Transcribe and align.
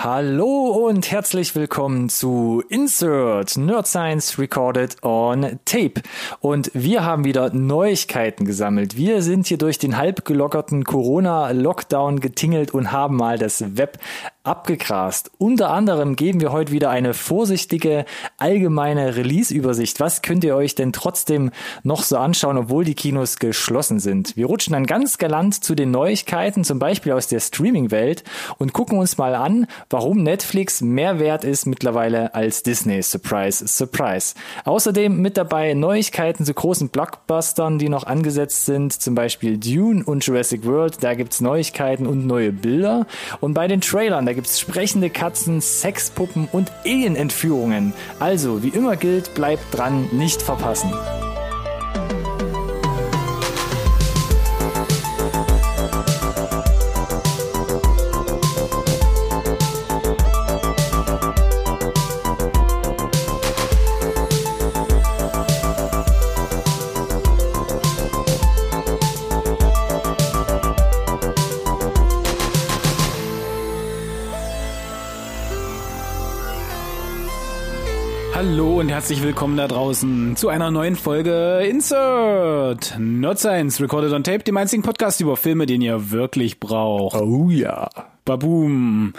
Hallo 0.00 0.86
und 0.86 1.10
herzlich 1.10 1.56
willkommen 1.56 2.08
zu 2.08 2.62
Insert 2.68 3.56
Nerd 3.56 3.88
Science 3.88 4.38
Recorded 4.38 5.02
on 5.02 5.58
Tape. 5.64 6.02
Und 6.38 6.70
wir 6.72 7.04
haben 7.04 7.24
wieder 7.24 7.52
Neuigkeiten 7.52 8.44
gesammelt. 8.44 8.96
Wir 8.96 9.22
sind 9.22 9.48
hier 9.48 9.58
durch 9.58 9.76
den 9.76 9.96
halb 9.96 10.24
gelockerten 10.24 10.84
Corona-Lockdown 10.84 12.20
getingelt 12.20 12.72
und 12.74 12.92
haben 12.92 13.16
mal 13.16 13.38
das 13.38 13.76
Web 13.76 13.98
abgegrast. 14.48 15.30
Unter 15.36 15.70
anderem 15.70 16.16
geben 16.16 16.40
wir 16.40 16.52
heute 16.52 16.72
wieder 16.72 16.90
eine 16.90 17.12
vorsichtige 17.12 18.06
allgemeine 18.38 19.16
Release-Übersicht. 19.16 20.00
Was 20.00 20.22
könnt 20.22 20.42
ihr 20.42 20.56
euch 20.56 20.74
denn 20.74 20.92
trotzdem 20.92 21.50
noch 21.82 22.02
so 22.02 22.16
anschauen, 22.16 22.56
obwohl 22.56 22.84
die 22.84 22.94
Kinos 22.94 23.38
geschlossen 23.38 24.00
sind? 24.00 24.36
Wir 24.36 24.46
rutschen 24.46 24.72
dann 24.72 24.86
ganz 24.86 25.18
galant 25.18 25.62
zu 25.62 25.74
den 25.74 25.90
Neuigkeiten, 25.90 26.64
zum 26.64 26.78
Beispiel 26.78 27.12
aus 27.12 27.26
der 27.26 27.40
Streaming-Welt 27.40 28.24
und 28.56 28.72
gucken 28.72 28.98
uns 28.98 29.18
mal 29.18 29.34
an, 29.34 29.66
warum 29.90 30.22
Netflix 30.22 30.80
mehr 30.80 31.18
wert 31.18 31.44
ist 31.44 31.66
mittlerweile 31.66 32.34
als 32.34 32.62
Disney. 32.62 33.02
Surprise, 33.02 33.66
surprise. 33.66 34.34
Außerdem 34.64 35.20
mit 35.20 35.36
dabei 35.36 35.74
Neuigkeiten 35.74 36.44
zu 36.44 36.54
großen 36.54 36.88
Blockbustern, 36.88 37.78
die 37.78 37.88
noch 37.88 38.04
angesetzt 38.04 38.66
sind, 38.66 38.92
zum 38.92 39.14
Beispiel 39.14 39.58
Dune 39.58 40.04
und 40.04 40.24
Jurassic 40.26 40.64
World. 40.64 41.02
Da 41.02 41.14
gibt's 41.14 41.40
Neuigkeiten 41.40 42.06
und 42.06 42.26
neue 42.26 42.52
Bilder. 42.52 43.06
Und 43.40 43.54
bei 43.54 43.68
den 43.68 43.80
Trailern, 43.80 44.26
da 44.26 44.32
gibt's 44.32 44.60
sprechende 44.60 45.10
Katzen, 45.10 45.60
Sexpuppen 45.60 46.48
und 46.52 46.70
Alien-Entführungen. 46.84 47.92
Also, 48.18 48.62
wie 48.62 48.68
immer 48.68 48.96
gilt, 48.96 49.34
bleibt 49.34 49.62
dran, 49.76 50.08
nicht 50.12 50.42
verpassen. 50.42 50.92
Herzlich 79.08 79.24
willkommen 79.24 79.56
da 79.56 79.66
draußen 79.66 80.36
zu 80.36 80.50
einer 80.50 80.70
neuen 80.70 80.94
Folge 80.94 81.66
Insert 81.66 82.94
Not 82.98 83.38
Science 83.38 83.80
Recorded 83.80 84.12
on 84.12 84.22
Tape, 84.22 84.40
dem 84.40 84.58
einzigen 84.58 84.82
Podcast 84.82 85.22
über 85.22 85.38
Filme, 85.38 85.64
den 85.64 85.80
ihr 85.80 86.10
wirklich 86.10 86.60
braucht. 86.60 87.18
Oh 87.18 87.48
ja. 87.48 87.88
Baboom. 88.26 89.14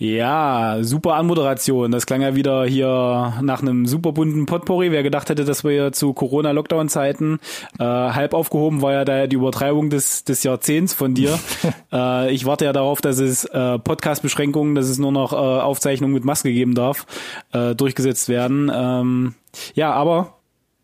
Ja, 0.00 0.78
super 0.82 1.14
Anmoderation. 1.14 1.90
Das 1.90 2.06
klang 2.06 2.22
ja 2.22 2.36
wieder 2.36 2.64
hier 2.64 3.34
nach 3.42 3.62
einem 3.62 3.84
super 3.84 4.12
bunten 4.12 4.46
Potpourri. 4.46 4.92
Wer 4.92 5.02
gedacht 5.02 5.28
hätte, 5.28 5.44
dass 5.44 5.64
wir 5.64 5.72
hier 5.72 5.92
zu 5.92 6.12
Corona-Lockdown-Zeiten 6.12 7.40
äh, 7.80 7.82
halb 7.82 8.32
aufgehoben 8.32 8.80
war 8.80 8.92
ja 8.92 9.04
da 9.04 9.26
die 9.26 9.34
Übertreibung 9.34 9.90
des, 9.90 10.22
des 10.22 10.44
Jahrzehnts 10.44 10.94
von 10.94 11.14
dir. 11.14 11.36
äh, 11.92 12.32
ich 12.32 12.46
warte 12.46 12.64
ja 12.64 12.72
darauf, 12.72 13.00
dass 13.00 13.18
es 13.18 13.44
äh, 13.46 13.80
Podcast-Beschränkungen, 13.80 14.76
dass 14.76 14.88
es 14.88 14.98
nur 14.98 15.10
noch 15.10 15.32
äh, 15.32 15.36
Aufzeichnungen 15.36 16.14
mit 16.14 16.24
Maske 16.24 16.52
geben 16.52 16.76
darf, 16.76 17.04
äh, 17.52 17.74
durchgesetzt 17.74 18.28
werden. 18.28 18.70
Ähm, 18.72 19.34
ja, 19.74 19.92
aber 19.92 20.34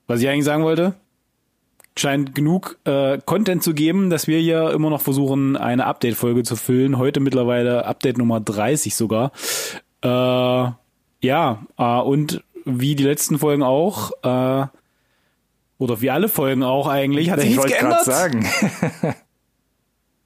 was 0.09 0.23
ich 0.23 0.29
eigentlich 0.29 0.45
sagen 0.45 0.65
wollte, 0.65 0.95
scheint 1.97 2.35
genug 2.35 2.79
äh, 2.85 3.19
Content 3.25 3.63
zu 3.63 3.73
geben, 3.75 4.11
dass 4.11 4.27
wir 4.27 4.39
hier 4.39 4.71
immer 4.71 4.91
noch 4.91 5.01
versuchen, 5.01 5.57
eine 5.57 5.87
Update-Folge 5.87 6.43
zu 6.43 6.57
füllen. 6.57 6.99
Heute 6.99 7.21
mittlerweile 7.21 7.87
Update 7.87 8.19
Nummer 8.19 8.41
30 8.41 8.95
sogar. 8.97 9.31
Äh, 10.03 10.09
ja, 10.09 11.63
äh, 11.79 12.01
und 12.01 12.43
wie 12.65 12.95
die 12.97 13.05
letzten 13.05 13.39
Folgen 13.39 13.63
auch, 13.63 14.11
äh, 14.23 14.67
oder 15.79 16.01
wie 16.01 16.11
alle 16.11 16.29
Folgen 16.29 16.63
auch 16.63 16.89
eigentlich, 16.89 17.31
hat 17.31 17.41
sich 17.41 17.51
Ich 17.51 17.57
nichts 17.57 17.73
geändert. 17.73 18.05
sagen, 18.05 18.47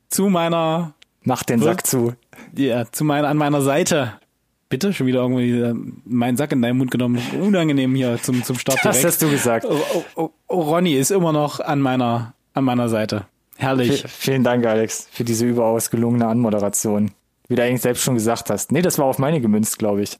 Zu 0.08 0.28
meiner, 0.28 0.94
mach 1.22 1.42
den 1.42 1.60
Sack 1.60 1.86
zu. 1.86 2.14
ja, 2.56 2.90
zu 2.90 3.04
meiner, 3.04 3.28
an 3.28 3.36
meiner 3.36 3.60
Seite. 3.60 4.14
Bitte, 4.68 4.92
schon 4.92 5.06
wieder 5.06 5.20
irgendwie 5.20 5.72
meinen 6.04 6.36
Sack 6.36 6.52
in 6.52 6.60
deinen 6.60 6.76
Mund 6.76 6.90
genommen. 6.90 7.20
Unangenehm 7.40 7.94
hier 7.94 8.20
zum, 8.22 8.44
zum 8.44 8.58
Start 8.58 8.78
Das 8.84 8.96
direkt. 8.96 9.04
hast 9.06 9.22
du 9.22 9.30
gesagt. 9.30 9.66
Oh, 9.68 9.80
oh, 9.94 10.04
oh, 10.14 10.30
oh, 10.48 10.60
Ronny 10.60 10.94
ist 10.94 11.10
immer 11.10 11.32
noch 11.32 11.60
an 11.60 11.80
meiner, 11.80 12.34
an 12.52 12.64
meiner 12.64 12.90
Seite. 12.90 13.26
Herrlich. 13.56 14.02
V 14.02 14.08
vielen 14.08 14.44
Dank, 14.44 14.66
Alex, 14.66 15.08
für 15.10 15.24
diese 15.24 15.46
überaus 15.46 15.90
gelungene 15.90 16.26
Anmoderation. 16.26 17.12
Wie 17.48 17.54
du 17.54 17.64
eigentlich 17.64 17.80
selbst 17.80 18.02
schon 18.02 18.14
gesagt 18.14 18.50
hast. 18.50 18.70
Nee, 18.72 18.82
das 18.82 18.98
war 18.98 19.06
auf 19.06 19.18
meine 19.18 19.40
gemünzt, 19.40 19.78
glaube 19.78 20.02
ich. 20.02 20.18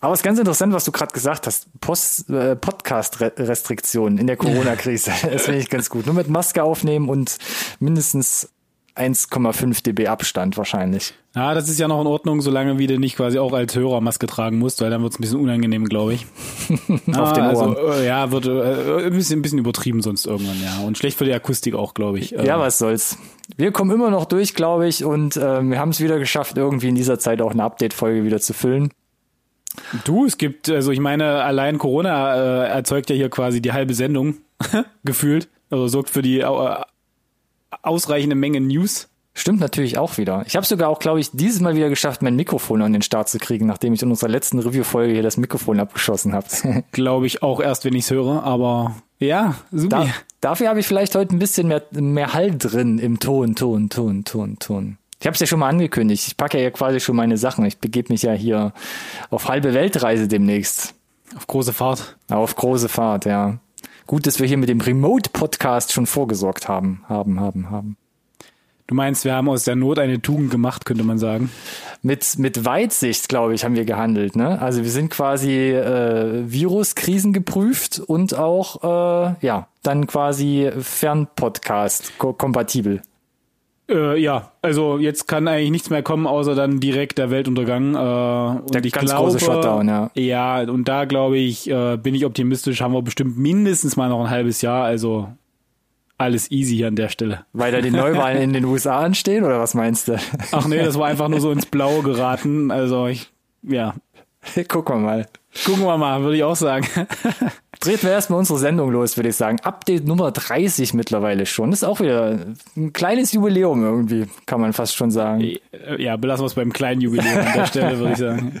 Aber 0.00 0.12
es 0.12 0.20
ist 0.20 0.24
ganz 0.24 0.38
interessant, 0.38 0.74
was 0.74 0.84
du 0.84 0.92
gerade 0.92 1.12
gesagt 1.12 1.46
hast. 1.46 1.68
Post, 1.80 2.28
äh, 2.28 2.54
Podcast-Restriktionen 2.54 4.18
in 4.18 4.26
der 4.26 4.36
Corona-Krise. 4.36 5.10
das 5.32 5.42
finde 5.46 5.60
ich 5.60 5.70
ganz 5.70 5.88
gut. 5.88 6.04
Nur 6.04 6.14
mit 6.14 6.28
Maske 6.28 6.62
aufnehmen 6.62 7.08
und 7.08 7.38
mindestens 7.80 8.50
1,5 8.96 9.82
dB 9.82 10.08
Abstand 10.08 10.56
wahrscheinlich. 10.56 11.14
Ja, 11.34 11.54
das 11.54 11.68
ist 11.68 11.78
ja 11.78 11.86
noch 11.86 12.00
in 12.00 12.06
Ordnung, 12.06 12.40
solange 12.40 12.78
wie 12.78 12.86
du 12.86 12.98
nicht 12.98 13.16
quasi 13.16 13.38
auch 13.38 13.52
als 13.52 13.76
Hörer 13.76 14.00
Maske 14.00 14.26
tragen 14.26 14.58
musst, 14.58 14.80
weil 14.80 14.90
dann 14.90 15.02
wird's 15.02 15.18
ein 15.18 15.22
bisschen 15.22 15.40
unangenehm, 15.40 15.84
glaube 15.84 16.14
ich. 16.14 16.26
Auf 17.14 17.32
den 17.34 17.44
Ohren. 17.44 17.76
Also, 17.76 17.76
äh, 17.92 18.06
ja, 18.06 18.30
wird 18.30 18.46
äh, 18.46 19.06
ein, 19.06 19.12
bisschen, 19.12 19.40
ein 19.40 19.42
bisschen 19.42 19.58
übertrieben 19.58 20.00
sonst 20.00 20.26
irgendwann, 20.26 20.56
ja. 20.62 20.86
Und 20.86 20.96
schlecht 20.96 21.18
für 21.18 21.24
die 21.24 21.34
Akustik 21.34 21.74
auch, 21.74 21.92
glaube 21.92 22.18
ich. 22.18 22.34
Äh, 22.34 22.46
Ja, 22.46 22.58
was 22.58 22.78
soll's. 22.78 23.18
Wir 23.56 23.70
kommen 23.70 23.90
immer 23.90 24.10
noch 24.10 24.24
durch, 24.24 24.54
glaube 24.54 24.88
ich, 24.88 25.04
und 25.04 25.36
ähm, 25.36 25.70
wir 25.70 25.78
haben 25.78 25.90
es 25.90 26.00
wieder 26.00 26.18
geschafft, 26.18 26.56
irgendwie 26.56 26.88
in 26.88 26.94
dieser 26.94 27.18
Zeit 27.18 27.42
auch 27.42 27.52
eine 27.52 27.64
Update-Folge 27.64 28.24
wieder 28.24 28.40
zu 28.40 28.54
füllen. 28.54 28.90
Du, 30.04 30.24
es 30.24 30.38
gibt, 30.38 30.70
also 30.70 30.90
ich 30.90 31.00
meine, 31.00 31.42
allein 31.42 31.76
Corona 31.76 32.64
äh, 32.64 32.68
erzeugt 32.68 33.10
ja 33.10 33.16
hier 33.16 33.28
quasi 33.28 33.60
die 33.60 33.72
halbe 33.72 33.92
Sendung, 33.94 34.36
gefühlt. 35.04 35.48
Also 35.70 35.88
sorgt 35.88 36.10
für 36.10 36.22
die 36.22 36.40
äh, 36.40 36.76
ausreichende 37.82 38.36
Menge 38.36 38.60
News. 38.60 39.08
Stimmt 39.38 39.60
natürlich 39.60 39.98
auch 39.98 40.16
wieder. 40.16 40.44
Ich 40.46 40.56
habe 40.56 40.64
sogar 40.64 40.88
auch, 40.88 40.98
glaube 40.98 41.20
ich, 41.20 41.30
dieses 41.30 41.60
Mal 41.60 41.76
wieder 41.76 41.90
geschafft, 41.90 42.22
mein 42.22 42.36
Mikrofon 42.36 42.80
an 42.80 42.94
den 42.94 43.02
Start 43.02 43.28
zu 43.28 43.38
kriegen, 43.38 43.66
nachdem 43.66 43.92
ich 43.92 44.02
in 44.02 44.08
unserer 44.08 44.30
letzten 44.30 44.58
Review-Folge 44.58 45.12
hier 45.12 45.22
das 45.22 45.36
Mikrofon 45.36 45.78
abgeschossen 45.78 46.32
habe. 46.32 46.46
Glaube 46.92 47.26
ich 47.26 47.42
auch 47.42 47.60
erst, 47.60 47.84
wenn 47.84 47.92
ich's 47.92 48.10
höre, 48.10 48.42
aber 48.44 48.96
ja, 49.18 49.56
super. 49.70 50.06
da, 50.06 50.14
dafür 50.40 50.70
habe 50.70 50.80
ich 50.80 50.86
vielleicht 50.86 51.14
heute 51.14 51.36
ein 51.36 51.38
bisschen 51.38 51.68
mehr, 51.68 51.82
mehr 51.92 52.32
Hall 52.32 52.56
drin 52.56 52.98
im 52.98 53.20
Ton, 53.20 53.54
Ton, 53.54 53.90
Ton, 53.90 54.24
Ton, 54.24 54.58
Ton. 54.58 54.98
Ich 55.20 55.26
habe 55.26 55.34
es 55.34 55.40
ja 55.40 55.46
schon 55.46 55.58
mal 55.58 55.68
angekündigt. 55.68 56.26
Ich 56.28 56.36
packe 56.38 56.62
ja 56.62 56.70
quasi 56.70 57.00
schon 57.00 57.16
meine 57.16 57.36
Sachen. 57.36 57.66
Ich 57.66 57.78
begebe 57.78 58.12
mich 58.12 58.22
ja 58.22 58.32
hier 58.32 58.72
auf 59.30 59.48
halbe 59.48 59.74
Weltreise 59.74 60.28
demnächst. 60.28 60.94
Auf 61.36 61.46
große 61.46 61.72
Fahrt. 61.72 62.16
Auf 62.30 62.56
große 62.56 62.88
Fahrt, 62.88 63.24
ja. 63.24 63.58
Gut, 64.06 64.26
dass 64.26 64.38
wir 64.38 64.46
hier 64.46 64.56
mit 64.56 64.68
dem 64.68 64.80
Remote-Podcast 64.80 65.92
schon 65.92 66.06
vorgesorgt 66.06 66.68
haben, 66.68 67.02
haben, 67.08 67.40
haben, 67.40 67.70
haben. 67.70 67.96
Du 68.86 68.94
meinst, 68.94 69.24
wir 69.24 69.34
haben 69.34 69.48
aus 69.48 69.64
der 69.64 69.74
Not 69.74 69.98
eine 69.98 70.22
Tugend 70.22 70.52
gemacht, 70.52 70.84
könnte 70.84 71.02
man 71.02 71.18
sagen. 71.18 71.50
Mit, 72.02 72.38
mit 72.38 72.64
Weitsicht, 72.64 73.28
glaube 73.28 73.54
ich, 73.54 73.64
haben 73.64 73.74
wir 73.74 73.84
gehandelt. 73.84 74.36
Ne? 74.36 74.62
Also 74.62 74.84
wir 74.84 74.90
sind 74.90 75.10
quasi 75.10 75.72
äh, 75.72 76.44
Viruskrisen 76.46 77.32
geprüft 77.32 77.98
und 77.98 78.38
auch, 78.38 78.84
äh, 78.84 79.44
ja, 79.44 79.66
dann 79.82 80.06
quasi 80.06 80.70
Fernpodcast 80.78 82.16
ko 82.18 82.32
kompatibel. 82.32 83.02
Äh, 83.88 84.18
ja, 84.20 84.52
also 84.62 84.98
jetzt 84.98 85.28
kann 85.28 85.46
eigentlich 85.46 85.70
nichts 85.70 85.90
mehr 85.90 86.02
kommen, 86.02 86.26
außer 86.26 86.54
dann 86.54 86.80
direkt 86.80 87.18
der 87.18 87.30
Weltuntergang. 87.30 87.94
Äh, 87.94 88.60
und 88.60 88.74
Der 88.74 88.84
ich 88.84 88.92
ganz 88.92 89.10
glaube, 89.10 89.30
große 89.30 89.44
Shutdown, 89.44 89.88
ja. 89.88 90.10
Ja, 90.14 90.60
und 90.62 90.88
da 90.88 91.04
glaube 91.04 91.38
ich, 91.38 91.70
äh, 91.70 91.96
bin 91.96 92.14
ich 92.14 92.26
optimistisch, 92.26 92.80
haben 92.80 92.94
wir 92.94 93.02
bestimmt 93.02 93.38
mindestens 93.38 93.96
mal 93.96 94.08
noch 94.08 94.24
ein 94.24 94.30
halbes 94.30 94.60
Jahr, 94.62 94.84
also 94.84 95.28
alles 96.18 96.50
easy 96.50 96.76
hier 96.76 96.88
an 96.88 96.96
der 96.96 97.10
Stelle. 97.10 97.44
Weil 97.52 97.72
da 97.72 97.80
die 97.80 97.90
Neuwahlen 97.90 98.40
in 98.40 98.52
den 98.52 98.64
USA 98.64 99.00
anstehen, 99.00 99.44
oder 99.44 99.60
was 99.60 99.74
meinst 99.74 100.08
du? 100.08 100.18
Ach 100.52 100.66
nee, 100.66 100.82
das 100.82 100.98
war 100.98 101.06
einfach 101.06 101.28
nur 101.28 101.40
so 101.40 101.50
ins 101.50 101.66
Blaue 101.66 102.02
geraten. 102.02 102.70
Also 102.70 103.06
ich, 103.06 103.30
ja, 103.62 103.94
Gucken 104.68 104.96
wir 104.96 105.00
mal. 105.00 105.26
Gucken 105.64 105.84
wir 105.84 105.96
mal, 105.96 106.22
würde 106.22 106.36
ich 106.36 106.44
auch 106.44 106.56
sagen. 106.56 106.86
Treten 107.80 108.04
wir 108.04 108.12
erstmal 108.12 108.38
unsere 108.38 108.58
Sendung 108.58 108.90
los, 108.90 109.16
würde 109.16 109.28
ich 109.28 109.36
sagen. 109.36 109.58
Update 109.62 110.06
Nummer 110.06 110.30
30 110.30 110.94
mittlerweile 110.94 111.46
schon. 111.46 111.70
Das 111.70 111.82
ist 111.82 111.88
auch 111.88 112.00
wieder 112.00 112.38
ein 112.76 112.92
kleines 112.92 113.32
Jubiläum 113.32 113.84
irgendwie, 113.84 114.26
kann 114.46 114.60
man 114.60 114.72
fast 114.72 114.96
schon 114.96 115.10
sagen. 115.10 115.40
Äh, 115.40 116.02
ja, 116.02 116.16
belassen 116.16 116.42
wir 116.42 116.46
es 116.46 116.54
beim 116.54 116.72
kleinen 116.72 117.00
Jubiläum 117.02 117.38
an 117.38 117.52
der 117.54 117.66
Stelle, 117.66 117.98
würde 117.98 118.12
ich 118.12 118.18
sagen. 118.18 118.60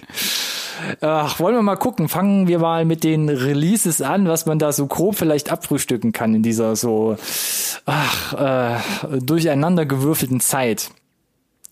Ach, 1.00 1.40
wollen 1.40 1.54
wir 1.54 1.62
mal 1.62 1.76
gucken. 1.76 2.08
Fangen 2.08 2.46
wir 2.46 2.58
mal 2.58 2.84
mit 2.84 3.04
den 3.04 3.28
Releases 3.28 4.02
an, 4.02 4.28
was 4.28 4.44
man 4.44 4.58
da 4.58 4.72
so 4.72 4.86
grob 4.86 5.16
vielleicht 5.16 5.50
abfrühstücken 5.50 6.12
kann 6.12 6.34
in 6.34 6.42
dieser 6.42 6.76
so 6.76 7.16
ach, 7.86 8.34
äh, 8.34 9.20
durcheinander 9.20 9.86
gewürfelten 9.86 10.40
Zeit. 10.40 10.90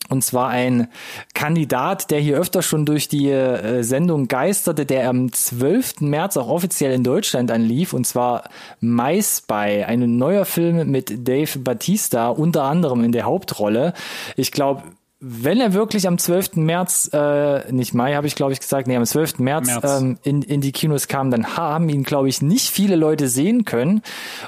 Und 0.09 0.23
zwar 0.23 0.49
ein 0.49 0.87
Kandidat, 1.33 2.11
der 2.11 2.19
hier 2.19 2.37
öfter 2.37 2.61
schon 2.61 2.85
durch 2.85 3.07
die 3.07 3.29
äh, 3.29 3.81
Sendung 3.83 4.27
geisterte, 4.27 4.85
der 4.85 5.09
am 5.09 5.31
12. 5.31 6.01
März 6.01 6.37
auch 6.37 6.47
offiziell 6.47 6.93
in 6.93 7.03
Deutschland 7.03 7.51
anlief, 7.51 7.93
und 7.93 8.05
zwar 8.05 8.49
My 8.79 9.21
Spy, 9.21 9.83
ein 9.83 10.17
neuer 10.17 10.45
Film 10.45 10.91
mit 10.91 11.27
Dave 11.27 11.59
Batista, 11.59 12.29
unter 12.29 12.63
anderem 12.63 13.03
in 13.03 13.11
der 13.11 13.23
Hauptrolle. 13.23 13.93
Ich 14.35 14.51
glaube, 14.51 14.83
wenn 15.27 15.59
er 15.59 15.73
wirklich 15.73 16.07
am 16.07 16.19
12. 16.19 16.57
März, 16.57 17.09
äh, 17.11 17.71
nicht 17.71 17.95
Mai 17.95 18.13
habe 18.13 18.27
ich 18.27 18.35
glaube 18.35 18.53
ich 18.53 18.59
gesagt, 18.59 18.87
nee, 18.87 18.95
am 18.95 19.05
12. 19.05 19.39
März, 19.39 19.65
März. 19.65 19.99
Ähm, 19.99 20.19
in, 20.21 20.43
in 20.43 20.61
die 20.61 20.71
Kinos 20.71 21.07
kam, 21.07 21.31
dann 21.31 21.57
haben 21.57 21.89
ihn 21.89 22.03
glaube 22.03 22.29
ich 22.29 22.43
nicht 22.43 22.69
viele 22.69 22.95
Leute 22.95 23.27
sehen 23.27 23.65
können. 23.65 24.03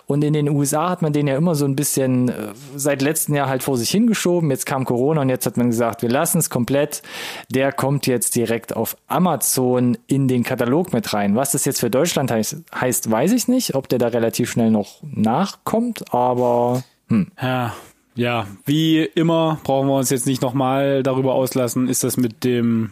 Und 0.05 0.23
in 0.23 0.33
den 0.33 0.47
USA 0.47 0.91
hat 0.91 1.01
man 1.01 1.13
den 1.13 1.25
ja 1.25 1.35
immer 1.35 1.55
so 1.55 1.65
ein 1.65 1.75
bisschen 1.75 2.29
äh, 2.29 2.33
seit 2.75 3.01
letztem 3.01 3.33
Jahr 3.33 3.49
halt 3.49 3.63
vor 3.63 3.75
sich 3.75 3.89
hingeschoben. 3.89 4.51
Jetzt 4.51 4.67
kam 4.67 4.85
Corona 4.85 5.21
und 5.21 5.29
jetzt 5.29 5.47
hat 5.47 5.57
man 5.57 5.71
gesagt, 5.71 6.03
wir 6.03 6.09
lassen 6.09 6.37
es 6.37 6.51
komplett. 6.51 7.01
Der 7.49 7.71
kommt 7.71 8.05
jetzt 8.05 8.35
direkt 8.35 8.75
auf 8.75 8.97
Amazon 9.07 9.97
in 10.05 10.27
den 10.27 10.43
Katalog 10.43 10.93
mit 10.93 11.11
rein. 11.11 11.35
Was 11.35 11.53
das 11.53 11.65
jetzt 11.65 11.79
für 11.79 11.89
Deutschland 11.89 12.29
heißt, 12.29 12.55
heißt 12.75 13.09
weiß 13.09 13.31
ich 13.31 13.47
nicht, 13.47 13.73
ob 13.73 13.89
der 13.89 13.97
da 13.97 14.09
relativ 14.09 14.51
schnell 14.51 14.69
noch 14.69 15.01
nachkommt, 15.01 16.13
aber 16.13 16.83
hm. 17.09 17.31
Ja, 17.41 17.73
ja, 18.17 18.47
wie 18.65 19.03
immer 19.03 19.59
brauchen 19.63 19.87
wir 19.87 19.95
uns 19.95 20.09
jetzt 20.09 20.25
nicht 20.25 20.41
nochmal 20.41 21.03
darüber 21.03 21.35
auslassen, 21.35 21.87
ist 21.87 22.03
das 22.03 22.17
mit 22.17 22.43
dem, 22.43 22.91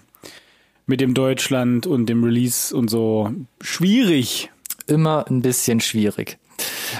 mit 0.85 1.01
dem 1.01 1.13
Deutschland 1.13 1.87
und 1.87 2.05
dem 2.05 2.23
Release 2.23 2.75
und 2.75 2.89
so 2.89 3.31
schwierig. 3.59 4.51
Immer 4.87 5.25
ein 5.27 5.41
bisschen 5.41 5.79
schwierig. 5.79 6.37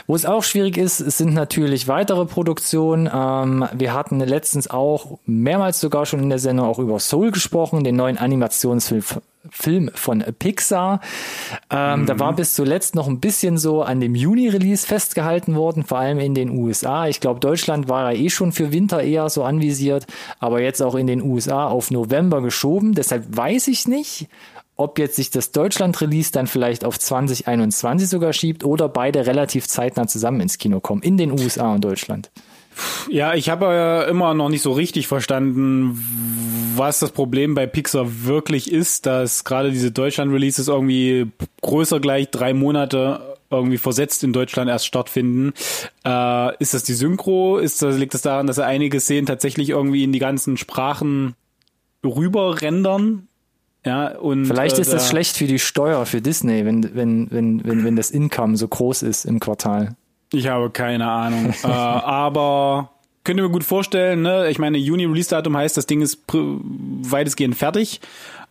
Wo 0.08 0.16
es 0.16 0.26
auch 0.26 0.44
schwierig 0.44 0.78
ist, 0.78 0.98
sind 0.98 1.34
natürlich 1.34 1.88
weitere 1.88 2.26
Produktionen. 2.26 3.10
Ähm, 3.14 3.68
wir 3.74 3.94
hatten 3.94 4.20
letztens 4.20 4.70
auch 4.70 5.20
mehrmals 5.26 5.80
sogar 5.80 6.06
schon 6.06 6.22
in 6.22 6.30
der 6.30 6.40
Sendung 6.40 6.68
auch 6.68 6.80
über 6.80 7.00
Soul 7.00 7.32
gesprochen, 7.32 7.84
den 7.84 7.96
neuen 7.96 8.18
Animationsfilm 8.18 9.04
Film 9.52 9.92
von 9.94 10.24
Pixar. 10.40 11.02
Ähm, 11.70 12.02
mhm. 12.02 12.06
Da 12.06 12.20
war 12.20 12.34
bis 12.34 12.54
zuletzt 12.54 12.96
noch 12.96 13.08
ein 13.08 13.20
bisschen 13.20 13.58
so 13.58 13.84
an 13.84 14.00
dem 14.00 14.16
Juni-Release 14.16 14.86
festgehalten 14.86 15.56
worden, 15.56 15.84
vor 15.84 16.00
allem 16.00 16.20
in 16.20 16.34
den 16.34 16.50
USA. 16.50 17.08
Ich 17.08 17.20
glaube, 17.20 17.40
Deutschland 17.40 17.88
war 17.88 18.12
ja 18.12 18.20
eh 18.20 18.30
schon 18.30 18.52
für 18.52 18.72
Winter 18.72 19.02
eher 19.02 19.30
so 19.30 19.44
anvisiert, 19.44 20.08
aber 20.40 20.62
jetzt 20.62 20.82
auch 20.82 20.96
in 20.96 21.08
den 21.08 21.22
USA 21.22 21.68
auf 21.68 21.92
November 21.92 22.42
geschoben. 22.42 22.94
Deshalb 22.94 23.26
weiß 23.36 23.68
ich 23.68 23.88
nicht, 23.88 24.28
ob 24.76 25.00
jetzt 25.00 25.16
sich 25.16 25.30
das 25.30 25.52
Deutschland-Release 25.52 26.32
dann 26.32 26.48
vielleicht 26.48 26.84
auf 26.84 27.00
2021 27.00 28.10
sogar 28.10 28.34
schiebt 28.34 28.64
oder 28.64 28.90
beide 28.90 29.26
relativ 29.26 29.68
zeitnah 29.68 30.08
zusammen 30.08 30.42
ins 30.42 30.58
Kino 30.58 30.80
kommen, 30.80 31.02
in 31.02 31.18
den 31.18 31.32
USA 31.32 31.74
und 31.74 31.84
Deutschland. 31.84 32.30
Ja, 33.10 33.34
ich 33.36 33.50
habe 33.50 33.66
ja 33.68 34.04
immer 34.04 34.34
noch 34.34 34.50
nicht 34.50 34.62
so 34.62 34.74
richtig 34.74 35.08
verstanden, 35.08 35.98
was 36.76 37.00
das 37.00 37.12
Problem 37.12 37.56
bei 37.56 37.68
Pixar 37.68 38.26
wirklich 38.26 38.70
ist, 38.70 39.06
dass 39.06 39.46
gerade 39.46 39.72
diese 39.72 39.92
Deutschland-Releases 39.92 40.68
irgendwie 40.68 41.32
größer 41.62 42.02
gleich 42.02 42.30
drei 42.32 42.54
Monate 42.54 43.38
irgendwie 43.50 43.78
versetzt 43.78 44.24
in 44.24 44.34
Deutschland 44.34 44.70
erst 44.70 44.88
stattfinden. 44.88 45.54
Äh, 46.06 46.58
ist 46.58 46.74
das 46.74 46.84
die 46.84 46.94
Synchro? 46.94 47.58
Ist 47.58 47.82
das, 47.82 47.98
liegt 47.98 48.14
das 48.14 48.24
daran, 48.24 48.48
dass 48.48 48.60
einige 48.60 49.00
Szenen 49.00 49.26
tatsächlich 49.26 49.70
irgendwie 49.70 50.04
in 50.04 50.12
die 50.12 50.20
ganzen 50.20 50.58
Sprachen 50.58 51.36
rüber 52.04 52.62
rendern? 52.62 53.28
Ja, 53.86 54.18
und 54.18 54.46
Vielleicht 54.46 54.78
äh, 54.78 54.82
ist 54.82 54.92
das 54.92 55.04
da 55.04 55.10
schlecht 55.10 55.38
für 55.38 55.46
die 55.46 55.60
Steuer 55.60 56.06
für 56.06 56.20
Disney, 56.20 56.66
wenn, 56.66 56.96
wenn, 56.96 57.32
wenn, 57.32 57.64
wenn, 57.64 57.84
wenn 57.86 57.96
das 57.96 58.10
Income 58.10 58.58
so 58.58 58.68
groß 58.68 59.04
ist 59.04 59.26
im 59.26 59.40
Quartal. 59.40 59.96
Ich 60.34 60.48
habe 60.48 60.72
keine 60.72 61.08
Ahnung. 61.08 61.54
äh, 61.64 61.68
aber 61.68 62.90
könnte 63.24 63.44
mir 63.44 63.50
gut 63.50 63.64
vorstellen, 63.64 64.24
ne? 64.24 64.50
Ich 64.50 64.60
meine, 64.60 64.78
Juni-Release-Datum 64.78 65.56
heißt, 65.56 65.78
das 65.78 65.86
Ding 65.86 66.02
ist 66.02 66.24
weitestgehend 66.32 67.56
fertig. 67.56 68.02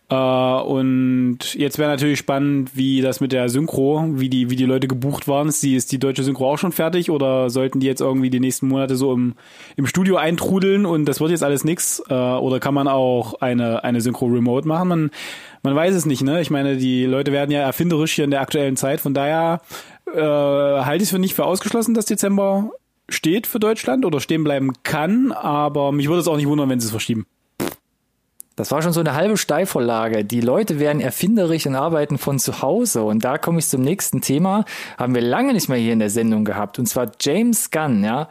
Äh, 0.09 0.15
und 0.15 1.55
jetzt 1.55 1.79
wäre 1.79 1.89
natürlich 1.89 2.19
spannend, 2.19 2.75
wie 2.75 3.01
das 3.01 3.21
mit 3.21 3.31
der 3.31 3.49
Synchro, 3.49 4.05
wie 4.13 4.29
die, 4.29 4.49
wie 4.49 4.55
die 4.55 4.65
Leute 4.65 4.87
gebucht 4.87 5.27
waren. 5.27 5.47
Ist 5.47 5.63
die, 5.63 5.75
ist 5.75 5.91
die 5.91 5.99
deutsche 5.99 6.23
Synchro 6.23 6.51
auch 6.51 6.57
schon 6.57 6.71
fertig 6.71 7.09
oder 7.09 7.49
sollten 7.49 7.79
die 7.79 7.87
jetzt 7.87 8.01
irgendwie 8.01 8.29
die 8.29 8.39
nächsten 8.39 8.67
Monate 8.67 8.95
so 8.95 9.13
im, 9.13 9.33
im 9.75 9.87
Studio 9.87 10.17
eintrudeln 10.17 10.85
und 10.85 11.05
das 11.05 11.19
wird 11.19 11.31
jetzt 11.31 11.43
alles 11.43 11.63
nix? 11.63 12.03
Äh, 12.07 12.13
oder 12.13 12.59
kann 12.59 12.73
man 12.73 12.87
auch 12.87 13.41
eine, 13.41 13.83
eine 13.83 14.01
Synchro 14.01 14.27
remote 14.27 14.67
machen? 14.67 14.87
Man, 14.87 15.11
man 15.63 15.75
weiß 15.75 15.95
es 15.95 16.05
nicht, 16.05 16.21
ne? 16.21 16.41
Ich 16.41 16.51
meine, 16.51 16.77
die 16.77 17.05
Leute 17.05 17.31
werden 17.31 17.51
ja 17.51 17.61
erfinderisch 17.61 18.13
hier 18.13 18.25
in 18.25 18.31
der 18.31 18.41
aktuellen 18.41 18.77
Zeit. 18.77 19.01
Von 19.01 19.15
daher 19.15 19.61
äh, 20.13 20.19
halte 20.19 20.97
ich 20.97 21.09
es 21.09 21.11
für 21.11 21.19
nicht 21.19 21.33
für 21.33 21.45
ausgeschlossen, 21.45 21.95
dass 21.95 22.05
Dezember 22.05 22.69
steht 23.09 23.47
für 23.47 23.59
Deutschland 23.59 24.05
oder 24.05 24.19
stehen 24.19 24.43
bleiben 24.43 24.73
kann, 24.83 25.31
aber 25.31 25.91
mich 25.91 26.07
würde 26.07 26.21
es 26.21 26.27
auch 26.27 26.37
nicht 26.37 26.47
wundern, 26.47 26.69
wenn 26.69 26.79
sie 26.79 26.85
es 26.85 26.91
verschieben. 26.91 27.25
Das 28.55 28.71
war 28.71 28.81
schon 28.81 28.93
so 28.93 29.01
eine 29.01 29.15
halbe 29.15 29.35
Steilvorlage. 29.35 30.23
Die 30.23 30.39
Leute 30.39 30.79
werden 30.79 31.01
erfinderisch 31.01 31.65
und 31.65 31.75
arbeiten 31.75 32.17
von 32.17 32.39
zu 32.39 32.61
Hause. 32.61 33.03
Und 33.03 33.25
da 33.25 33.37
komme 33.37 33.59
ich 33.59 33.67
zum 33.67 33.81
nächsten 33.81 34.21
Thema. 34.21 34.63
Haben 34.97 35.13
wir 35.13 35.21
lange 35.21 35.51
nicht 35.51 35.67
mehr 35.67 35.77
hier 35.77 35.91
in 35.91 35.99
der 35.99 36.09
Sendung 36.09 36.45
gehabt. 36.45 36.79
Und 36.79 36.85
zwar 36.85 37.11
James 37.19 37.69
Gunn, 37.69 38.05
ja. 38.05 38.29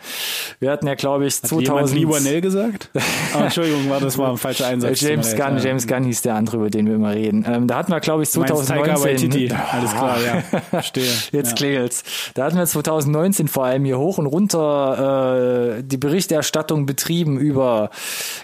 Wir 0.61 0.71
hatten 0.71 0.87
ja, 0.87 0.95
glaube 0.95 1.27
ich, 1.27 1.37
Hat 1.37 1.49
2000. 1.49 2.01
Jemand 2.01 2.25
Lee 2.25 2.41
gesagt? 2.41 2.89
oh, 2.95 3.39
Entschuldigung, 3.39 3.91
war 3.91 4.01
das 4.01 4.17
war 4.17 4.31
ein 4.31 4.39
falscher 4.39 4.67
Einsatz. 4.69 5.03
James 5.03 5.37
Gunn, 5.37 5.59
James 5.59 5.87
Gunn 5.87 6.05
hieß 6.05 6.23
der 6.23 6.37
andere, 6.37 6.57
über 6.57 6.71
den 6.71 6.87
wir 6.87 6.95
immer 6.95 7.15
reden. 7.15 7.45
Ähm, 7.47 7.69
da 7.69 7.77
hatten 7.77 7.93
wir, 7.93 8.01
glaube 8.01 8.23
ich, 8.23 8.31
2019. 8.31 9.53
Alles 9.73 9.91
klar, 9.91 10.17
ja. 10.25 10.61
Verstehe. 10.71 11.13
Jetzt 11.33 11.51
ja. 11.51 11.55
klingelt's. 11.55 12.03
Da 12.33 12.45
hatten 12.45 12.57
wir 12.57 12.65
2019 12.65 13.49
vor 13.49 13.67
allem 13.67 13.85
hier 13.85 13.99
hoch 13.99 14.17
und 14.17 14.27
runter 14.27 15.77
äh, 15.77 15.83
die 15.83 15.99
Berichterstattung 15.99 16.87
betrieben 16.87 17.39
über 17.39 17.91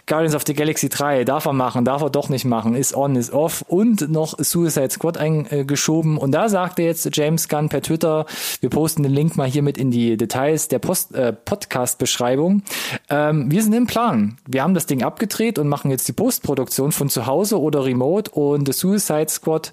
Guardians 0.06 0.34
of 0.34 0.42
the 0.46 0.52
Galaxy 0.52 0.90
3. 0.90 1.24
Darf 1.24 1.46
er 1.46 1.54
machen? 1.54 1.69
Machen, 1.70 1.84
darf 1.84 2.02
er 2.02 2.10
doch 2.10 2.28
nicht 2.28 2.44
machen, 2.44 2.74
ist 2.74 2.96
on, 2.96 3.14
ist 3.14 3.32
off 3.32 3.64
und 3.68 4.10
noch 4.10 4.36
Suicide 4.38 4.90
Squad 4.90 5.18
eingeschoben. 5.18 6.16
Und 6.16 6.32
da 6.32 6.48
sagte 6.48 6.82
jetzt 6.82 7.08
James 7.12 7.48
Gunn 7.48 7.68
per 7.68 7.80
Twitter, 7.80 8.26
wir 8.60 8.70
posten 8.70 9.04
den 9.04 9.12
Link 9.12 9.36
mal 9.36 9.46
hier 9.46 9.62
mit 9.62 9.78
in 9.78 9.92
die 9.92 10.16
Details 10.16 10.66
der 10.66 10.80
äh, 11.12 11.32
Podcast-Beschreibung. 11.32 12.62
Ähm, 13.08 13.52
wir 13.52 13.62
sind 13.62 13.72
im 13.74 13.86
Plan. 13.86 14.36
Wir 14.48 14.64
haben 14.64 14.74
das 14.74 14.86
Ding 14.86 15.04
abgedreht 15.04 15.60
und 15.60 15.68
machen 15.68 15.92
jetzt 15.92 16.08
die 16.08 16.12
Postproduktion 16.12 16.90
von 16.90 17.08
zu 17.08 17.26
Hause 17.26 17.60
oder 17.60 17.84
remote 17.84 18.32
und 18.32 18.66
The 18.66 18.72
Suicide 18.72 19.28
Squad, 19.28 19.70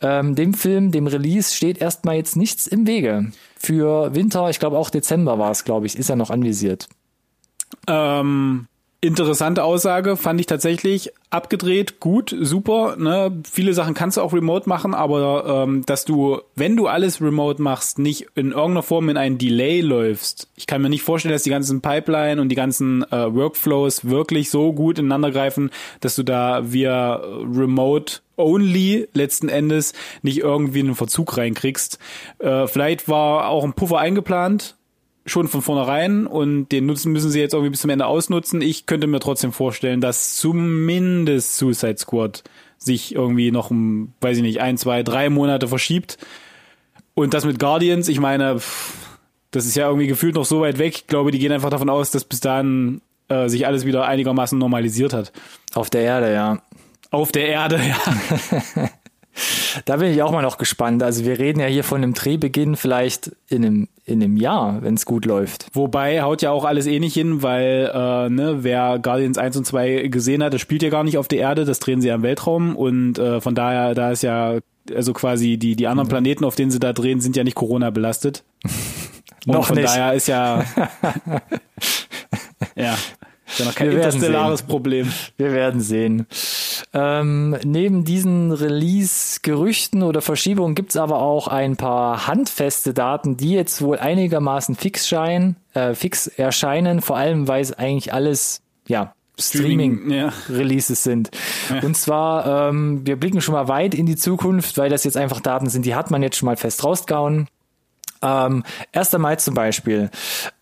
ähm, 0.00 0.34
dem 0.36 0.54
Film, 0.54 0.90
dem 0.90 1.06
Release 1.06 1.54
steht 1.54 1.82
erstmal 1.82 2.16
jetzt 2.16 2.36
nichts 2.36 2.66
im 2.66 2.86
Wege. 2.86 3.30
Für 3.58 4.14
Winter, 4.14 4.48
ich 4.48 4.58
glaube 4.58 4.78
auch 4.78 4.88
Dezember 4.88 5.38
war 5.38 5.50
es, 5.50 5.64
glaube 5.64 5.84
ich, 5.84 5.98
ist 5.98 6.08
er 6.08 6.16
noch 6.16 6.30
anvisiert. 6.30 6.88
Ähm, 7.86 8.68
Interessante 9.02 9.62
Aussage 9.62 10.16
fand 10.16 10.40
ich 10.40 10.46
tatsächlich 10.46 11.12
abgedreht, 11.28 12.00
gut, 12.00 12.34
super. 12.40 12.96
Ne? 12.96 13.42
Viele 13.50 13.74
Sachen 13.74 13.92
kannst 13.92 14.16
du 14.16 14.22
auch 14.22 14.32
remote 14.32 14.68
machen, 14.68 14.94
aber 14.94 15.64
ähm, 15.64 15.84
dass 15.84 16.06
du, 16.06 16.40
wenn 16.54 16.76
du 16.76 16.86
alles 16.86 17.20
remote 17.20 17.60
machst, 17.60 17.98
nicht 17.98 18.26
in 18.34 18.52
irgendeiner 18.52 18.82
Form 18.82 19.10
in 19.10 19.18
einen 19.18 19.36
Delay 19.36 19.82
läufst. 19.82 20.48
Ich 20.56 20.66
kann 20.66 20.80
mir 20.80 20.88
nicht 20.88 21.02
vorstellen, 21.02 21.34
dass 21.34 21.42
die 21.42 21.50
ganzen 21.50 21.82
Pipeline 21.82 22.40
und 22.40 22.48
die 22.48 22.54
ganzen 22.54 23.02
äh, 23.12 23.34
Workflows 23.34 24.08
wirklich 24.08 24.50
so 24.50 24.72
gut 24.72 24.98
ineinander 24.98 25.30
greifen, 25.30 25.70
dass 26.00 26.16
du 26.16 26.22
da 26.22 26.72
via 26.72 27.16
Remote 27.16 28.20
only 28.36 29.08
letzten 29.12 29.48
Endes 29.48 29.92
nicht 30.22 30.38
irgendwie 30.38 30.80
einen 30.80 30.94
Verzug 30.94 31.36
reinkriegst. 31.36 31.98
Äh, 32.38 32.66
vielleicht 32.66 33.08
war 33.08 33.48
auch 33.48 33.64
ein 33.64 33.74
Puffer 33.74 33.98
eingeplant, 33.98 34.75
schon 35.26 35.48
von 35.48 35.62
vornherein 35.62 36.26
und 36.26 36.68
den 36.70 36.86
Nutzen 36.86 37.12
müssen 37.12 37.30
sie 37.30 37.40
jetzt 37.40 37.52
irgendwie 37.52 37.70
bis 37.70 37.80
zum 37.80 37.90
Ende 37.90 38.06
ausnutzen. 38.06 38.62
Ich 38.62 38.86
könnte 38.86 39.06
mir 39.06 39.20
trotzdem 39.20 39.52
vorstellen, 39.52 40.00
dass 40.00 40.36
zumindest 40.36 41.56
Suicide 41.56 41.98
Squad 41.98 42.44
sich 42.78 43.14
irgendwie 43.14 43.50
noch, 43.50 43.70
um, 43.70 44.12
weiß 44.20 44.36
ich 44.36 44.42
nicht, 44.42 44.60
ein, 44.60 44.78
zwei, 44.78 45.02
drei 45.02 45.28
Monate 45.30 45.68
verschiebt. 45.68 46.18
Und 47.14 47.34
das 47.34 47.44
mit 47.44 47.58
Guardians, 47.58 48.08
ich 48.08 48.20
meine, 48.20 48.60
das 49.50 49.66
ist 49.66 49.74
ja 49.74 49.88
irgendwie 49.88 50.06
gefühlt 50.06 50.34
noch 50.34 50.44
so 50.44 50.60
weit 50.60 50.78
weg. 50.78 50.94
Ich 50.94 51.06
glaube, 51.06 51.30
die 51.30 51.38
gehen 51.38 51.52
einfach 51.52 51.70
davon 51.70 51.90
aus, 51.90 52.10
dass 52.10 52.24
bis 52.24 52.40
dahin 52.40 53.00
äh, 53.28 53.48
sich 53.48 53.66
alles 53.66 53.84
wieder 53.84 54.06
einigermaßen 54.06 54.58
normalisiert 54.58 55.12
hat. 55.12 55.32
Auf 55.74 55.90
der 55.90 56.02
Erde, 56.02 56.32
ja. 56.32 56.62
Auf 57.10 57.32
der 57.32 57.48
Erde, 57.48 57.80
ja. 57.82 58.90
Da 59.84 59.96
bin 59.96 60.10
ich 60.12 60.22
auch 60.22 60.32
mal 60.32 60.42
noch 60.42 60.58
gespannt. 60.58 61.02
Also 61.02 61.24
wir 61.24 61.38
reden 61.38 61.60
ja 61.60 61.66
hier 61.66 61.84
von 61.84 62.02
einem 62.02 62.14
Drehbeginn 62.14 62.76
vielleicht 62.76 63.32
in 63.48 63.64
einem, 63.64 63.88
in 64.04 64.22
einem 64.22 64.36
Jahr, 64.36 64.82
wenn 64.82 64.94
es 64.94 65.04
gut 65.04 65.26
läuft. 65.26 65.66
Wobei 65.74 66.22
haut 66.22 66.42
ja 66.42 66.50
auch 66.50 66.64
alles 66.64 66.86
eh 66.86 66.98
nicht 66.98 67.14
hin, 67.14 67.42
weil 67.42 67.90
äh, 67.92 68.30
ne, 68.30 68.58
wer 68.62 68.98
Guardians 68.98 69.38
1 69.38 69.56
und 69.58 69.66
2 69.66 70.08
gesehen 70.08 70.42
hat, 70.42 70.54
das 70.54 70.60
spielt 70.60 70.82
ja 70.82 70.88
gar 70.88 71.04
nicht 71.04 71.18
auf 71.18 71.28
der 71.28 71.40
Erde, 71.40 71.64
das 71.64 71.78
drehen 71.78 72.00
sie 72.00 72.08
ja 72.08 72.14
im 72.14 72.22
Weltraum 72.22 72.76
und 72.76 73.18
äh, 73.18 73.40
von 73.40 73.54
daher, 73.54 73.94
da 73.94 74.10
ist 74.10 74.22
ja 74.22 74.58
also 74.94 75.12
quasi 75.12 75.56
die, 75.56 75.76
die 75.76 75.86
anderen 75.86 76.08
Planeten, 76.08 76.44
auf 76.44 76.54
denen 76.54 76.70
sie 76.70 76.78
da 76.78 76.92
drehen, 76.92 77.20
sind 77.20 77.36
ja 77.36 77.44
nicht 77.44 77.56
Corona 77.56 77.90
belastet. 77.90 78.44
Noch 79.46 79.66
von 79.66 79.76
nicht. 79.76 79.88
daher 79.88 80.14
ist 80.14 80.26
ja 80.26 80.64
ja 82.74 82.94
ist 83.46 83.60
ja 83.60 83.64
noch 83.64 83.74
kein 83.76 83.92
interstellares 83.92 84.62
Problem. 84.62 85.12
Wir 85.36 85.52
werden 85.52 85.80
sehen. 85.80 86.26
Ähm, 86.92 87.56
neben 87.64 88.04
diesen 88.04 88.52
Release-Gerüchten 88.52 90.02
oder 90.02 90.20
Verschiebungen 90.20 90.74
gibt's 90.74 90.96
aber 90.96 91.20
auch 91.20 91.48
ein 91.48 91.76
paar 91.76 92.26
handfeste 92.26 92.94
Daten, 92.94 93.36
die 93.36 93.52
jetzt 93.52 93.82
wohl 93.82 93.98
einigermaßen 93.98 94.74
fix, 94.74 95.08
scheinen, 95.08 95.56
äh, 95.74 95.94
fix 95.94 96.26
erscheinen, 96.26 97.00
vor 97.00 97.16
allem 97.16 97.48
weil 97.48 97.62
es 97.62 97.72
eigentlich 97.72 98.12
alles 98.12 98.62
ja, 98.86 99.14
Streaming-Releases 99.38 101.04
ja. 101.04 101.10
sind. 101.10 101.30
Ja. 101.70 101.80
Und 101.80 101.96
zwar, 101.96 102.68
ähm, 102.68 103.06
wir 103.06 103.16
blicken 103.16 103.40
schon 103.40 103.54
mal 103.54 103.68
weit 103.68 103.94
in 103.94 104.06
die 104.06 104.16
Zukunft, 104.16 104.78
weil 104.78 104.90
das 104.90 105.04
jetzt 105.04 105.16
einfach 105.16 105.40
Daten 105.40 105.68
sind, 105.68 105.84
die 105.84 105.94
hat 105.94 106.10
man 106.10 106.22
jetzt 106.22 106.36
schon 106.36 106.46
mal 106.46 106.56
fest 106.56 106.84
rausgehauen. 106.84 107.48
Ähm, 108.26 108.64
1. 108.92 109.18
Mai 109.18 109.36
zum 109.36 109.54
Beispiel. 109.54 110.10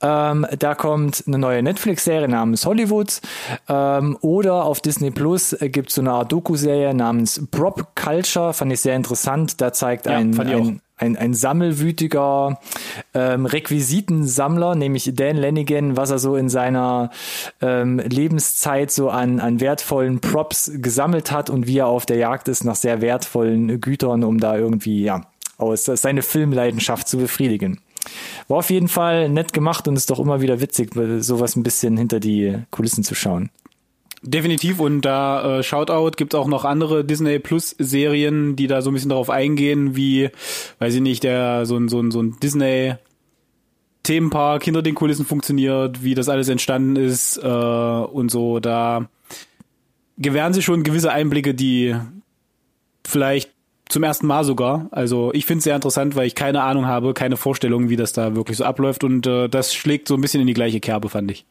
Ähm, 0.02 0.46
da 0.58 0.74
kommt 0.74 1.24
eine 1.26 1.38
neue 1.38 1.62
Netflix-Serie 1.62 2.28
namens 2.28 2.66
Hollywood. 2.66 3.20
Ähm, 3.68 4.18
oder 4.20 4.64
auf 4.64 4.80
Disney 4.80 5.10
Plus 5.10 5.56
gibt 5.60 5.88
es 5.88 5.94
so 5.96 6.00
eine 6.02 6.12
Art 6.12 6.32
Doku-Serie 6.32 6.94
namens 6.94 7.46
Prop 7.50 7.94
Culture. 7.94 8.52
Fand 8.52 8.72
ich 8.72 8.80
sehr 8.80 8.96
interessant. 8.96 9.60
Da 9.60 9.72
zeigt 9.72 10.06
ja, 10.06 10.12
ein, 10.12 10.38
ein, 10.38 10.80
ein, 10.96 11.16
ein 11.16 11.34
sammelwütiger 11.34 12.60
ähm, 13.14 13.46
Requisitensammler, 13.46 14.74
nämlich 14.74 15.10
Dan 15.14 15.36
Lenigan, 15.36 15.96
was 15.96 16.10
er 16.10 16.18
so 16.18 16.36
in 16.36 16.48
seiner 16.48 17.10
ähm, 17.60 17.98
Lebenszeit 17.98 18.90
so 18.90 19.10
an, 19.10 19.40
an 19.40 19.60
wertvollen 19.60 20.20
Props 20.20 20.70
gesammelt 20.74 21.32
hat 21.32 21.50
und 21.50 21.66
wie 21.66 21.78
er 21.78 21.88
auf 21.88 22.06
der 22.06 22.18
Jagd 22.18 22.48
ist 22.48 22.64
nach 22.64 22.76
sehr 22.76 23.00
wertvollen 23.00 23.80
Gütern, 23.80 24.22
um 24.22 24.38
da 24.38 24.56
irgendwie, 24.56 25.02
ja, 25.02 25.22
aus, 25.64 25.84
seine 25.84 26.22
Filmleidenschaft 26.22 27.08
zu 27.08 27.18
befriedigen. 27.18 27.80
War 28.48 28.58
auf 28.58 28.70
jeden 28.70 28.88
Fall 28.88 29.28
nett 29.28 29.52
gemacht 29.52 29.88
und 29.88 29.96
ist 29.96 30.10
doch 30.10 30.20
immer 30.20 30.40
wieder 30.40 30.60
witzig, 30.60 30.90
sowas 31.18 31.56
ein 31.56 31.62
bisschen 31.62 31.96
hinter 31.96 32.20
die 32.20 32.58
Kulissen 32.70 33.04
zu 33.04 33.14
schauen. 33.14 33.50
Definitiv 34.22 34.80
und 34.80 35.02
da 35.02 35.58
äh, 35.58 35.62
Shoutout 35.62 36.12
gibt 36.16 36.34
auch 36.34 36.46
noch 36.46 36.64
andere 36.64 37.04
Disney 37.04 37.38
Plus 37.38 37.74
Serien, 37.78 38.56
die 38.56 38.66
da 38.66 38.80
so 38.80 38.90
ein 38.90 38.94
bisschen 38.94 39.10
darauf 39.10 39.28
eingehen, 39.28 39.96
wie, 39.96 40.30
weiß 40.78 40.94
ich 40.94 41.02
nicht, 41.02 41.24
der 41.24 41.66
so 41.66 41.76
ein 41.76 41.90
so 41.90 42.00
ein 42.00 42.10
so 42.10 42.22
ein 42.22 42.36
Disney 42.42 42.94
Themenpark 44.02 44.64
hinter 44.64 44.80
den 44.80 44.94
Kulissen 44.94 45.26
funktioniert, 45.26 46.02
wie 46.04 46.14
das 46.14 46.30
alles 46.30 46.48
entstanden 46.48 46.96
ist 46.96 47.36
äh, 47.36 47.46
und 47.46 48.30
so. 48.30 48.60
Da 48.60 49.10
gewähren 50.16 50.54
sie 50.54 50.62
schon 50.62 50.84
gewisse 50.84 51.12
Einblicke, 51.12 51.54
die 51.54 51.94
vielleicht 53.06 53.50
zum 53.88 54.02
ersten 54.02 54.26
Mal 54.26 54.44
sogar. 54.44 54.88
Also 54.90 55.32
ich 55.34 55.46
finde 55.46 55.58
es 55.58 55.64
sehr 55.64 55.76
interessant, 55.76 56.16
weil 56.16 56.26
ich 56.26 56.34
keine 56.34 56.62
Ahnung 56.62 56.86
habe, 56.86 57.14
keine 57.14 57.36
Vorstellung, 57.36 57.88
wie 57.88 57.96
das 57.96 58.12
da 58.12 58.34
wirklich 58.34 58.56
so 58.56 58.64
abläuft 58.64 59.04
und 59.04 59.26
äh, 59.26 59.48
das 59.48 59.74
schlägt 59.74 60.08
so 60.08 60.14
ein 60.14 60.20
bisschen 60.20 60.40
in 60.40 60.46
die 60.46 60.54
gleiche 60.54 60.80
Kerbe, 60.80 61.08
fand 61.08 61.30
ich. 61.30 61.46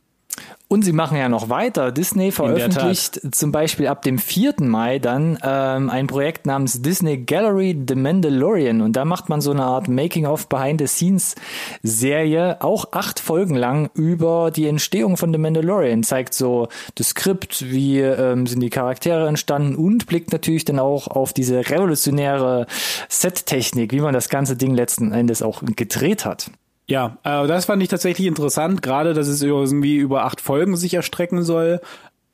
Und 0.74 0.84
sie 0.84 0.92
machen 0.92 1.18
ja 1.18 1.30
noch 1.30 1.50
weiter. 1.50 1.92
Disney 1.92 2.32
veröffentlicht 2.32 3.22
zum 3.36 3.52
Beispiel 3.52 3.86
ab 3.86 4.02
dem 4.02 4.18
4. 4.18 4.56
Mai 4.62 4.98
dann 4.98 5.38
ähm, 5.44 5.92
ein 5.92 6.08
Projekt 6.08 6.48
namens 6.48 6.82
Disney 6.82 7.18
Gallery 7.18 7.80
The 7.88 7.94
Mandalorian. 7.94 8.82
Und 8.82 8.96
da 8.96 9.06
macht 9.06 9.30
man 9.30 9.40
so 9.40 9.52
eine 9.52 9.66
Art 9.66 9.88
Making-of 9.88 10.50
Behind-the-Scenes-Serie, 10.50 12.58
auch 12.62 12.86
acht 12.92 13.20
Folgen 13.20 13.56
lang, 13.56 13.92
über 13.94 14.50
die 14.50 14.68
Entstehung 14.68 15.16
von 15.16 15.32
The 15.32 15.38
Mandalorian. 15.38 16.02
Zeigt 16.02 16.34
so 16.34 16.70
das 16.96 17.10
Skript, 17.10 17.70
wie 17.70 18.00
ähm, 18.00 18.48
sind 18.48 18.62
die 18.62 18.72
Charaktere 18.72 19.28
entstanden 19.28 19.76
und 19.76 20.08
blickt 20.08 20.32
natürlich 20.32 20.66
dann 20.66 20.80
auch 20.80 21.08
auf 21.08 21.34
diese 21.34 21.70
revolutionäre 21.70 22.66
Set-Technik, 23.10 23.92
wie 23.92 24.02
man 24.02 24.16
das 24.16 24.28
ganze 24.28 24.58
Ding 24.58 24.74
letzten 24.74 25.12
Endes 25.12 25.44
auch 25.44 25.62
gedreht 25.64 26.26
hat. 26.26 26.50
Ja, 26.88 27.18
äh, 27.24 27.48
das 27.48 27.66
fand 27.66 27.82
ich 27.82 27.90
tatsächlich 27.90 28.28
interessant, 28.28 28.82
gerade 28.82 29.14
dass 29.14 29.28
es 29.28 29.42
irgendwie 29.42 29.98
über 29.98 30.26
acht 30.26 30.42
Folgen 30.42 30.76
sich 30.76 30.94
erstrecken 30.94 31.44
soll, 31.44 31.82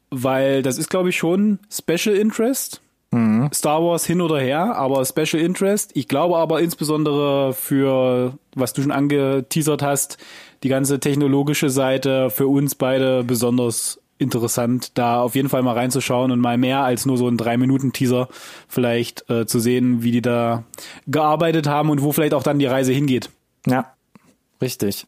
weil 0.10 0.64
das 0.64 0.78
ist, 0.78 0.90
glaube 0.90 1.10
ich, 1.10 1.18
schon 1.18 1.60
Special 1.72 2.16
Interest. 2.16 2.82
Mhm. 3.12 3.50
Star 3.54 3.84
Wars 3.84 4.06
hin 4.06 4.22
oder 4.22 4.40
her, 4.40 4.76
aber 4.76 5.04
Special 5.06 5.42
Interest. 5.42 5.92
Ich 5.96 6.08
glaube 6.08 6.38
aber 6.38 6.62
insbesondere 6.62 7.54
für, 7.54 8.34
was 8.56 8.74
du 8.74 8.82
schon 8.82 8.92
angeteasert 8.92 9.82
hast, 9.82 10.18
die 10.64 10.70
ganze 10.70 11.00
technologische 11.00 11.70
Seite 11.70 12.30
für 12.30 12.48
uns 12.48 12.76
beide 12.76 13.24
besonders 13.24 14.00
interessant, 14.20 14.98
da 14.98 15.22
auf 15.22 15.36
jeden 15.36 15.50
Fall 15.50 15.64
mal 15.64 15.74
reinzuschauen 15.74 16.32
und 16.32 16.40
mal 16.40 16.58
mehr 16.58 16.84
als 16.84 17.06
nur 17.06 17.18
so 17.18 17.28
ein 17.28 17.38
drei 17.38 17.58
Minuten 17.58 17.94
Teaser 17.94 18.28
vielleicht 18.68 19.28
äh, 19.30 19.46
zu 19.46 19.60
sehen, 19.60 20.04
wie 20.04 20.12
die 20.12 20.22
da 20.22 20.66
gearbeitet 21.08 21.68
haben 21.68 21.90
und 21.90 22.04
wo 22.04 22.12
vielleicht 22.12 22.34
auch 22.34 22.44
dann 22.44 22.60
die 22.60 22.66
Reise 22.66 22.92
hingeht. 22.92 23.30
Ja, 23.66 23.94
Richtig. 24.62 25.08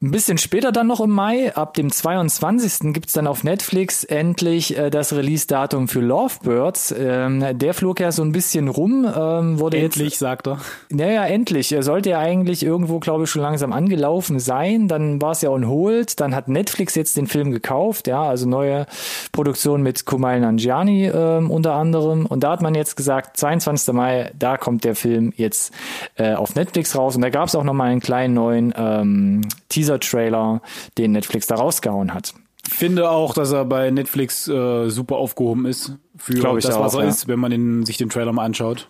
Ein 0.00 0.12
bisschen 0.12 0.38
später 0.38 0.70
dann 0.70 0.86
noch 0.86 1.00
im 1.00 1.10
Mai, 1.10 1.52
ab 1.56 1.74
dem 1.74 1.90
22. 1.90 2.92
gibt's 2.92 3.14
dann 3.14 3.26
auf 3.26 3.42
Netflix 3.42 4.04
endlich 4.04 4.78
äh, 4.78 4.90
das 4.90 5.12
Release-Datum 5.12 5.88
für 5.88 5.98
Lovebirds. 5.98 6.94
Ähm, 6.96 7.44
der 7.58 7.74
flog 7.74 7.98
ja 7.98 8.12
so 8.12 8.22
ein 8.22 8.30
bisschen 8.30 8.68
rum. 8.68 9.04
Ähm, 9.04 9.58
wurde 9.58 9.78
endlich, 9.78 10.10
jetzt, 10.10 10.20
sagt 10.20 10.46
er. 10.46 10.60
Naja, 10.88 11.24
endlich. 11.24 11.72
Er 11.72 11.82
sollte 11.82 12.10
ja 12.10 12.20
eigentlich 12.20 12.64
irgendwo, 12.64 13.00
glaube 13.00 13.24
ich, 13.24 13.30
schon 13.30 13.42
langsam 13.42 13.72
angelaufen 13.72 14.38
sein. 14.38 14.86
Dann 14.86 15.20
war 15.20 15.32
es 15.32 15.42
ja 15.42 15.50
on 15.50 15.66
hold. 15.66 16.20
Dann 16.20 16.32
hat 16.32 16.46
Netflix 16.46 16.94
jetzt 16.94 17.16
den 17.16 17.26
Film 17.26 17.50
gekauft. 17.50 18.06
Ja, 18.06 18.22
also 18.22 18.48
neue 18.48 18.86
Produktion 19.32 19.82
mit 19.82 20.04
Kumail 20.04 20.38
Nanjiani 20.38 21.08
ähm, 21.08 21.50
unter 21.50 21.74
anderem. 21.74 22.24
Und 22.24 22.44
da 22.44 22.52
hat 22.52 22.62
man 22.62 22.76
jetzt 22.76 22.96
gesagt, 22.96 23.36
22. 23.36 23.92
Mai, 23.92 24.30
da 24.38 24.58
kommt 24.58 24.84
der 24.84 24.94
Film 24.94 25.32
jetzt 25.34 25.72
äh, 26.14 26.34
auf 26.34 26.54
Netflix 26.54 26.94
raus. 26.94 27.16
Und 27.16 27.22
da 27.22 27.30
gab's 27.30 27.56
auch 27.56 27.64
noch 27.64 27.74
mal 27.74 27.90
einen 27.90 28.00
kleinen 28.00 28.34
neuen 28.34 28.72
ähm, 28.76 29.40
Teaser 29.68 29.87
Teaser-Trailer, 29.88 30.60
den 30.96 31.12
Netflix 31.12 31.46
da 31.46 31.56
rausgehauen 31.56 32.14
hat. 32.14 32.34
Finde 32.68 33.10
auch, 33.10 33.32
dass 33.32 33.52
er 33.52 33.64
bei 33.64 33.90
Netflix 33.90 34.46
äh, 34.46 34.90
super 34.90 35.16
aufgehoben 35.16 35.64
ist 35.64 35.92
für 36.16 36.34
Glaube 36.34 36.60
das, 36.60 36.78
was 36.78 36.94
auch, 36.94 36.98
er 36.98 37.04
ja. 37.04 37.10
ist, 37.10 37.28
wenn 37.28 37.38
man 37.38 37.50
den, 37.50 37.86
sich 37.86 37.96
den 37.96 38.10
Trailer 38.10 38.32
mal 38.32 38.44
anschaut. 38.44 38.88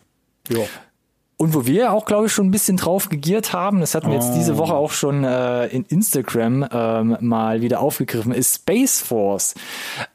Ja. 0.49 0.61
Und 1.37 1.55
wo 1.55 1.67
wir 1.67 1.93
auch, 1.93 2.05
glaube 2.05 2.26
ich, 2.26 2.33
schon 2.33 2.49
ein 2.49 2.50
bisschen 2.50 2.76
drauf 2.76 3.09
gegiert 3.09 3.52
haben, 3.52 3.78
das 3.78 3.95
hatten 3.95 4.09
wir 4.09 4.17
jetzt 4.17 4.35
diese 4.35 4.59
Woche 4.59 4.75
auch 4.75 4.90
schon 4.90 5.23
äh, 5.23 5.67
in 5.67 5.85
Instagram 5.85 6.67
ähm, 6.73 7.17
mal 7.21 7.61
wieder 7.61 7.78
aufgegriffen, 7.78 8.33
ist 8.33 8.57
Space 8.57 9.00
Force. 9.00 9.55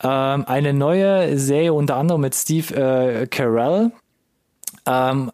Ähm, 0.03 0.43
eine 0.45 0.73
neue 0.73 1.39
Serie 1.39 1.73
unter 1.73 1.95
anderem 1.95 2.19
mit 2.19 2.35
Steve 2.35 2.75
äh, 2.75 3.27
Carell. 3.27 3.93
Ähm, 4.85 5.31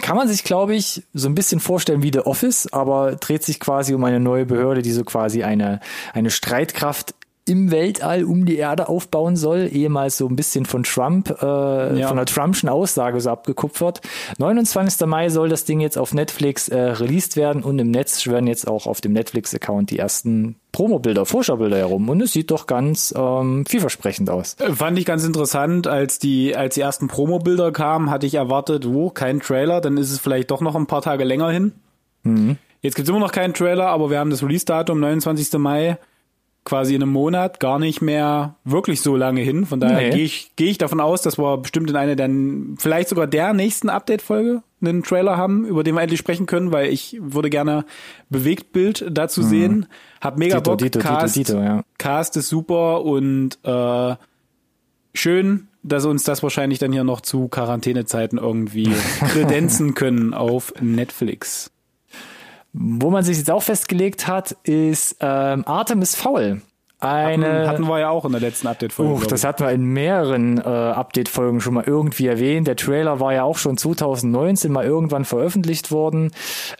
kann 0.00 0.16
man 0.16 0.28
sich, 0.28 0.44
glaube 0.44 0.74
ich, 0.74 1.02
so 1.12 1.28
ein 1.28 1.34
bisschen 1.34 1.60
vorstellen 1.60 2.02
wie 2.02 2.10
The 2.10 2.20
Office, 2.20 2.72
aber 2.72 3.16
dreht 3.16 3.42
sich 3.42 3.60
quasi 3.60 3.92
um 3.92 4.02
eine 4.04 4.18
neue 4.18 4.46
Behörde, 4.46 4.80
die 4.80 4.92
so 4.92 5.04
quasi 5.04 5.42
eine, 5.42 5.80
eine 6.14 6.30
Streitkraft 6.30 7.14
im 7.48 7.70
Weltall 7.70 8.24
um 8.24 8.46
die 8.46 8.56
Erde 8.56 8.88
aufbauen 8.88 9.36
soll, 9.36 9.68
ehemals 9.72 10.18
so 10.18 10.26
ein 10.28 10.36
bisschen 10.36 10.66
von 10.66 10.82
Trump, 10.82 11.30
äh, 11.42 12.00
ja. 12.00 12.08
von 12.08 12.16
der 12.16 12.26
Trumpschen 12.26 12.68
Aussage 12.68 13.20
so 13.20 13.30
abgekupfert. 13.30 14.00
29. 14.38 15.06
Mai 15.06 15.28
soll 15.28 15.48
das 15.48 15.64
Ding 15.64 15.80
jetzt 15.80 15.98
auf 15.98 16.14
Netflix 16.14 16.68
äh, 16.68 16.78
released 16.78 17.36
werden 17.36 17.62
und 17.62 17.78
im 17.78 17.90
Netz 17.90 18.22
schwören 18.22 18.46
jetzt 18.46 18.68
auch 18.68 18.86
auf 18.86 19.00
dem 19.00 19.12
Netflix-Account 19.12 19.90
die 19.90 19.98
ersten 19.98 20.56
Promo-Bilder, 20.72 21.26
Vorschaubilder 21.26 21.78
herum 21.78 22.08
und 22.08 22.20
es 22.20 22.32
sieht 22.32 22.50
doch 22.50 22.66
ganz 22.66 23.12
ähm, 23.16 23.64
vielversprechend 23.66 24.30
aus. 24.30 24.54
Äh, 24.60 24.72
fand 24.72 24.98
ich 24.98 25.04
ganz 25.04 25.24
interessant, 25.24 25.86
als 25.86 26.18
die, 26.18 26.54
als 26.54 26.74
die 26.74 26.82
ersten 26.82 27.08
Promo-Bilder 27.08 27.72
kamen, 27.72 28.10
hatte 28.10 28.26
ich 28.26 28.34
erwartet, 28.34 28.86
wo, 28.86 29.10
kein 29.10 29.40
Trailer, 29.40 29.80
dann 29.80 29.96
ist 29.96 30.12
es 30.12 30.18
vielleicht 30.18 30.50
doch 30.50 30.60
noch 30.60 30.76
ein 30.76 30.86
paar 30.86 31.02
Tage 31.02 31.24
länger 31.24 31.50
hin. 31.50 31.72
Mhm. 32.22 32.58
Jetzt 32.80 32.94
gibt's 32.94 33.08
immer 33.08 33.18
noch 33.18 33.32
keinen 33.32 33.54
Trailer, 33.54 33.86
aber 33.86 34.10
wir 34.10 34.18
haben 34.18 34.30
das 34.30 34.42
Release-Datum, 34.42 35.00
29. 35.00 35.54
Mai 35.54 35.98
quasi 36.68 36.94
in 36.94 37.02
einem 37.02 37.12
Monat 37.12 37.60
gar 37.60 37.78
nicht 37.78 38.02
mehr 38.02 38.56
wirklich 38.62 39.00
so 39.00 39.16
lange 39.16 39.40
hin. 39.40 39.64
Von 39.64 39.80
daher 39.80 40.10
nee. 40.10 40.10
gehe 40.10 40.24
ich, 40.24 40.54
gehe 40.54 40.70
ich 40.70 40.76
davon 40.76 41.00
aus, 41.00 41.22
dass 41.22 41.38
wir 41.38 41.56
bestimmt 41.56 41.88
in 41.88 41.96
einer 41.96 42.14
der, 42.14 42.28
vielleicht 42.76 43.08
sogar 43.08 43.26
der 43.26 43.54
nächsten 43.54 43.88
Update-Folge 43.88 44.62
einen 44.82 45.02
Trailer 45.02 45.38
haben, 45.38 45.64
über 45.64 45.82
den 45.82 45.94
wir 45.94 46.02
endlich 46.02 46.20
sprechen 46.20 46.44
können, 46.44 46.70
weil 46.70 46.92
ich 46.92 47.16
würde 47.20 47.48
gerne 47.48 47.86
Bewegtbild 48.28 49.06
dazu 49.10 49.40
mhm. 49.40 49.46
sehen. 49.46 49.86
Hab 50.20 50.38
mega 50.38 50.60
Bock. 50.60 50.76
Dito, 50.76 50.98
Cast, 50.98 51.36
Dito, 51.36 51.54
Dito, 51.54 51.64
ja. 51.64 51.82
Cast 51.96 52.36
ist 52.36 52.50
super 52.50 53.02
und 53.02 53.58
äh, 53.64 54.16
schön, 55.14 55.68
dass 55.82 56.04
uns 56.04 56.24
das 56.24 56.42
wahrscheinlich 56.42 56.78
dann 56.78 56.92
hier 56.92 57.04
noch 57.04 57.22
zu 57.22 57.48
Quarantänezeiten 57.48 58.38
irgendwie 58.38 58.92
kredenzen 59.20 59.94
können 59.94 60.34
auf 60.34 60.74
Netflix. 60.82 61.70
Wo 62.80 63.10
man 63.10 63.24
sich 63.24 63.38
jetzt 63.38 63.50
auch 63.50 63.62
festgelegt 63.62 64.28
hat, 64.28 64.52
ist 64.62 65.16
ähm, 65.20 65.66
Artemis 65.66 66.14
Fowl. 66.14 66.62
Eine, 67.00 67.46
hatten, 67.46 67.68
hatten 67.68 67.88
wir 67.88 68.00
ja 68.00 68.10
auch 68.10 68.24
in 68.24 68.32
der 68.32 68.40
letzten 68.40 68.66
Update-Folge. 68.66 69.28
Das 69.28 69.44
hatten 69.44 69.64
wir 69.64 69.70
in 69.70 69.84
mehreren 69.84 70.58
äh, 70.58 70.62
Update-Folgen 70.62 71.60
schon 71.60 71.74
mal 71.74 71.84
irgendwie 71.86 72.26
erwähnt. 72.26 72.66
Der 72.66 72.74
Trailer 72.74 73.20
war 73.20 73.32
ja 73.32 73.44
auch 73.44 73.56
schon 73.56 73.76
2019 73.76 74.72
mal 74.72 74.84
irgendwann 74.84 75.24
veröffentlicht 75.24 75.92
worden. 75.92 76.32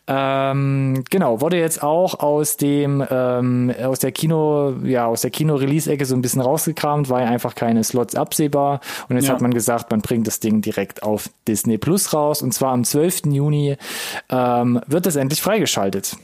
Ähm, 0.08 1.04
genau, 1.08 1.40
wurde 1.40 1.58
jetzt 1.58 1.84
auch 1.84 2.18
aus 2.18 2.56
dem 2.56 3.04
ähm, 3.08 3.72
aus 3.80 4.00
der 4.00 4.10
Kino, 4.10 4.74
ja, 4.82 5.06
aus 5.06 5.20
der 5.20 5.30
Kino-Release-Ecke 5.30 6.04
so 6.04 6.16
ein 6.16 6.22
bisschen 6.22 6.40
rausgekramt, 6.40 7.08
war 7.08 7.20
ja 7.20 7.28
einfach 7.28 7.54
keine 7.54 7.84
Slots 7.84 8.16
absehbar. 8.16 8.80
Und 9.08 9.14
jetzt 9.14 9.28
ja. 9.28 9.34
hat 9.34 9.40
man 9.40 9.54
gesagt, 9.54 9.92
man 9.92 10.00
bringt 10.00 10.26
das 10.26 10.40
Ding 10.40 10.62
direkt 10.62 11.04
auf 11.04 11.30
Disney 11.46 11.78
Plus 11.78 12.12
raus. 12.12 12.42
Und 12.42 12.52
zwar 12.52 12.72
am 12.72 12.82
12. 12.82 13.26
Juni 13.26 13.76
ähm, 14.30 14.80
wird 14.88 15.06
es 15.06 15.14
endlich 15.14 15.40
freigeschaltet 15.42 16.16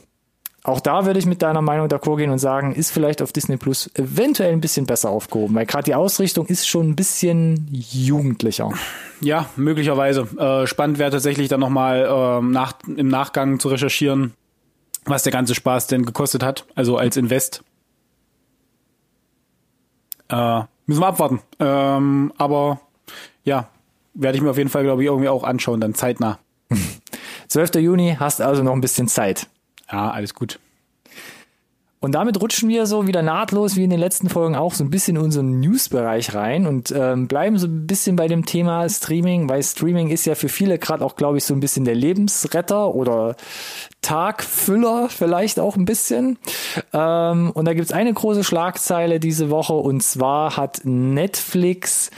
auch 0.65 0.79
da 0.79 1.05
würde 1.05 1.19
ich 1.19 1.27
mit 1.27 1.43
deiner 1.43 1.61
Meinung 1.61 1.87
d'accord 1.87 2.17
gehen 2.17 2.31
und 2.31 2.39
sagen, 2.39 2.73
ist 2.73 2.89
vielleicht 2.89 3.21
auf 3.21 3.31
Disney 3.31 3.55
Plus 3.55 3.91
eventuell 3.93 4.51
ein 4.51 4.61
bisschen 4.61 4.87
besser 4.87 5.11
aufgehoben, 5.11 5.53
weil 5.53 5.67
gerade 5.67 5.83
die 5.83 5.93
Ausrichtung 5.93 6.47
ist 6.47 6.67
schon 6.67 6.89
ein 6.89 6.95
bisschen 6.95 7.67
jugendlicher. 7.71 8.71
Ja, 9.21 9.47
möglicherweise. 9.57 10.21
Äh, 10.39 10.65
spannend 10.65 10.97
wäre 10.97 11.11
tatsächlich 11.11 11.49
dann 11.49 11.59
nochmal 11.59 12.09
ähm, 12.09 12.49
nach, 12.49 12.73
im 12.87 13.07
Nachgang 13.09 13.59
zu 13.59 13.69
recherchieren, 13.69 14.33
was 15.05 15.21
der 15.21 15.31
ganze 15.31 15.53
Spaß 15.53 15.85
denn 15.85 16.03
gekostet 16.03 16.41
hat, 16.41 16.65
also 16.73 16.97
als 16.97 17.15
Invest. 17.15 17.63
Äh, 20.29 20.61
müssen 20.87 21.01
wir 21.01 21.07
abwarten. 21.07 21.41
Ähm, 21.59 22.33
aber 22.39 22.79
ja, 23.43 23.69
werde 24.15 24.35
ich 24.35 24.43
mir 24.43 24.49
auf 24.49 24.57
jeden 24.57 24.71
Fall, 24.71 24.83
glaube 24.83 25.03
ich, 25.03 25.09
irgendwie 25.09 25.29
auch 25.29 25.43
anschauen, 25.43 25.79
dann 25.79 25.93
zeitnah. 25.93 26.39
12. 27.49 27.75
Juni, 27.75 28.17
hast 28.19 28.41
also 28.41 28.63
noch 28.63 28.73
ein 28.73 28.81
bisschen 28.81 29.07
Zeit. 29.07 29.47
Ja, 29.91 30.11
alles 30.11 30.33
gut. 30.33 30.59
Und 32.05 32.11
damit 32.11 32.39
rutschen 32.39 32.69
wir 32.69 32.85
so 32.85 33.07
wieder 33.07 33.23
nahtlos 33.23 33.77
wie 33.77 33.83
in 33.83 33.89
den 33.89 33.99
letzten 33.99 34.29
Folgen 34.29 34.55
auch 34.55 34.75
so 34.75 34.83
ein 34.83 34.91
bisschen 34.91 35.15
in 35.15 35.23
unseren 35.23 35.59
News-Bereich 35.59 36.35
rein 36.35 36.67
und 36.67 36.93
ähm, 36.95 37.27
bleiben 37.27 37.57
so 37.57 37.65
ein 37.65 37.87
bisschen 37.87 38.15
bei 38.15 38.27
dem 38.27 38.45
Thema 38.45 38.87
Streaming, 38.87 39.49
weil 39.49 39.63
Streaming 39.63 40.09
ist 40.09 40.25
ja 40.25 40.35
für 40.35 40.47
viele 40.47 40.77
gerade 40.77 41.03
auch, 41.03 41.15
glaube 41.15 41.39
ich, 41.39 41.45
so 41.45 41.55
ein 41.55 41.61
bisschen 41.61 41.83
der 41.83 41.95
Lebensretter 41.95 42.93
oder 42.93 43.35
Tagfüller 44.03 45.09
vielleicht 45.09 45.59
auch 45.59 45.77
ein 45.77 45.85
bisschen. 45.85 46.37
Ähm, 46.93 47.49
und 47.49 47.65
da 47.65 47.73
gibt's 47.73 47.91
eine 47.91 48.13
große 48.13 48.43
Schlagzeile 48.43 49.19
diese 49.19 49.49
Woche 49.49 49.73
und 49.73 50.03
zwar 50.03 50.57
hat 50.57 50.81
Netflix, 50.83 52.11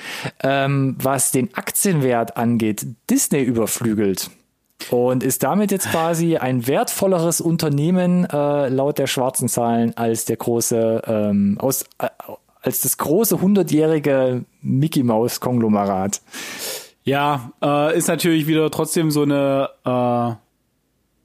ähm, 0.44 0.98
was 1.02 1.32
den 1.32 1.54
Aktienwert 1.54 2.36
angeht, 2.36 2.86
Disney 3.10 3.42
überflügelt 3.42 4.32
und 4.90 5.24
ist 5.24 5.44
damit 5.44 5.72
jetzt 5.72 5.92
quasi 5.92 6.38
ein 6.38 6.68
wertvolleres 6.68 7.42
Unternehmen 7.42 8.26
äh, 8.26 8.70
laut 8.70 8.98
der 8.98 9.08
schwarzen 9.08 9.50
Zahlen 9.50 9.96
als 9.98 10.26
der 10.26 10.38
große 10.38 11.02
ähm, 11.06 11.58
aus 11.60 11.84
äh, 12.00 12.08
als 12.62 12.82
das 12.82 12.98
große 12.98 13.42
hundertjährige 13.42 14.44
Mickey 14.62 15.04
Mouse 15.04 15.40
Konglomerat. 15.40 16.22
Ja, 17.04 17.52
äh, 17.64 17.98
ist 17.98 18.08
natürlich 18.08 18.48
wieder 18.48 18.70
trotzdem 18.72 19.12
so 19.12 19.24
eine 19.24 19.70
äh, 19.86 20.36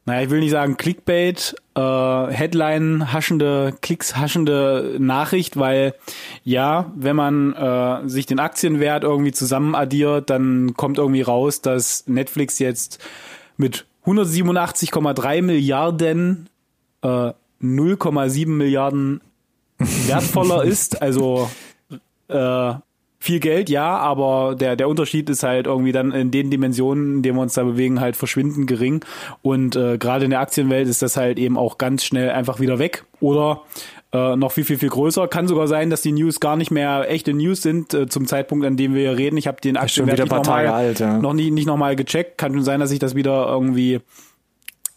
naja, 0.05 0.23
ich 0.23 0.31
will 0.31 0.41
nicht 0.41 0.51
sagen 0.51 0.77
Clickbait, 0.77 1.55
äh, 1.77 2.27
Headline 2.27 3.13
haschende, 3.13 3.73
Klicks 3.83 4.17
haschende 4.17 4.97
Nachricht, 4.99 5.57
weil 5.57 5.95
ja, 6.43 6.91
wenn 6.97 7.15
man 7.15 7.53
äh, 7.53 8.09
sich 8.09 8.27
den 8.27 8.41
Aktienwert 8.41 9.05
irgendwie 9.05 9.31
zusammen 9.31 9.77
addiert, 9.77 10.29
dann 10.29 10.75
kommt 10.75 10.99
irgendwie 10.99 11.23
raus, 11.23 11.61
dass 11.61 12.09
Netflix 12.09 12.59
jetzt 12.59 12.99
mit 13.63 13.87
187,3 14.05 15.41
Milliarden 15.43 16.49
äh, 17.03 17.33
0,7 17.63 18.49
Milliarden 18.49 19.21
wertvoller 19.79 20.65
ist. 20.65 21.01
Also 21.01 21.49
äh, 22.29 22.75
viel 23.19 23.39
Geld, 23.39 23.71
ja, 23.71 23.99
aber 23.99 24.57
der, 24.57 24.75
der 24.75 24.89
Unterschied 24.89 25.31
ist 25.31 25.45
halt 25.45 25.67
irgendwie 25.67 25.93
dann 25.93 26.11
in 26.11 26.33
den 26.33 26.51
Dimensionen, 26.51 27.17
in 27.17 27.23
denen 27.23 27.37
wir 27.37 27.43
uns 27.43 27.55
da 27.55 27.63
bewegen, 27.63 28.01
halt 28.01 28.17
verschwindend 28.17 28.67
gering. 28.67 29.05
Und 29.43 29.77
äh, 29.77 29.97
gerade 29.97 30.25
in 30.25 30.33
der 30.33 30.41
Aktienwelt 30.41 30.89
ist 30.89 31.03
das 31.03 31.17
halt 31.17 31.39
eben 31.39 31.57
auch 31.57 31.79
ganz 31.79 32.05
schnell 32.05 32.31
einfach 32.31 32.59
wieder 32.59 32.81
weg. 32.81 33.05
Oder 33.21 33.63
äh, 34.13 34.37
noch 34.37 34.53
viel, 34.53 34.65
viel, 34.65 34.79
viel 34.79 34.91
größer. 34.91 35.27
Kann 35.29 35.49
sogar 35.49 35.69
sein, 35.69 35.91
dass 35.91 36.03
die 36.03 36.13
News 36.13 36.41
gar 36.41 36.57
nicht 36.57 36.71
mehr 36.71 37.11
echte 37.11 37.33
News 37.33 37.63
sind 37.63 37.95
äh, 37.95 38.09
zum 38.09 38.27
Zeitpunkt, 38.27 38.67
an 38.67 38.77
dem 38.77 38.95
wir 38.95 39.17
reden. 39.17 39.37
Ich 39.37 39.47
habe 39.47 39.61
den 39.61 39.77
Aktienwert 39.77 40.19
nicht 40.19 40.31
nochmal 40.31 40.67
alt, 40.67 41.01
ja. 41.01 41.19
noch 41.19 41.33
nie, 41.33 41.51
nicht 41.51 41.67
nochmal 41.67 41.97
gecheckt. 41.97 42.39
Kann 42.39 42.53
schon 42.53 42.65
sein, 42.65 42.81
dass 42.81 42.91
sich 42.91 42.99
das 42.99 43.15
wieder 43.15 43.47
irgendwie 43.49 44.01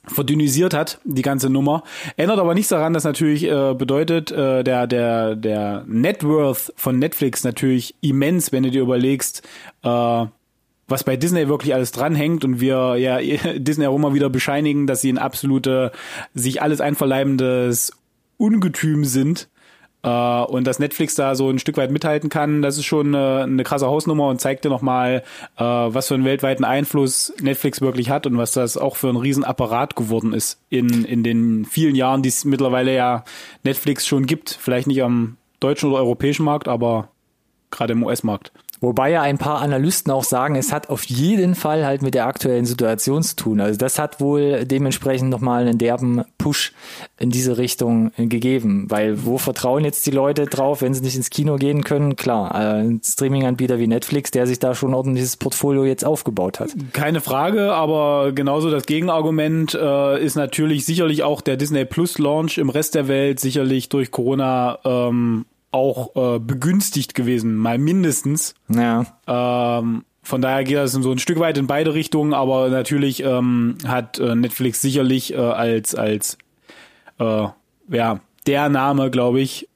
verdünnisiert 0.08 0.74
hat, 0.74 1.00
die 1.04 1.22
ganze 1.22 1.50
Nummer. 1.50 1.84
Ändert 2.18 2.40
aber 2.40 2.54
nichts 2.54 2.70
daran, 2.70 2.94
dass 2.94 3.06
natürlich 3.06 3.44
äh, 3.46 3.74
bedeutet, 3.74 4.32
äh, 4.32 4.64
der, 4.64 4.86
der, 4.86 5.36
der 5.36 5.84
Net 5.88 6.24
Worth 6.24 6.74
von 6.76 7.00
Netflix 7.00 7.44
natürlich 7.44 7.96
immens, 8.02 8.52
wenn 8.52 8.64
du 8.64 8.70
dir 8.70 8.82
überlegst, 8.82 9.42
äh, 9.84 10.26
was 10.88 11.04
bei 11.04 11.18
Disney 11.18 11.48
wirklich 11.48 11.74
alles 11.74 11.92
dranhängt 11.92 12.46
und 12.46 12.60
wir 12.60 12.98
ja 12.98 13.18
Disney 13.56 13.88
auch 13.88 13.96
immer 13.96 14.14
wieder 14.14 14.30
bescheinigen, 14.30 14.86
dass 14.86 15.02
sie 15.02 15.12
ein 15.12 15.18
absolute, 15.18 15.92
sich 16.34 16.62
alles 16.62 16.82
einverleibendes 16.82 17.94
Ungetüm 18.38 19.06
sind. 19.06 19.50
Äh, 20.06 20.10
und 20.10 20.66
dass 20.68 20.80
Netflix 20.80 21.16
da 21.16 21.34
so 21.36 21.50
ein 21.50 21.60
Stück 21.60 21.78
weit 21.78 21.92
mithalten 21.92 22.30
kann, 22.30 22.62
das 22.62 22.78
ist 22.78 22.86
schon 22.86 23.16
eine, 23.16 23.44
eine 23.44 23.64
krasse 23.64 23.88
Hausnummer 23.88 24.28
und 24.28 24.40
zeigt 24.40 24.64
dir 24.64 24.70
nochmal, 24.70 25.24
äh, 25.58 25.64
was 25.64 26.08
für 26.08 26.14
einen 26.14 26.26
weltweiten 26.26 26.64
Einfluss 26.64 27.34
Netflix 27.42 27.82
wirklich 27.82 28.10
hat 28.12 28.28
und 28.28 28.38
was 28.38 28.52
das 28.52 28.78
auch 28.78 28.96
für 28.98 29.10
ein 29.10 29.16
Riesenapparat 29.16 29.96
geworden 29.96 30.34
ist 30.34 30.62
in, 30.70 31.06
in 31.06 31.24
den 31.24 31.66
vielen 31.66 31.96
Jahren, 31.96 32.22
die 32.22 32.30
es 32.30 32.46
mittlerweile 32.46 32.94
ja 32.94 33.24
Netflix 33.64 34.06
schon 34.06 34.28
gibt. 34.28 34.52
Vielleicht 34.52 34.88
nicht 34.88 35.02
am 35.02 35.38
deutschen 35.60 35.90
oder 35.90 36.00
europäischen 36.00 36.46
Markt, 36.46 36.68
aber 36.68 37.10
gerade 37.72 37.94
im 37.94 38.04
US-Markt. 38.04 38.52
Wobei 38.82 39.12
ja 39.12 39.22
ein 39.22 39.38
paar 39.38 39.62
Analysten 39.62 40.12
auch 40.12 40.24
sagen, 40.24 40.56
es 40.56 40.72
hat 40.72 40.90
auf 40.90 41.06
jeden 41.06 41.56
Fall 41.56 41.86
halt 41.86 42.02
mit 42.02 42.14
der 42.14 42.28
aktuellen 42.28 42.66
Situation 42.66 43.24
zu 43.24 43.36
tun. 43.36 43.62
Also 43.62 43.78
das 43.78 44.00
hat 44.00 44.20
wohl 44.20 44.66
dementsprechend 44.66 45.30
nochmal 45.30 45.62
einen 45.62 45.78
derben 45.78 46.24
Push 46.38 46.74
in 47.18 47.30
diese 47.30 47.58
Richtung 47.58 48.12
gegeben. 48.18 48.86
Weil 48.90 49.26
wo 49.26 49.38
vertrauen 49.38 49.86
jetzt 49.86 50.06
die 50.06 50.12
Leute 50.12 50.46
drauf, 50.46 50.82
wenn 50.82 50.94
sie 50.94 51.02
nicht 51.02 51.16
ins 51.16 51.30
Kino 51.30 51.56
gehen 51.56 51.84
können? 51.84 52.16
Klar, 52.16 52.54
ein 52.54 53.02
Streaming-Anbieter 53.04 53.80
wie 53.80 53.88
Netflix, 53.88 54.32
der 54.32 54.46
sich 54.46 54.60
da 54.60 54.76
schon 54.76 54.94
ordentliches 54.94 55.38
Portfolio 55.38 55.86
jetzt 55.86 56.06
aufgebaut 56.06 56.60
hat. 56.60 56.76
Keine 56.94 57.22
Frage, 57.22 57.74
aber 57.74 58.34
genauso 58.34 58.70
das 58.70 58.86
Gegenargument 58.86 59.74
äh, 59.74 60.24
ist 60.24 60.36
natürlich 60.36 60.86
sicherlich 60.86 61.24
auch 61.24 61.42
der 61.42 61.58
Disney 61.58 61.86
Plus 61.86 62.18
Launch 62.20 62.58
im 62.58 62.70
Rest 62.70 62.96
der 62.96 63.08
Welt 63.08 63.40
sicherlich 63.40 63.90
durch 63.90 64.12
Corona 64.12 64.80
ähm, 64.84 65.46
auch 65.76 66.16
äh, 66.16 66.40
begünstigt 66.40 67.14
gewesen, 67.16 67.56
mal 67.56 67.78
mindestens. 67.78 68.56
Ja. 68.70 69.06
Ähm, 69.28 70.06
von 70.24 70.42
daher 70.42 70.64
geht 70.64 70.78
das 70.78 70.94
so 70.94 71.12
ein 71.12 71.20
Stück 71.20 71.40
weit 71.40 71.58
in 71.58 71.68
beide 71.68 71.94
Richtungen, 71.94 72.34
aber 72.34 72.70
natürlich 72.70 73.22
ähm, 73.22 73.78
hat 73.86 74.18
äh, 74.18 74.36
Netflix 74.36 74.82
sicherlich 74.82 75.34
äh, 75.34 75.38
als 75.38 75.94
als 75.94 76.38
äh, 77.20 77.48
ja 77.90 78.20
der 78.48 78.70
Name, 78.70 79.12
glaube 79.12 79.42
ich, 79.42 79.68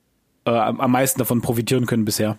äh, 0.45 0.51
am 0.51 0.91
meisten 0.91 1.19
davon 1.19 1.41
profitieren 1.41 1.85
können 1.85 2.05
bisher. 2.05 2.37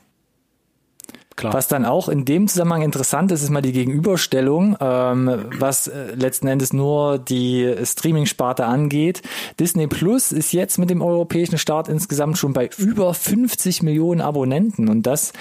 Klar. 1.36 1.54
Was 1.54 1.68
dann 1.68 1.86
auch 1.86 2.08
in 2.08 2.24
dem 2.24 2.48
Zusammenhang 2.48 2.82
interessant 2.82 3.32
ist, 3.32 3.42
ist 3.42 3.50
mal 3.50 3.62
die 3.62 3.72
Gegenüberstellung, 3.72 4.76
ähm, 4.80 5.46
was 5.58 5.86
äh, 5.86 6.14
letzten 6.14 6.48
Endes 6.48 6.72
nur 6.72 7.18
die 7.18 7.76
Streaming-Sparte 7.82 8.66
angeht. 8.66 9.22
Disney 9.58 9.86
Plus 9.86 10.32
ist 10.32 10.52
jetzt 10.52 10.78
mit 10.78 10.90
dem 10.90 11.00
europäischen 11.00 11.56
Start 11.56 11.88
insgesamt 11.88 12.36
schon 12.36 12.52
bei 12.52 12.68
über 12.76 13.14
50 13.14 13.82
Millionen 13.82 14.20
Abonnenten 14.20 14.88
und 14.88 15.06
das 15.06 15.32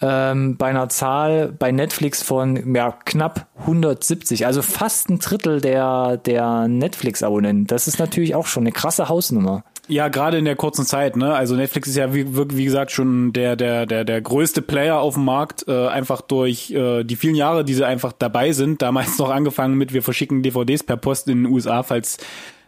ähm, 0.00 0.56
bei 0.56 0.68
einer 0.68 0.88
Zahl 0.88 1.52
bei 1.52 1.70
Netflix 1.70 2.22
von 2.22 2.74
ja, 2.74 2.92
knapp 3.04 3.46
170, 3.58 4.46
also 4.46 4.62
fast 4.62 5.10
ein 5.10 5.18
Drittel 5.18 5.60
der, 5.60 6.16
der 6.16 6.68
Netflix-Abonnenten. 6.68 7.66
Das 7.66 7.88
ist 7.88 7.98
natürlich 7.98 8.34
auch 8.34 8.46
schon 8.46 8.62
eine 8.62 8.72
krasse 8.72 9.08
Hausnummer. 9.08 9.64
Ja, 9.92 10.08
gerade 10.08 10.38
in 10.38 10.46
der 10.46 10.56
kurzen 10.56 10.86
Zeit, 10.86 11.16
ne? 11.18 11.34
Also 11.34 11.54
Netflix 11.54 11.86
ist 11.86 11.96
ja 11.96 12.14
wie, 12.14 12.24
wie 12.34 12.64
gesagt 12.64 12.92
schon 12.92 13.34
der 13.34 13.56
der 13.56 13.84
der 13.84 14.04
der 14.06 14.22
größte 14.22 14.62
Player 14.62 14.98
auf 14.98 15.14
dem 15.14 15.26
Markt, 15.26 15.68
äh, 15.68 15.86
einfach 15.88 16.22
durch 16.22 16.70
äh, 16.70 17.04
die 17.04 17.14
vielen 17.14 17.34
Jahre, 17.34 17.62
die 17.62 17.74
sie 17.74 17.86
einfach 17.86 18.12
dabei 18.12 18.52
sind. 18.52 18.80
Damals 18.80 19.18
noch 19.18 19.28
angefangen 19.28 19.76
mit 19.76 19.92
wir 19.92 20.02
verschicken 20.02 20.42
DVDs 20.42 20.82
per 20.82 20.96
Post 20.96 21.28
in 21.28 21.44
den 21.44 21.52
USA, 21.52 21.82
falls 21.82 22.16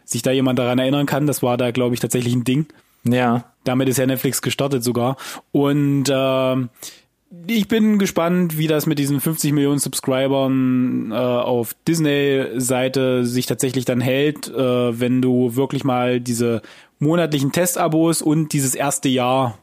sich 0.03 0.21
da 0.21 0.29
jemand 0.29 0.59
daran 0.59 0.77
erinnern 0.77 1.07
kann. 1.07 1.25
Das 1.25 1.41
war 1.41 1.57
da 1.57 1.71
glaube 1.71 1.95
ich 1.95 1.99
tatsächlich 1.99 2.35
ein 2.35 2.43
Ding. 2.43 2.67
Ja. 3.03 3.45
Damit 3.63 3.89
ist 3.89 3.97
ja 3.97 4.05
Netflix 4.05 4.43
gestartet 4.43 4.83
sogar 4.83 5.17
und 5.51 6.07
äh, 6.07 6.55
ich 7.47 7.67
bin 7.67 7.99
gespannt, 7.99 8.57
wie 8.57 8.67
das 8.67 8.85
mit 8.85 8.99
diesen 8.99 9.21
50 9.21 9.53
Millionen 9.53 9.79
Subscribern 9.79 11.11
äh, 11.11 11.15
auf 11.15 11.75
Disney-Seite 11.87 13.25
sich 13.25 13.45
tatsächlich 13.45 13.85
dann 13.85 14.01
hält, 14.01 14.47
äh, 14.47 14.99
wenn 14.99 15.21
du 15.21 15.55
wirklich 15.55 15.83
mal 15.83 16.19
diese 16.19 16.61
monatlichen 16.99 17.51
Testabos 17.51 18.21
und 18.21 18.53
dieses 18.53 18.75
erste 18.75 19.09
Jahr, 19.09 19.57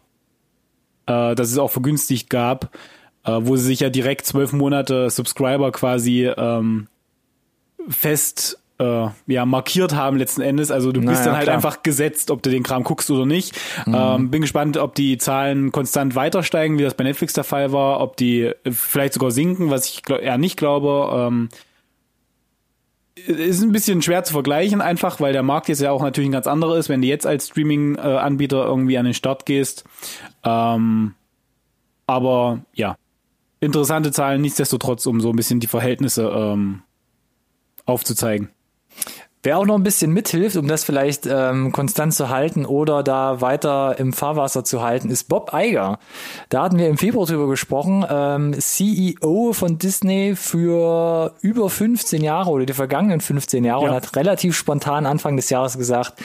äh, 1.06 1.34
das 1.34 1.50
es 1.50 1.58
auch 1.58 1.70
vergünstigt 1.70 2.30
gab, 2.30 2.76
äh, 3.24 3.38
wo 3.40 3.56
sie 3.56 3.66
sich 3.66 3.80
ja 3.80 3.90
direkt 3.90 4.26
zwölf 4.26 4.52
Monate 4.52 5.10
Subscriber 5.10 5.72
quasi 5.72 6.26
ähm, 6.26 6.88
fest 7.88 8.61
äh, 8.78 9.08
ja 9.26 9.46
markiert 9.46 9.94
haben 9.94 10.16
letzten 10.16 10.40
Endes. 10.40 10.70
Also 10.70 10.92
du 10.92 11.00
bist 11.00 11.12
naja, 11.12 11.24
dann 11.24 11.34
halt 11.34 11.44
klar. 11.44 11.56
einfach 11.56 11.82
gesetzt, 11.82 12.30
ob 12.30 12.42
du 12.42 12.50
den 12.50 12.62
Kram 12.62 12.84
guckst 12.84 13.10
oder 13.10 13.26
nicht. 13.26 13.54
Mhm. 13.86 13.94
Ähm, 13.96 14.30
bin 14.30 14.42
gespannt, 14.42 14.76
ob 14.76 14.94
die 14.94 15.18
Zahlen 15.18 15.72
konstant 15.72 16.14
weiter 16.14 16.42
steigen, 16.42 16.78
wie 16.78 16.82
das 16.82 16.94
bei 16.94 17.04
Netflix 17.04 17.32
der 17.32 17.44
Fall 17.44 17.72
war, 17.72 18.00
ob 18.00 18.16
die 18.16 18.52
vielleicht 18.70 19.14
sogar 19.14 19.30
sinken, 19.30 19.70
was 19.70 19.86
ich 19.86 20.02
eher 20.08 20.38
nicht 20.38 20.56
glaube. 20.56 21.10
Ähm, 21.12 21.48
ist 23.14 23.62
ein 23.62 23.72
bisschen 23.72 24.00
schwer 24.00 24.24
zu 24.24 24.32
vergleichen, 24.32 24.80
einfach, 24.80 25.20
weil 25.20 25.32
der 25.32 25.42
Markt 25.42 25.68
jetzt 25.68 25.80
ja 25.80 25.90
auch 25.90 26.02
natürlich 26.02 26.28
ein 26.28 26.32
ganz 26.32 26.46
anderer 26.46 26.76
ist, 26.78 26.88
wenn 26.88 27.02
du 27.02 27.08
jetzt 27.08 27.26
als 27.26 27.48
Streaming-Anbieter 27.48 28.64
irgendwie 28.64 28.96
an 28.96 29.04
den 29.04 29.14
Start 29.14 29.44
gehst. 29.44 29.84
Ähm, 30.44 31.14
aber 32.06 32.60
ja, 32.74 32.96
interessante 33.60 34.12
Zahlen, 34.12 34.40
nichtsdestotrotz, 34.40 35.06
um 35.06 35.20
so 35.20 35.30
ein 35.30 35.36
bisschen 35.36 35.60
die 35.60 35.66
Verhältnisse 35.66 36.24
ähm, 36.34 36.82
aufzuzeigen. 37.84 38.48
Wer 39.44 39.58
auch 39.58 39.66
noch 39.66 39.74
ein 39.74 39.82
bisschen 39.82 40.12
mithilft, 40.12 40.56
um 40.56 40.68
das 40.68 40.84
vielleicht 40.84 41.26
ähm, 41.26 41.72
konstant 41.72 42.14
zu 42.14 42.28
halten 42.28 42.64
oder 42.64 43.02
da 43.02 43.40
weiter 43.40 43.98
im 43.98 44.12
Fahrwasser 44.12 44.62
zu 44.62 44.82
halten, 44.82 45.10
ist 45.10 45.24
Bob 45.24 45.50
Iger. 45.52 45.98
Da 46.48 46.62
hatten 46.62 46.78
wir 46.78 46.88
im 46.88 46.96
Februar 46.96 47.26
drüber 47.26 47.48
gesprochen. 47.48 48.06
Ähm, 48.08 48.54
CEO 48.56 49.52
von 49.52 49.78
Disney 49.78 50.36
für 50.36 51.34
über 51.40 51.68
15 51.68 52.22
Jahre 52.22 52.50
oder 52.50 52.66
die 52.66 52.72
vergangenen 52.72 53.20
15 53.20 53.64
Jahre 53.64 53.82
ja. 53.82 53.88
und 53.88 53.96
hat 53.96 54.14
relativ 54.14 54.56
spontan 54.56 55.06
Anfang 55.06 55.34
des 55.34 55.50
Jahres 55.50 55.76
gesagt, 55.76 56.22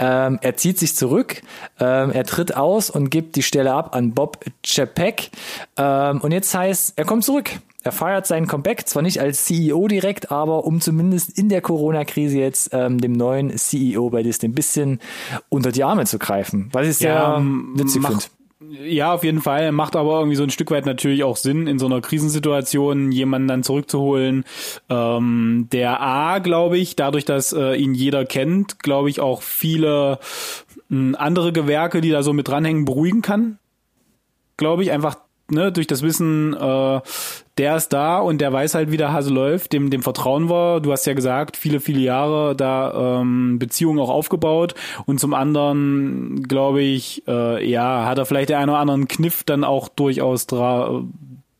ähm, 0.00 0.40
er 0.42 0.56
zieht 0.56 0.80
sich 0.80 0.96
zurück, 0.96 1.42
ähm, 1.78 2.10
er 2.10 2.24
tritt 2.24 2.56
aus 2.56 2.90
und 2.90 3.10
gibt 3.10 3.36
die 3.36 3.44
Stelle 3.44 3.74
ab 3.74 3.94
an 3.94 4.12
Bob 4.12 4.44
Chapek. 4.64 5.30
Ähm, 5.76 6.20
und 6.20 6.32
jetzt 6.32 6.52
heißt, 6.52 6.94
er 6.96 7.04
kommt 7.04 7.24
zurück. 7.24 7.50
Er 7.86 7.92
feiert 7.92 8.26
sein 8.26 8.46
Comeback, 8.46 8.86
zwar 8.86 9.02
nicht 9.02 9.20
als 9.20 9.44
CEO 9.44 9.86
direkt, 9.88 10.32
aber 10.32 10.64
um 10.64 10.80
zumindest 10.80 11.38
in 11.38 11.48
der 11.48 11.60
Corona-Krise 11.60 12.38
jetzt 12.38 12.70
ähm, 12.72 13.00
dem 13.00 13.12
neuen 13.12 13.56
CEO 13.56 14.10
bei 14.10 14.22
Disney 14.22 14.48
ein 14.48 14.54
bisschen 14.54 15.00
unter 15.48 15.70
die 15.70 15.84
Arme 15.84 16.04
zu 16.04 16.18
greifen, 16.18 16.68
was 16.72 16.98
sehr 16.98 17.14
ja, 17.14 17.42
witzig 17.74 18.04
finde. 18.04 18.24
Ja, 18.82 19.12
auf 19.12 19.22
jeden 19.22 19.42
Fall. 19.42 19.70
Macht 19.70 19.96
aber 19.96 20.18
irgendwie 20.18 20.36
so 20.36 20.42
ein 20.42 20.50
Stück 20.50 20.70
weit 20.70 20.86
natürlich 20.86 21.22
auch 21.22 21.36
Sinn, 21.36 21.66
in 21.66 21.78
so 21.78 21.86
einer 21.86 22.00
Krisensituation 22.00 23.12
jemanden 23.12 23.48
dann 23.48 23.62
zurückzuholen, 23.62 24.44
ähm, 24.88 25.68
der 25.70 26.00
A, 26.00 26.38
glaube 26.38 26.78
ich, 26.78 26.96
dadurch, 26.96 27.24
dass 27.24 27.52
äh, 27.52 27.74
ihn 27.74 27.94
jeder 27.94 28.24
kennt, 28.24 28.80
glaube 28.80 29.10
ich, 29.10 29.20
auch 29.20 29.42
viele 29.42 30.18
äh, 30.90 31.14
andere 31.16 31.52
Gewerke, 31.52 32.00
die 32.00 32.10
da 32.10 32.22
so 32.22 32.32
mit 32.32 32.48
dranhängen, 32.48 32.84
beruhigen 32.84 33.22
kann. 33.22 33.58
Glaube 34.56 34.82
ich, 34.82 34.90
einfach 34.90 35.16
ne, 35.50 35.72
durch 35.72 35.86
das 35.86 36.02
Wissen, 36.02 36.54
äh, 36.54 37.00
der 37.58 37.76
ist 37.76 37.88
da 37.90 38.18
und 38.18 38.40
der 38.40 38.52
weiß 38.52 38.74
halt, 38.74 38.90
wie 38.90 38.96
der 38.96 39.12
Hase 39.12 39.32
läuft, 39.32 39.72
dem, 39.72 39.90
dem 39.90 40.02
vertrauen 40.02 40.50
wir. 40.50 40.80
Du 40.80 40.92
hast 40.92 41.06
ja 41.06 41.14
gesagt, 41.14 41.56
viele, 41.56 41.80
viele 41.80 42.00
Jahre 42.00 42.54
da 42.54 43.20
ähm, 43.20 43.58
Beziehungen 43.58 43.98
auch 43.98 44.10
aufgebaut. 44.10 44.74
Und 45.06 45.20
zum 45.20 45.34
anderen, 45.34 46.42
glaube 46.42 46.82
ich, 46.82 47.26
äh, 47.26 47.68
ja, 47.68 48.04
hat 48.04 48.18
er 48.18 48.26
vielleicht 48.26 48.50
den 48.50 48.56
einen 48.56 48.70
oder 48.70 48.80
anderen 48.80 49.08
Kniff 49.08 49.44
dann 49.44 49.64
auch 49.64 49.88
durchaus 49.88 50.46
dra 50.46 51.02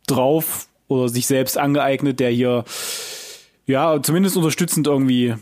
drauf 0.06 0.68
oder 0.88 1.08
sich 1.08 1.26
selbst 1.26 1.58
angeeignet, 1.58 2.20
der 2.20 2.30
hier 2.30 2.64
ja 3.66 4.00
zumindest 4.00 4.36
unterstützend 4.36 4.86
irgendwie 4.86 5.34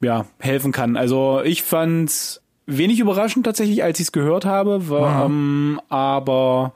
ja 0.00 0.26
helfen 0.38 0.72
kann. 0.72 0.96
Also 0.96 1.42
ich 1.44 1.62
fand's 1.62 2.42
wenig 2.68 3.00
überraschend 3.00 3.44
tatsächlich, 3.44 3.82
als 3.82 3.98
ich 3.98 4.06
es 4.06 4.12
gehört 4.12 4.44
habe, 4.44 4.88
war, 4.88 5.26
ähm, 5.26 5.80
aber 5.88 6.74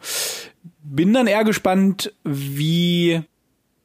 bin 0.83 1.13
dann 1.13 1.27
eher 1.27 1.45
gespannt, 1.45 2.13
wie 2.25 3.23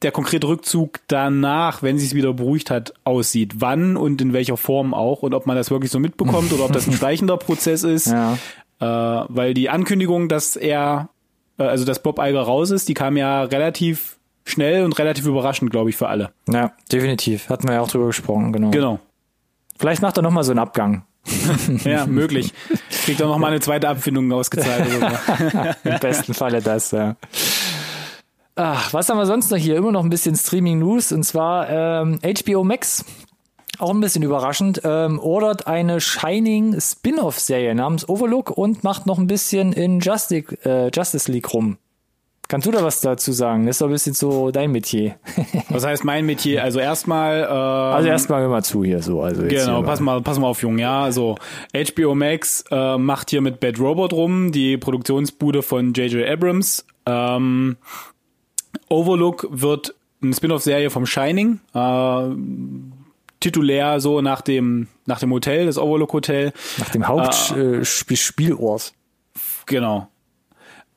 der 0.01 0.11
konkrete 0.11 0.47
Rückzug 0.47 0.99
danach, 1.07 1.81
wenn 1.83 1.97
sie 1.97 2.05
es 2.05 2.13
wieder 2.13 2.33
beruhigt 2.33 2.69
hat, 2.69 2.93
aussieht. 3.03 3.55
Wann 3.57 3.97
und 3.97 4.21
in 4.21 4.31
welcher 4.33 4.57
Form 4.57 4.93
auch 4.93 5.23
und 5.23 5.33
ob 5.33 5.47
man 5.47 5.55
das 5.55 5.71
wirklich 5.71 5.91
so 5.91 5.99
mitbekommt 5.99 6.53
oder 6.53 6.65
ob 6.65 6.71
das 6.71 6.87
ein 6.87 6.93
schleichender 6.97 7.37
Prozess 7.37 7.83
ist. 7.83 8.07
Ja. 8.07 8.37
Äh, 8.79 9.25
weil 9.29 9.53
die 9.53 9.69
Ankündigung, 9.69 10.29
dass 10.29 10.55
er, 10.55 11.09
äh, 11.57 11.63
also 11.63 11.83
dass 11.83 12.03
Bob 12.03 12.19
Iger 12.19 12.41
raus 12.41 12.69
ist, 12.69 12.89
die 12.89 12.93
kam 12.93 13.17
ja 13.17 13.43
relativ 13.43 14.17
schnell 14.45 14.85
und 14.85 14.97
relativ 14.99 15.25
überraschend, 15.25 15.71
glaube 15.71 15.89
ich, 15.89 15.97
für 15.97 16.07
alle. 16.07 16.31
Ja, 16.47 16.73
definitiv. 16.91 17.49
Hatten 17.49 17.67
wir 17.67 17.75
ja 17.75 17.81
auch 17.81 17.89
drüber 17.89 18.05
gesprochen, 18.05 18.53
genau. 18.53 18.69
Genau. 18.69 18.99
Vielleicht 19.79 20.01
macht 20.01 20.17
er 20.17 20.23
nochmal 20.23 20.43
so 20.43 20.51
einen 20.51 20.59
Abgang. 20.59 21.03
ja, 21.83 22.05
möglich. 22.05 22.53
Kriegt 23.03 23.21
auch 23.21 23.27
noch 23.27 23.37
mal 23.37 23.47
eine 23.47 23.59
zweite 23.59 23.89
Abfindung 23.89 24.31
ausgezahlt. 24.31 24.87
Im 25.83 25.99
besten 25.99 26.33
Falle 26.33 26.61
das, 26.61 26.91
ja. 26.91 27.15
Ach, 28.55 28.91
was 28.93 29.07
haben 29.09 29.17
wir 29.17 29.25
sonst 29.25 29.51
noch 29.51 29.57
hier? 29.57 29.75
Immer 29.75 29.91
noch 29.91 30.03
ein 30.03 30.09
bisschen 30.09 30.35
Streaming 30.35 30.79
News 30.79 31.11
und 31.11 31.23
zwar 31.23 31.69
ähm, 31.69 32.19
HBO 32.23 32.63
Max. 32.63 33.05
Auch 33.79 33.91
ein 33.91 33.99
bisschen 33.99 34.23
überraschend, 34.23 34.81
ähm, 34.83 35.19
ordert 35.19 35.67
eine 35.67 36.01
Shining 36.01 36.79
Spin-off-Serie 36.81 37.75
namens 37.75 38.09
Overlook 38.09 38.49
und 38.49 38.83
macht 38.83 39.05
noch 39.05 39.19
ein 39.19 39.27
bisschen 39.27 39.71
in 39.71 39.99
Justice, 39.99 40.57
äh, 40.65 40.89
Justice 40.91 41.31
League 41.31 41.53
rum. 41.53 41.77
Kannst 42.47 42.65
du 42.65 42.71
da 42.71 42.83
was 42.83 43.01
dazu 43.01 43.33
sagen? 43.33 43.65
Das 43.65 43.75
ist 43.75 43.81
doch 43.81 43.87
ein 43.87 43.91
bisschen 43.91 44.13
so 44.13 44.51
dein 44.51 44.71
Metier. 44.71 45.15
was 45.69 45.85
heißt 45.85 46.05
mein 46.05 46.25
Metier? 46.25 46.63
Also 46.63 46.79
erstmal. 46.79 47.43
Ähm, 47.43 47.49
also 47.49 48.07
erstmal 48.07 48.41
hör 48.41 48.49
mal 48.49 48.63
zu 48.63 48.83
hier 48.85 49.01
so. 49.01 49.21
Also 49.21 49.43
genau, 49.43 49.81
pass 49.83 49.99
mal, 49.99 50.21
pass 50.21 50.39
mal 50.39 50.47
auf, 50.47 50.61
Jung. 50.61 50.77
Ja, 50.77 51.03
also 51.03 51.35
HBO 51.73 52.15
Max 52.15 52.63
äh, 52.71 52.97
macht 52.97 53.31
hier 53.31 53.41
mit 53.41 53.59
Bad 53.59 53.79
Robot 53.79 54.13
rum, 54.13 54.51
die 54.51 54.77
Produktionsbude 54.77 55.61
von 55.61 55.93
J.J. 55.93 56.27
Abrams. 56.27 56.85
Ähm, 57.05 57.75
Overlook 58.89 59.47
wird 59.49 59.93
eine 60.21 60.33
Spin-off-Serie 60.33 60.89
vom 60.89 61.05
Shining. 61.05 61.59
Äh, 61.73 62.29
titulär 63.41 63.99
so 63.99 64.21
nach 64.21 64.41
dem 64.41 64.87
nach 65.05 65.19
dem 65.19 65.31
Hotel, 65.31 65.65
das 65.65 65.77
Overlook 65.77 66.13
Hotel. 66.13 66.53
Nach 66.77 66.89
dem 66.89 67.07
Hauptspielort. 67.07 68.93
Äh, 69.35 69.39
genau. 69.65 70.07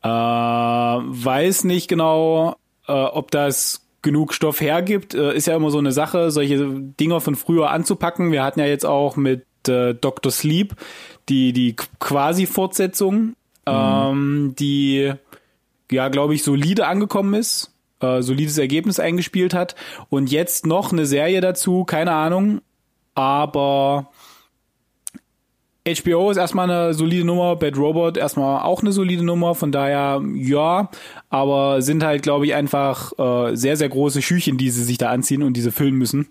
Äh, 0.03 0.09
weiß 0.09 1.65
nicht 1.65 1.89
genau, 1.89 2.57
äh, 2.89 2.93
ob 2.93 3.31
das 3.31 3.87
genug 4.03 4.35
Stoff 4.35 4.61
hergibt. 4.61 5.15
Äh, 5.15 5.35
ist 5.35 5.47
ja 5.47 5.57
immer 5.57 5.71
so 5.71 5.79
eine 5.79 5.93
Sache, 5.93 6.31
solche 6.31 6.67
Dinger 6.99 7.21
von 7.21 7.35
früher 7.37 7.71
anzupacken. 7.71 8.33
Wir 8.33 8.43
hatten 8.43 8.61
ja 8.61 8.67
jetzt 8.67 8.87
auch 8.87 9.17
mit 9.17 9.45
äh, 9.69 9.95
Dr. 9.95 10.33
Sleep 10.33 10.75
die, 11.29 11.53
die 11.53 11.77
quasi 11.99 12.47
Fortsetzung, 12.47 13.21
mhm. 13.21 13.35
ähm, 13.67 14.55
die 14.59 15.13
ja, 15.91 16.09
glaube 16.09 16.35
ich, 16.35 16.43
solide 16.43 16.87
angekommen 16.87 17.35
ist, 17.35 17.73
äh, 18.01 18.23
solides 18.23 18.59
Ergebnis 18.59 19.01
eingespielt 19.01 19.55
hat. 19.55 19.75
Und 20.09 20.31
jetzt 20.31 20.67
noch 20.67 20.93
eine 20.93 21.07
Serie 21.07 21.41
dazu, 21.41 21.85
keine 21.85 22.13
Ahnung. 22.13 22.61
Aber 23.15 24.11
HBO 25.95 26.31
ist 26.31 26.37
erstmal 26.37 26.71
eine 26.71 26.95
solide 26.95 27.25
Nummer, 27.25 27.57
Bad 27.57 27.77
Robot 27.77 28.17
erstmal 28.17 28.63
auch 28.63 28.83
eine 28.83 28.93
solide 28.93 29.25
Nummer, 29.25 29.55
von 29.55 29.73
daher 29.73 30.23
ja, 30.35 30.91
aber 31.29 31.83
sind 31.83 32.05
halt, 32.05 32.23
glaube 32.23 32.47
ich, 32.47 32.55
einfach 32.55 33.13
äh, 33.19 33.57
sehr, 33.57 33.77
sehr 33.77 33.89
große 33.89 34.23
Schüchen, 34.23 34.59
die 34.59 34.71
sie 34.71 34.85
sich 34.85 34.99
da 34.99 35.11
anziehen 35.11 35.43
und 35.43 35.55
diese 35.55 35.73
füllen 35.73 35.95
müssen. 35.95 36.29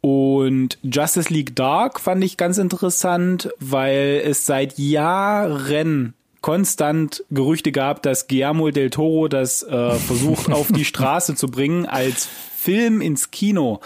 Und 0.00 0.78
Justice 0.82 1.32
League 1.32 1.56
Dark 1.56 1.98
fand 1.98 2.22
ich 2.22 2.36
ganz 2.36 2.58
interessant, 2.58 3.50
weil 3.58 4.22
es 4.24 4.46
seit 4.46 4.78
Jahren 4.78 6.14
konstant 6.42 7.24
Gerüchte 7.30 7.72
gab, 7.72 8.02
dass 8.02 8.28
Guillermo 8.28 8.70
del 8.70 8.90
Toro 8.90 9.26
das 9.26 9.64
äh, 9.64 9.90
versucht 9.94 10.48
auf 10.52 10.70
die 10.70 10.84
Straße 10.84 11.34
zu 11.34 11.48
bringen 11.48 11.86
als 11.86 12.28
Film 12.56 13.00
ins 13.00 13.32
Kino. 13.32 13.80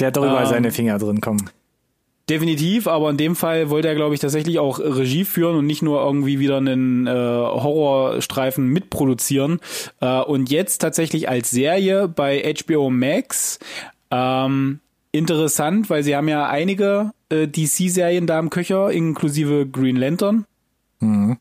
Der 0.00 0.08
hat 0.08 0.16
darüber 0.16 0.40
ähm, 0.40 0.46
seine 0.48 0.72
Finger 0.72 0.98
drin 0.98 1.20
kommen. 1.20 1.48
Definitiv, 2.32 2.86
aber 2.86 3.10
in 3.10 3.18
dem 3.18 3.36
Fall 3.36 3.68
wollte 3.68 3.88
er, 3.88 3.94
glaube 3.94 4.14
ich, 4.14 4.20
tatsächlich 4.22 4.58
auch 4.58 4.78
Regie 4.78 5.26
führen 5.26 5.54
und 5.54 5.66
nicht 5.66 5.82
nur 5.82 6.02
irgendwie 6.02 6.38
wieder 6.38 6.56
einen 6.56 7.06
äh, 7.06 7.10
Horrorstreifen 7.10 8.66
mitproduzieren. 8.68 9.60
Äh, 10.00 10.22
und 10.22 10.50
jetzt 10.50 10.78
tatsächlich 10.78 11.28
als 11.28 11.50
Serie 11.50 12.08
bei 12.08 12.54
HBO 12.54 12.88
Max. 12.88 13.58
Ähm, 14.10 14.80
interessant, 15.10 15.90
weil 15.90 16.04
sie 16.04 16.16
haben 16.16 16.26
ja 16.26 16.46
einige 16.46 17.10
äh, 17.28 17.46
DC-Serien 17.46 18.26
da 18.26 18.38
im 18.38 18.48
Köcher, 18.48 18.90
inklusive 18.90 19.66
Green 19.66 19.96
Lantern. 19.96 20.46
Mhm. 21.00 21.36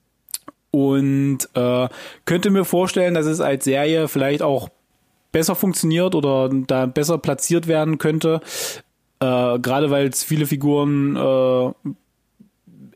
Und 0.72 1.40
äh, 1.54 1.88
könnte 2.26 2.50
mir 2.50 2.66
vorstellen, 2.66 3.14
dass 3.14 3.28
es 3.28 3.40
als 3.40 3.64
Serie 3.64 4.10
vielleicht 4.10 4.42
auch 4.42 4.68
besser 5.32 5.56
funktioniert 5.56 6.16
oder 6.16 6.50
da 6.68 6.86
besser 6.86 7.18
platziert 7.18 7.70
werden 7.70 7.98
könnte, 7.98 8.42
äh, 9.22 9.60
Gerade 9.60 9.92
weil 9.92 10.08
es 10.08 10.24
viele 10.24 10.48
Figuren 10.48 11.16
äh, 11.16 11.72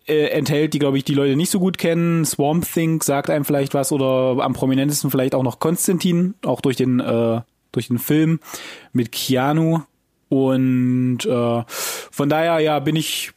äh, 0.07 0.27
enthält, 0.29 0.73
die, 0.73 0.79
glaube 0.79 0.97
ich, 0.97 1.03
die 1.03 1.13
Leute 1.13 1.35
nicht 1.35 1.51
so 1.51 1.59
gut 1.59 1.77
kennen. 1.77 2.25
Swamp 2.25 2.65
Thing 2.71 3.01
sagt 3.01 3.29
einem 3.29 3.45
vielleicht 3.45 3.73
was 3.73 3.91
oder 3.91 4.43
am 4.43 4.53
prominentesten 4.53 5.11
vielleicht 5.11 5.35
auch 5.35 5.43
noch 5.43 5.59
Konstantin, 5.59 6.33
auch 6.43 6.61
durch 6.61 6.75
den, 6.75 6.99
äh, 6.99 7.41
durch 7.71 7.87
den 7.87 7.99
Film 7.99 8.39
mit 8.91 9.11
Keanu. 9.11 9.81
Und 10.29 11.19
äh, 11.25 11.63
von 11.67 12.29
daher, 12.29 12.59
ja, 12.59 12.79
bin 12.79 12.95
ich 12.95 13.31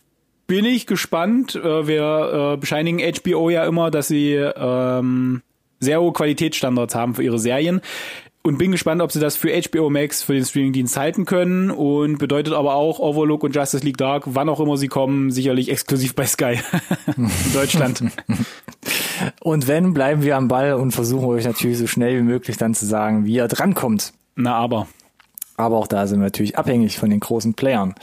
bin 0.47 0.65
ich 0.65 0.87
gespannt. 0.87 1.57
Äh, 1.57 1.87
wir 1.87 2.55
äh, 2.55 2.57
bescheinigen 2.57 3.01
HBO 3.01 3.51
ja 3.51 3.67
immer, 3.67 3.91
dass 3.91 4.09
sie 4.09 4.33
ähm, 4.33 5.43
sehr 5.79 6.01
hohe 6.01 6.15
Qualitätsstandards 6.15 6.95
haben 6.95 7.15
für 7.15 7.23
ihre 7.23 7.39
Serien 7.39 7.83
und 8.43 8.59
bin 8.59 8.73
gespannt, 8.73 9.03
ob 9.03 9.13
sie 9.13 9.21
das 9.21 9.37
für 9.37 9.51
HBO 9.51 9.91
Max, 9.91 10.23
für 10.23 10.35
den 10.35 10.45
Streamingdienst 10.45 10.97
halten 10.97 11.25
können 11.25 11.71
und 11.71 12.19
bedeutet 12.19 12.55
aber 12.55 12.75
auch 12.75 12.99
Overlook 12.99 13.43
und 13.43 13.55
Justice 13.55 13.85
League 13.85 13.97
Dark, 13.97 14.25
wann 14.27 14.49
auch 14.49 14.61
immer 14.61 14.77
sie 14.77 14.89
kommen, 14.89 15.31
sicherlich 15.31 15.71
exklusiv 15.71 16.15
bei 16.15 16.27
Sky 16.27 16.59
in 17.17 17.31
Deutschland. 17.53 18.03
und 19.41 19.69
wenn, 19.69 19.93
bleiben 19.93 20.23
wir 20.23 20.37
am 20.37 20.49
Ball 20.49 20.75
und 20.75 20.93
versuchen 20.93 21.27
euch 21.27 21.45
natürlich 21.45 21.79
so 21.79 21.87
schnell 21.87 22.19
wie 22.19 22.25
möglich 22.25 22.57
dann 22.57 22.75
zu 22.75 22.87
sagen, 22.87 23.25
wie 23.25 23.35
ihr 23.35 23.49
drankommt. 23.49 24.13
Na 24.37 24.55
aber. 24.55 24.89
Aber 25.57 25.77
auch 25.77 25.89
da 25.89 26.07
sind 26.07 26.21
wir 26.21 26.25
natürlich 26.25 26.57
abhängig 26.57 26.99
von 26.99 27.11
den 27.11 27.21
großen 27.21 27.55
Playern. 27.55 27.95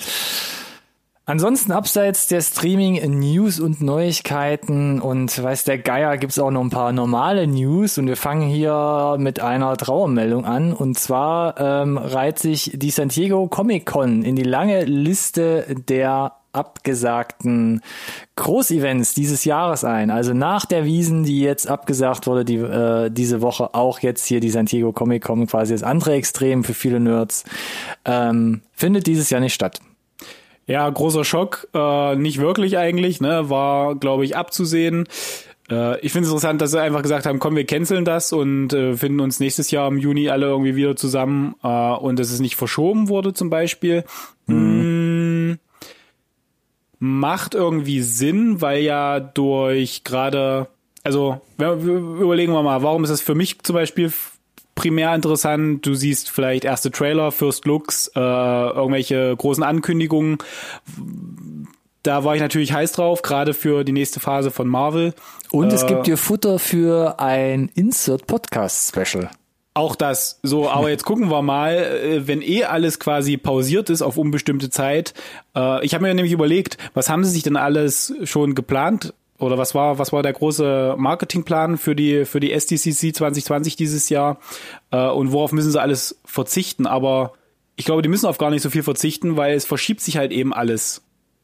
Ansonsten 1.27 1.71
abseits 1.71 2.27
der 2.27 2.41
Streaming 2.41 3.01
News 3.19 3.59
und 3.59 3.81
Neuigkeiten 3.81 5.01
und 5.01 5.41
weiß 5.41 5.63
der 5.63 5.79
Geier 5.79 6.17
gibt's 6.17 6.38
auch 6.38 6.51
noch 6.51 6.61
ein 6.61 6.69
paar 6.69 6.91
normale 6.91 7.47
News 7.47 7.97
und 7.97 8.05
wir 8.05 8.15
fangen 8.15 8.47
hier 8.47 9.15
mit 9.17 9.39
einer 9.39 9.75
Trauermeldung 9.75 10.45
an 10.45 10.71
und 10.71 10.99
zwar 10.99 11.59
ähm, 11.59 11.97
reiht 11.97 12.38
sich 12.38 12.73
die 12.75 12.91
San 12.91 13.09
Diego 13.09 13.47
Comic 13.47 13.88
Con 13.88 14.21
in 14.21 14.35
die 14.35 14.43
lange 14.43 14.85
Liste 14.85 15.65
der 15.89 16.33
abgesagten 16.53 17.81
Großevents 18.35 19.15
dieses 19.15 19.45
Jahres 19.45 19.83
ein. 19.83 20.11
Also 20.11 20.35
nach 20.35 20.67
der 20.67 20.85
Wiesen, 20.85 21.23
die 21.23 21.41
jetzt 21.41 21.67
abgesagt 21.67 22.27
wurde, 22.27 22.45
die 22.45 22.57
äh, 22.57 23.09
diese 23.09 23.41
Woche 23.41 23.73
auch 23.73 23.97
jetzt 23.99 24.25
hier 24.25 24.41
die 24.41 24.51
San 24.51 24.67
Diego 24.67 24.93
Comic 24.93 25.23
Con 25.23 25.47
quasi 25.47 25.73
das 25.73 25.81
andere 25.81 26.13
Extrem 26.13 26.63
für 26.63 26.75
viele 26.75 26.99
Nerds, 26.99 27.45
ähm, 28.05 28.61
findet 28.73 29.07
dieses 29.07 29.31
Jahr 29.31 29.41
nicht 29.41 29.55
statt. 29.55 29.81
Ja, 30.67 30.89
großer 30.89 31.23
Schock. 31.23 31.67
Äh, 31.73 32.15
nicht 32.15 32.39
wirklich 32.39 32.78
eigentlich, 32.78 33.21
ne? 33.21 33.49
War, 33.49 33.95
glaube 33.95 34.25
ich, 34.25 34.36
abzusehen. 34.36 35.08
Äh, 35.69 35.99
ich 35.99 36.12
finde 36.12 36.28
es 36.28 36.32
interessant, 36.32 36.62
dass 36.62 36.71
sie 36.71 36.82
einfach 36.82 37.01
gesagt 37.01 37.25
haben, 37.25 37.39
komm, 37.39 37.56
wir 37.56 37.65
canceln 37.65 38.06
das 38.06 38.34
und 38.34 38.73
äh, 38.73 38.95
finden 38.95 39.19
uns 39.19 39.39
nächstes 39.39 39.71
Jahr 39.71 39.88
im 39.88 39.97
Juni 39.97 40.30
alle 40.30 40.47
irgendwie 40.47 40.75
wieder 40.75 40.95
zusammen 40.95 41.56
äh, 41.63 41.67
und 41.67 42.19
dass 42.19 42.32
es 42.32 42.39
nicht 42.39 42.56
verschoben 42.56 43.10
wurde 43.10 43.34
zum 43.34 43.49
Beispiel. 43.49 44.04
Mhm. 44.47 45.51
Mm, 45.51 45.60
macht 46.99 47.54
irgendwie 47.54 48.01
Sinn, 48.01 48.62
weil 48.62 48.82
ja 48.82 49.19
durch 49.19 50.04
gerade, 50.04 50.67
also 51.04 51.41
überlegen 51.58 52.54
wir 52.54 52.63
mal, 52.63 52.82
warum 52.84 53.04
ist 53.04 53.10
es 53.10 53.21
für 53.21 53.36
mich 53.36 53.60
zum 53.62 53.75
Beispiel 53.75 54.12
primär 54.75 55.15
interessant. 55.15 55.85
Du 55.85 55.95
siehst 55.95 56.29
vielleicht 56.29 56.65
erste 56.65 56.91
Trailer, 56.91 57.31
First 57.31 57.65
Looks, 57.65 58.11
äh, 58.15 58.19
irgendwelche 58.19 59.35
großen 59.35 59.63
Ankündigungen 59.63 60.38
da 62.05 62.23
war 62.23 62.35
ich 62.35 62.41
natürlich 62.41 62.71
heiß 62.71 62.93
drauf, 62.93 63.21
gerade 63.21 63.53
für 63.53 63.83
die 63.83 63.91
nächste 63.91 64.19
Phase 64.19 64.51
von 64.51 64.67
Marvel. 64.67 65.13
Und 65.51 65.71
äh, 65.71 65.75
es 65.75 65.88
gibt 65.88 66.07
dir 66.07 66.17
Futter 66.17 66.59
für 66.59 67.19
ein 67.19 67.69
Insert 67.73 68.27
Podcast 68.27 68.89
Special. 68.89 69.29
Auch 69.73 69.95
das, 69.95 70.39
so, 70.41 70.69
aber 70.69 70.89
jetzt 70.89 71.03
gucken 71.03 71.29
wir 71.29 71.41
mal, 71.41 71.73
äh, 71.73 72.27
wenn 72.27 72.41
eh 72.41 72.63
alles 72.63 72.99
quasi 72.99 73.35
pausiert 73.38 73.89
ist 73.89 74.01
auf 74.01 74.17
unbestimmte 74.17 74.69
Zeit. 74.69 75.13
Äh, 75.55 75.83
ich 75.85 75.93
habe 75.93 76.03
mir 76.03 76.13
nämlich 76.13 76.31
überlegt, 76.31 76.77
was 76.93 77.09
haben 77.09 77.25
sie 77.25 77.31
sich 77.31 77.43
denn 77.43 77.57
alles 77.57 78.13
schon 78.23 78.55
geplant? 78.55 79.13
Oder 79.38 79.58
was 79.58 79.76
war, 79.76 80.00
was 80.00 80.13
war 80.13 80.24
der 80.24 80.34
große 80.34 80.95
Marketingplan 80.98 81.78
für 81.78 81.95
die, 81.95 82.26
für 82.26 82.39
die 82.39 82.54
SDCC 82.54 83.13
2020 83.15 83.76
dieses 83.76 84.10
Jahr? 84.10 84.39
Äh, 84.91 85.08
und 85.10 85.32
worauf 85.32 85.52
müssen 85.52 85.71
sie 85.71 85.82
alles 85.82 86.19
verzichten? 86.24 86.88
Aber 86.88 87.34
ich 87.76 87.86
glaube, 87.86 88.02
die 88.02 88.10
müssen 88.10 88.28
auf 88.28 88.38
gar 88.38 88.50
nicht 88.50 88.62
so 88.62 88.69
viel 88.69 88.84
verzichten, 88.84 89.36
weil 89.36 89.56
es 89.56 89.65
verschiebt 89.65 90.02
sich 90.02 90.17
halt 90.17 90.32
eben 90.32 90.54
alles 90.54 91.02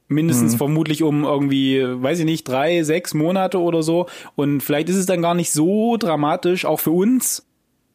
mindestens 0.08 0.54
mhm. 0.54 0.58
vermutlich 0.58 1.04
um 1.04 1.24
irgendwie, 1.24 1.82
weiß 1.84 2.20
ich 2.20 2.26
nicht, 2.26 2.48
drei, 2.48 2.84
sechs 2.84 3.14
Monate 3.14 3.60
oder 3.60 3.82
so. 3.82 4.08
Und 4.36 4.62
vielleicht 4.62 4.90
ist 4.90 4.98
es 4.98 5.06
dann 5.06 5.22
gar 5.22 5.34
nicht 5.34 5.52
so 5.52 5.98
dramatisch, 5.98 6.66
auch 6.66 6.80
für 6.80 6.92
uns, 6.92 7.46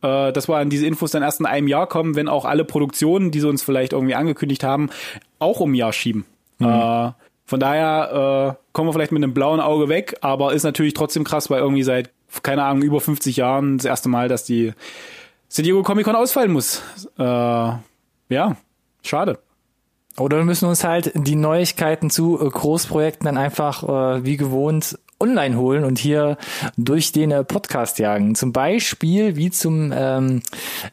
äh, 0.03 0.33
dass 0.33 0.49
wir 0.49 0.57
an 0.57 0.71
diese 0.71 0.87
Infos 0.87 1.11
dann 1.11 1.23
erst 1.23 1.41
in 1.41 1.47
einem 1.47 1.69
Jahr 1.69 1.87
kommen, 1.87 2.17
wenn 2.17 2.29
auch 2.29 2.45
alle 2.45 2.65
Produktionen, 2.65 3.31
die 3.31 3.41
sie 3.41 3.49
uns 3.49 3.63
vielleicht 3.63 3.93
irgendwie 3.93 4.15
angekündigt 4.15 4.65
haben, 4.65 4.91
auch 5.39 5.61
um 5.61 5.73
ein 5.73 5.75
Jahr 5.75 5.93
schieben. 5.93 6.25
Mhm. 6.59 6.67
Äh, 6.67 7.13
von 7.47 7.61
daher 7.61 8.57
äh, 8.59 8.73
kommen 8.73 8.89
wir 8.89 8.93
vielleicht 8.93 9.13
mit 9.13 9.23
einem 9.23 9.33
blauen 9.33 9.61
Auge 9.61 9.89
weg, 9.89 10.17
aber 10.21 10.53
ist 10.53 10.65
natürlich 10.65 10.95
trotzdem 10.95 11.25
krass, 11.25 11.49
weil 11.49 11.61
irgendwie 11.61 11.85
seit, 11.85 12.11
keine 12.43 12.65
Ahnung, 12.65 12.83
über 12.83 13.01
50 13.01 13.37
Jahren 13.37 13.79
das 13.79 13.85
erste 13.85 14.09
Mal, 14.09 14.29
dass 14.29 14.45
die 14.45 14.73
San 15.49 15.65
Diego 15.65 15.83
Comic 15.83 16.05
Con 16.05 16.17
ausfallen 16.17 16.51
muss. 16.51 16.83
Äh, 17.19 17.23
ja, 17.23 18.57
schade. 19.03 19.39
Oder 20.19 20.39
wir 20.39 20.45
müssen 20.45 20.69
uns 20.69 20.83
halt 20.83 21.13
die 21.15 21.37
Neuigkeiten 21.37 22.11
zu 22.11 22.41
äh, 22.41 22.49
Großprojekten 22.49 23.27
dann 23.27 23.39
einfach 23.39 23.83
äh, 23.85 24.25
wie 24.25 24.37
gewohnt 24.37 24.99
online 25.21 25.57
holen 25.57 25.85
und 25.85 25.99
hier 25.99 26.37
durch 26.77 27.13
den 27.13 27.31
äh, 27.31 27.45
Podcast 27.45 27.99
jagen. 27.99 28.35
Zum 28.35 28.53
Beispiel 28.53 29.37
wie 29.37 29.51
zum 29.51 29.93
ähm, 29.95 30.43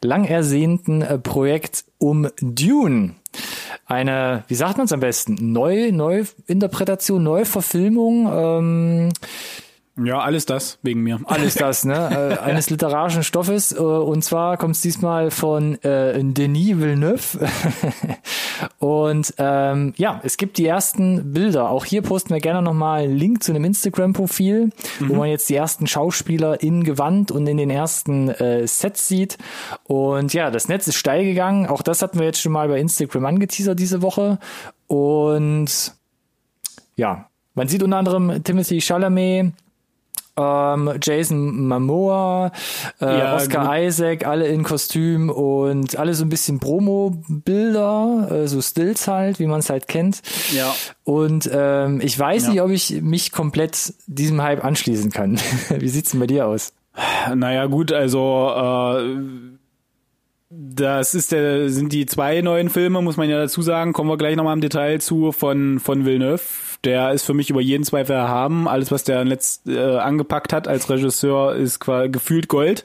lang 0.02 0.26
ersehnten 0.26 1.02
äh, 1.02 1.18
Projekt 1.18 1.86
um 1.98 2.30
Dune. 2.40 3.16
Eine, 3.86 4.44
wie 4.48 4.56
sagt 4.56 4.78
man 4.78 4.86
es 4.86 4.92
am 4.94 5.00
besten? 5.00 5.52
Neu, 5.52 5.92
Neuinterpretation, 5.92 7.24
Neuverfilmung. 7.24 8.30
Ähm, 8.32 9.14
ja, 9.96 10.20
alles 10.20 10.48
das 10.48 10.80
wegen 10.82 11.02
mir. 11.02 11.20
Alles 11.26 11.54
das, 11.54 11.86
ne? 11.86 12.38
äh, 12.40 12.44
eines 12.44 12.72
literarischen 12.72 13.22
Stoffes. 13.24 13.72
Äh, 13.72 13.80
und 13.80 14.24
zwar 14.24 14.58
kommt 14.58 14.76
es 14.76 14.82
diesmal 14.82 15.30
von 15.30 15.80
äh, 15.84 16.20
Denis 16.24 16.80
Villeneuve. 16.80 17.48
und 18.80 19.36
ähm, 19.38 19.94
ja, 19.96 20.20
es 20.24 20.38
gibt 20.38 20.58
die 20.58 20.66
ersten 20.66 21.34
Bilder. 21.34 21.70
Auch 21.70 21.86
hier 21.86 22.02
posten 22.02 22.34
wir 22.34 22.40
gerne 22.40 22.64
nochmal 22.64 23.04
einen 23.04 23.16
Link 23.16 23.44
zu 23.44 23.52
einem 23.52 23.66
Instagram-Profil, 23.66 24.72
mhm. 25.00 25.10
wo 25.10 25.14
man 25.14 25.30
jetzt 25.30 25.48
die 25.50 25.56
ersten 25.56 25.86
Schauspieler 25.86 26.64
in 26.64 26.84
Gewand 26.84 27.30
und 27.30 27.46
in 27.46 27.58
den 27.58 27.70
ersten 27.70 28.30
äh, 28.30 28.66
Sets 28.66 29.08
sieht. 29.08 29.38
Und 29.84 30.34
ja, 30.34 30.50
das 30.50 30.68
Netz 30.70 30.88
ist 30.88 30.96
steil 30.96 31.24
gegangen. 31.24 31.68
Auch 31.68 31.84
das 31.84 32.02
hatten 32.02 32.18
wir 32.18 32.26
jetzt 32.26 32.42
schon 32.42 32.52
mal 32.52 32.68
bei 32.68 32.80
Instagram 32.80 33.28
angeteasert 33.28 33.78
diese 33.78 34.02
Woche. 34.02 34.40
Und 34.88 35.94
ja, 36.96 37.28
man 37.54 37.68
sieht 37.68 37.84
unter 37.84 37.98
anderem 37.98 38.44
Timothy 38.44 38.82
Chalamet, 38.82 39.54
ähm, 40.38 40.92
Jason 41.02 41.68
Momoa, 41.68 42.52
äh, 43.00 43.06
ja, 43.06 43.36
Oscar 43.36 43.68
gut. 43.68 43.88
Isaac, 43.88 44.26
alle 44.26 44.48
in 44.48 44.64
Kostüm 44.64 45.30
und 45.30 45.98
alle 45.98 46.14
so 46.14 46.26
ein 46.26 46.30
bisschen 46.30 46.60
Promo-Bilder, 46.60 48.30
äh, 48.32 48.48
so 48.48 48.62
Stills 48.62 49.08
halt, 49.08 49.40
wie 49.40 49.48
man 49.48 49.60
es 49.60 49.70
halt 49.70 49.88
kennt. 49.88 50.22
Ja. 50.56 50.74
Und 51.04 51.50
ähm, 51.54 52.02
ich 52.02 52.18
weiß 52.18 52.44
ja. 52.44 52.50
nicht, 52.50 52.62
ob 52.62 52.72
ich 52.72 53.02
mich 53.02 53.32
komplett 53.32 53.94
diesem 54.08 54.42
Hype 54.42 54.64
anschließen 54.64 55.12
kann. 55.12 55.40
wie 55.70 55.90
sieht's 55.90 56.12
denn 56.12 56.20
bei 56.20 56.28
dir 56.28 56.48
aus? 56.48 56.74
Naja, 57.34 57.66
gut, 57.66 57.92
also 57.92 58.52
äh, 58.56 59.20
das 60.50 61.16
ist 61.16 61.32
der, 61.32 61.70
sind 61.70 61.92
die 61.92 62.06
zwei 62.06 62.42
neuen 62.42 62.70
Filme, 62.70 63.02
muss 63.02 63.18
man 63.18 63.30
ja 63.30 63.38
dazu 63.40 63.62
sagen. 63.62 63.94
Kommen 63.94 64.10
wir 64.10 64.18
gleich 64.18 64.36
nochmal 64.36 64.54
im 64.54 64.62
Detail 64.62 65.00
zu 65.00 65.32
von, 65.32 65.80
von 65.80 66.06
Villeneuve 66.06 66.44
der 66.84 67.12
ist 67.12 67.24
für 67.24 67.34
mich 67.34 67.50
über 67.50 67.62
jeden 67.62 67.84
Zweifel 67.84 68.14
erhaben. 68.14 68.68
Alles, 68.68 68.92
was 68.92 69.04
der 69.04 69.24
letzt 69.24 69.68
äh, 69.68 69.98
angepackt 69.98 70.54
hat 70.54 70.68
als 70.68 70.90
Regisseur, 70.90 71.56
ist 71.56 71.80
quasi 71.80 72.10
gefühlt 72.10 72.48
Gold. 72.48 72.84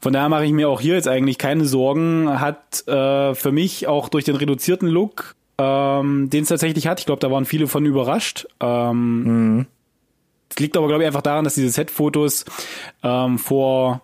Von 0.00 0.12
daher 0.12 0.28
mache 0.28 0.44
ich 0.44 0.52
mir 0.52 0.68
auch 0.68 0.80
hier 0.80 0.94
jetzt 0.94 1.08
eigentlich 1.08 1.38
keine 1.38 1.64
Sorgen. 1.64 2.40
Hat 2.40 2.86
äh, 2.86 3.34
für 3.34 3.52
mich 3.52 3.88
auch 3.88 4.08
durch 4.08 4.24
den 4.24 4.36
reduzierten 4.36 4.88
Look, 4.88 5.34
ähm, 5.58 6.30
den 6.30 6.42
es 6.42 6.48
tatsächlich 6.48 6.86
hat, 6.86 7.00
ich 7.00 7.06
glaube, 7.06 7.20
da 7.20 7.30
waren 7.30 7.44
viele 7.44 7.66
von 7.66 7.84
überrascht. 7.84 8.46
Ähm, 8.60 9.22
mhm. 9.22 9.66
Das 10.48 10.58
liegt 10.60 10.76
aber, 10.76 10.86
glaube 10.86 11.02
ich, 11.02 11.06
einfach 11.06 11.22
daran, 11.22 11.44
dass 11.44 11.54
diese 11.54 11.70
Set-Fotos 11.70 12.44
ähm, 13.02 13.38
vor 13.38 14.02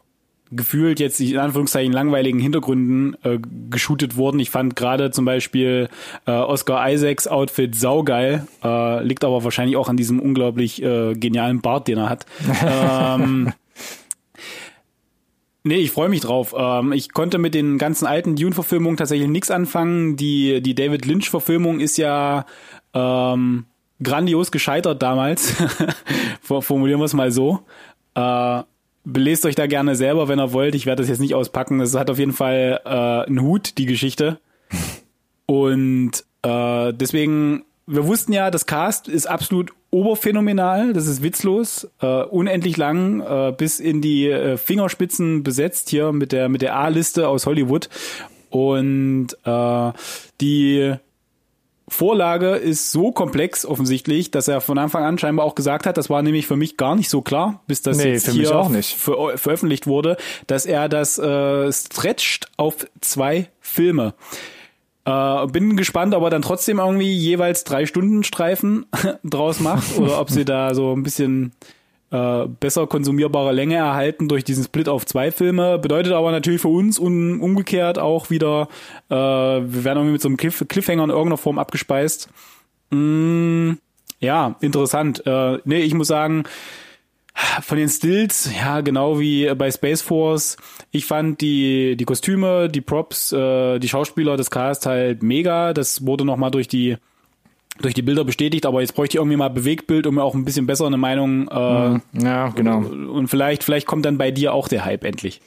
gefühlt 0.54 1.00
jetzt 1.00 1.20
in 1.20 1.38
Anführungszeichen 1.38 1.92
langweiligen 1.92 2.38
Hintergründen 2.38 3.16
äh, 3.22 3.38
geshootet 3.70 4.16
wurden. 4.16 4.40
Ich 4.40 4.50
fand 4.50 4.76
gerade 4.76 5.10
zum 5.10 5.24
Beispiel 5.24 5.88
äh, 6.26 6.32
Oscar 6.32 6.90
Isaacs 6.90 7.26
Outfit 7.26 7.74
saugeil, 7.74 8.46
äh, 8.62 9.02
liegt 9.04 9.24
aber 9.24 9.44
wahrscheinlich 9.44 9.76
auch 9.76 9.88
an 9.88 9.96
diesem 9.96 10.20
unglaublich 10.20 10.82
äh, 10.82 11.14
genialen 11.14 11.60
Bart, 11.60 11.88
den 11.88 11.98
er 11.98 12.08
hat. 12.08 12.26
ähm, 12.66 13.52
Nee, 15.66 15.76
ich 15.76 15.92
freue 15.92 16.10
mich 16.10 16.20
drauf. 16.20 16.54
Ähm, 16.56 16.92
ich 16.92 17.14
konnte 17.14 17.38
mit 17.38 17.54
den 17.54 17.78
ganzen 17.78 18.06
alten 18.06 18.36
Dune-Verfilmungen 18.36 18.98
tatsächlich 18.98 19.28
nichts 19.28 19.50
anfangen. 19.50 20.14
Die, 20.14 20.60
die 20.60 20.74
David 20.74 21.06
Lynch-Verfilmung 21.06 21.80
ist 21.80 21.96
ja 21.96 22.44
ähm, 22.92 23.64
grandios 24.02 24.52
gescheitert 24.52 25.00
damals. 25.00 25.54
Formulieren 26.42 27.00
wir 27.00 27.06
es 27.06 27.14
mal 27.14 27.32
so. 27.32 27.60
Äh, 28.14 28.62
belest 29.04 29.46
euch 29.46 29.54
da 29.54 29.66
gerne 29.66 29.96
selber, 29.96 30.28
wenn 30.28 30.40
ihr 30.40 30.52
wollt. 30.52 30.74
Ich 30.74 30.86
werde 30.86 31.02
das 31.02 31.08
jetzt 31.08 31.20
nicht 31.20 31.34
auspacken. 31.34 31.80
Es 31.80 31.94
hat 31.94 32.10
auf 32.10 32.18
jeden 32.18 32.32
Fall 32.32 32.80
äh, 32.84 32.88
einen 32.88 33.42
Hut, 33.42 33.78
die 33.78 33.86
Geschichte. 33.86 34.38
Und 35.46 36.24
äh, 36.42 36.92
deswegen, 36.92 37.64
wir 37.86 38.06
wussten 38.06 38.32
ja, 38.32 38.50
das 38.50 38.66
Cast 38.66 39.08
ist 39.08 39.26
absolut 39.26 39.72
oberphänomenal. 39.90 40.92
Das 40.92 41.06
ist 41.06 41.22
witzlos, 41.22 41.88
äh, 42.00 42.22
unendlich 42.22 42.76
lang, 42.76 43.20
äh, 43.20 43.52
bis 43.56 43.78
in 43.78 44.00
die 44.00 44.28
äh, 44.28 44.56
Fingerspitzen 44.56 45.42
besetzt 45.42 45.90
hier 45.90 46.12
mit 46.12 46.32
der 46.32 46.48
mit 46.48 46.62
der 46.62 46.74
A-Liste 46.76 47.28
aus 47.28 47.46
Hollywood. 47.46 47.88
Und 48.50 49.36
äh, 49.44 49.92
die 50.40 50.94
Vorlage 51.86 52.56
ist 52.56 52.92
so 52.92 53.12
komplex 53.12 53.66
offensichtlich, 53.66 54.30
dass 54.30 54.48
er 54.48 54.60
von 54.60 54.78
Anfang 54.78 55.04
an 55.04 55.18
scheinbar 55.18 55.44
auch 55.44 55.54
gesagt 55.54 55.86
hat, 55.86 55.96
das 55.96 56.08
war 56.08 56.22
nämlich 56.22 56.46
für 56.46 56.56
mich 56.56 56.76
gar 56.76 56.96
nicht 56.96 57.10
so 57.10 57.20
klar, 57.20 57.62
bis 57.66 57.82
das 57.82 57.98
nee, 57.98 58.12
jetzt 58.12 58.30
hier 58.30 58.48
ver 58.48 59.36
veröffentlicht 59.36 59.86
wurde, 59.86 60.16
dass 60.46 60.64
er 60.64 60.88
das 60.88 61.18
äh, 61.18 61.70
stretcht 61.70 62.48
auf 62.56 62.86
zwei 63.00 63.50
Filme. 63.60 64.14
Äh, 65.04 65.46
bin 65.48 65.76
gespannt, 65.76 66.14
ob 66.14 66.22
er 66.22 66.30
dann 66.30 66.42
trotzdem 66.42 66.78
irgendwie 66.78 67.12
jeweils 67.12 67.64
drei 67.64 67.84
Stunden 67.84 68.24
Streifen 68.24 68.86
draus 69.24 69.60
macht 69.60 69.98
oder 69.98 70.18
ob 70.20 70.30
sie 70.30 70.46
da 70.46 70.74
so 70.74 70.94
ein 70.94 71.02
bisschen 71.02 71.52
äh, 72.14 72.46
besser 72.60 72.86
konsumierbare 72.86 73.52
Länge 73.52 73.74
erhalten 73.74 74.28
durch 74.28 74.44
diesen 74.44 74.62
Split 74.62 74.88
auf 74.88 75.04
zwei 75.04 75.32
Filme. 75.32 75.80
Bedeutet 75.80 76.12
aber 76.12 76.30
natürlich 76.30 76.60
für 76.60 76.68
uns 76.68 76.98
un 76.98 77.40
umgekehrt 77.40 77.98
auch 77.98 78.30
wieder, 78.30 78.68
äh, 79.10 79.14
wir 79.14 79.84
werden 79.84 79.98
irgendwie 79.98 80.12
mit 80.12 80.22
so 80.22 80.28
einem 80.28 80.36
Cliff 80.36 80.64
Cliffhanger 80.68 81.04
in 81.04 81.10
irgendeiner 81.10 81.38
Form 81.38 81.58
abgespeist. 81.58 82.28
Mm, 82.90 83.72
ja, 84.20 84.54
interessant. 84.60 85.26
Äh, 85.26 85.58
nee, 85.64 85.80
ich 85.80 85.94
muss 85.94 86.06
sagen, 86.06 86.44
von 87.62 87.78
den 87.78 87.88
Stills, 87.88 88.48
ja, 88.56 88.80
genau 88.80 89.18
wie 89.18 89.52
bei 89.56 89.72
Space 89.72 90.02
Force. 90.02 90.56
Ich 90.92 91.06
fand 91.06 91.40
die, 91.40 91.96
die 91.96 92.04
Kostüme, 92.04 92.68
die 92.68 92.80
Props, 92.80 93.32
äh, 93.32 93.80
die 93.80 93.88
Schauspieler, 93.88 94.36
das 94.36 94.52
Cast 94.52 94.86
halt 94.86 95.24
mega. 95.24 95.72
Das 95.72 96.06
wurde 96.06 96.24
nochmal 96.24 96.52
durch 96.52 96.68
die 96.68 96.96
durch 97.80 97.94
die 97.94 98.02
Bilder 98.02 98.24
bestätigt, 98.24 98.66
aber 98.66 98.80
jetzt 98.80 98.94
bräuchte 98.94 99.16
ich 99.16 99.20
irgendwie 99.20 99.36
mal 99.36 99.48
Bewegtbild, 99.48 100.06
um 100.06 100.14
mir 100.14 100.22
auch 100.22 100.34
ein 100.34 100.44
bisschen 100.44 100.66
besser 100.66 100.86
eine 100.86 100.96
Meinung. 100.96 101.48
Äh, 101.48 101.88
mhm. 101.88 102.02
ja, 102.12 102.48
genau. 102.48 102.78
Und 102.78 103.28
vielleicht, 103.28 103.64
vielleicht 103.64 103.86
kommt 103.86 104.04
dann 104.04 104.18
bei 104.18 104.30
dir 104.30 104.54
auch 104.54 104.68
der 104.68 104.84
Hype 104.84 105.04
endlich. 105.04 105.40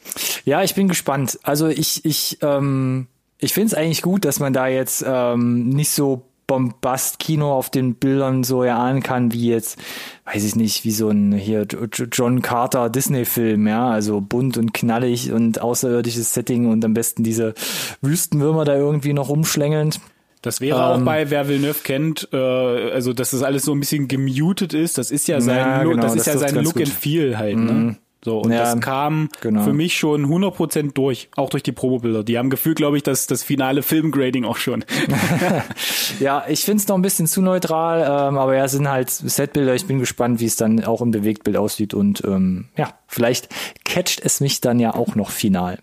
Ja, 0.43 0.63
ich 0.63 0.75
bin 0.75 0.87
gespannt. 0.87 1.39
Also 1.43 1.67
ich, 1.67 2.03
ich, 2.05 2.39
ähm, 2.41 3.07
ich 3.39 3.53
finde 3.53 3.67
es 3.67 3.73
eigentlich 3.73 4.01
gut, 4.01 4.25
dass 4.25 4.39
man 4.39 4.51
da 4.51 4.67
jetzt 4.67 5.05
ähm, 5.07 5.69
nicht 5.69 5.91
so 5.91 6.23
Bombast-Kino 6.47 7.53
auf 7.53 7.69
den 7.69 7.95
Bildern 7.95 8.43
so 8.43 8.63
erahnen 8.63 9.03
kann, 9.03 9.33
wie 9.33 9.49
jetzt, 9.49 9.77
weiß 10.25 10.45
ich 10.45 10.55
nicht, 10.55 10.85
wie 10.85 10.91
so 10.91 11.09
ein 11.09 11.33
hier 11.33 11.67
John 12.11 12.41
Carter 12.41 12.89
Disney-Film, 12.89 13.67
ja, 13.67 13.89
also 13.89 14.21
bunt 14.21 14.57
und 14.57 14.73
knallig 14.73 15.33
und 15.33 15.61
außerirdisches 15.61 16.33
Setting 16.33 16.71
und 16.71 16.83
am 16.85 16.93
besten 16.93 17.23
diese 17.23 17.53
Wüstenwürmer 18.01 18.63
da 18.63 18.75
irgendwie 18.75 19.13
noch 19.13 19.27
rumschlängelnd. 19.27 19.99
Das 20.47 20.61
wäre 20.61 20.77
ähm, 20.77 21.01
auch 21.01 21.05
bei, 21.05 21.29
wer 21.29 21.49
Villeneuve 21.49 21.79
kennt, 21.83 22.29
äh, 22.31 22.37
also 22.37 23.11
dass 23.11 23.31
das 23.31 23.43
alles 23.43 23.63
so 23.63 23.73
ein 23.73 23.81
bisschen 23.81 24.07
gemutet 24.07 24.73
ist, 24.73 24.97
das 24.97 25.11
ist 25.11 25.27
ja 25.27 25.41
sein, 25.41 25.57
ja, 25.57 25.83
genau, 25.83 26.01
das 26.01 26.15
ist 26.15 26.25
das 26.25 26.35
ja 26.35 26.39
sein 26.39 26.63
Look 26.63 26.75
gut. 26.75 26.83
and 26.83 26.93
Feel 26.93 27.37
halt, 27.37 27.57
ne? 27.57 27.71
Mhm. 27.71 27.97
So, 28.23 28.39
und 28.39 28.51
ja, 28.51 28.59
das 28.59 28.79
kam 28.79 29.29
genau. 29.41 29.63
für 29.63 29.73
mich 29.73 29.97
schon 29.97 30.25
100% 30.25 30.93
durch, 30.93 31.29
auch 31.35 31.49
durch 31.49 31.63
die 31.63 31.71
Promobilder. 31.71 32.23
Die 32.23 32.37
haben 32.37 32.49
gefühlt, 32.49 32.77
glaube 32.77 32.97
ich, 32.97 33.03
dass 33.03 33.27
das 33.27 33.43
finale 33.43 33.83
Filmgrading 33.83 34.43
auch 34.43 34.57
schon. 34.57 34.83
ja, 36.19 36.43
ich 36.47 36.65
finde 36.65 36.81
es 36.81 36.87
noch 36.87 36.95
ein 36.95 37.01
bisschen 37.01 37.27
zu 37.27 37.41
neutral, 37.41 38.01
ähm, 38.01 38.37
aber 38.37 38.55
ja, 38.55 38.65
es 38.65 38.71
sind 38.71 38.89
halt 38.89 39.09
Setbilder. 39.09 39.75
Ich 39.75 39.85
bin 39.85 39.99
gespannt, 39.99 40.39
wie 40.39 40.45
es 40.45 40.55
dann 40.55 40.83
auch 40.83 41.01
im 41.01 41.11
Bewegtbild 41.11 41.57
aussieht 41.57 41.93
und 41.93 42.23
ähm, 42.25 42.69
ja, 42.75 42.93
vielleicht 43.07 43.49
catcht 43.85 44.21
es 44.23 44.39
mich 44.39 44.61
dann 44.61 44.79
ja 44.79 44.93
auch 44.93 45.15
noch 45.15 45.29
final. 45.29 45.79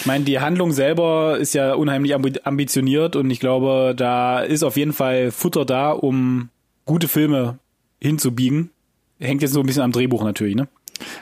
Ich 0.00 0.06
meine, 0.06 0.24
die 0.24 0.40
Handlung 0.40 0.72
selber 0.72 1.38
ist 1.38 1.54
ja 1.54 1.74
unheimlich 1.74 2.14
ambitioniert 2.14 3.16
und 3.16 3.30
ich 3.30 3.40
glaube, 3.40 3.94
da 3.96 4.40
ist 4.40 4.62
auf 4.62 4.76
jeden 4.76 4.92
Fall 4.92 5.30
Futter 5.30 5.64
da, 5.64 5.90
um 5.92 6.48
gute 6.84 7.08
Filme 7.08 7.58
hinzubiegen. 8.00 8.70
Hängt 9.18 9.42
jetzt 9.42 9.52
so 9.52 9.60
ein 9.60 9.66
bisschen 9.66 9.82
am 9.82 9.92
Drehbuch 9.92 10.22
natürlich, 10.22 10.54
ne? 10.54 10.68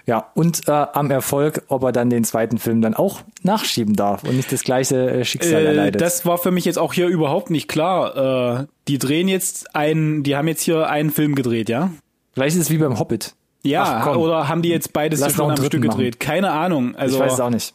Ja, 0.06 0.30
und 0.34 0.68
äh, 0.68 0.72
am 0.72 1.10
Erfolg, 1.10 1.62
ob 1.68 1.82
er 1.82 1.92
dann 1.92 2.10
den 2.10 2.24
zweiten 2.24 2.58
Film 2.58 2.80
dann 2.80 2.94
auch 2.94 3.22
nachschieben 3.42 3.96
darf 3.96 4.22
und 4.22 4.36
nicht 4.36 4.52
das 4.52 4.62
gleiche 4.62 5.10
äh, 5.10 5.24
Schicksal 5.24 5.62
äh, 5.62 5.66
erleidet. 5.66 6.00
Das 6.00 6.24
war 6.24 6.38
für 6.38 6.50
mich 6.50 6.64
jetzt 6.64 6.78
auch 6.78 6.92
hier 6.92 7.08
überhaupt 7.08 7.50
nicht 7.50 7.68
klar. 7.68 8.60
Äh, 8.60 8.66
die 8.86 8.98
drehen 8.98 9.26
jetzt 9.28 9.74
einen, 9.74 10.22
die 10.22 10.36
haben 10.36 10.46
jetzt 10.46 10.62
hier 10.62 10.88
einen 10.88 11.10
Film 11.10 11.34
gedreht, 11.34 11.68
ja? 11.68 11.90
Vielleicht 12.34 12.56
ist 12.56 12.62
es 12.62 12.70
wie 12.70 12.78
beim 12.78 12.98
Hobbit. 12.98 13.34
Ja, 13.62 14.02
Ach, 14.04 14.16
oder 14.16 14.48
haben 14.48 14.62
die 14.62 14.68
jetzt 14.68 14.92
beides 14.92 15.20
Lass 15.20 15.34
schon 15.34 15.50
am 15.50 15.56
Stück 15.56 15.82
machen. 15.84 15.96
gedreht? 15.98 16.20
Keine 16.20 16.50
Ahnung. 16.50 16.94
Also, 16.96 17.16
ich 17.16 17.22
weiß 17.22 17.32
es 17.34 17.40
auch 17.40 17.50
nicht. 17.50 17.74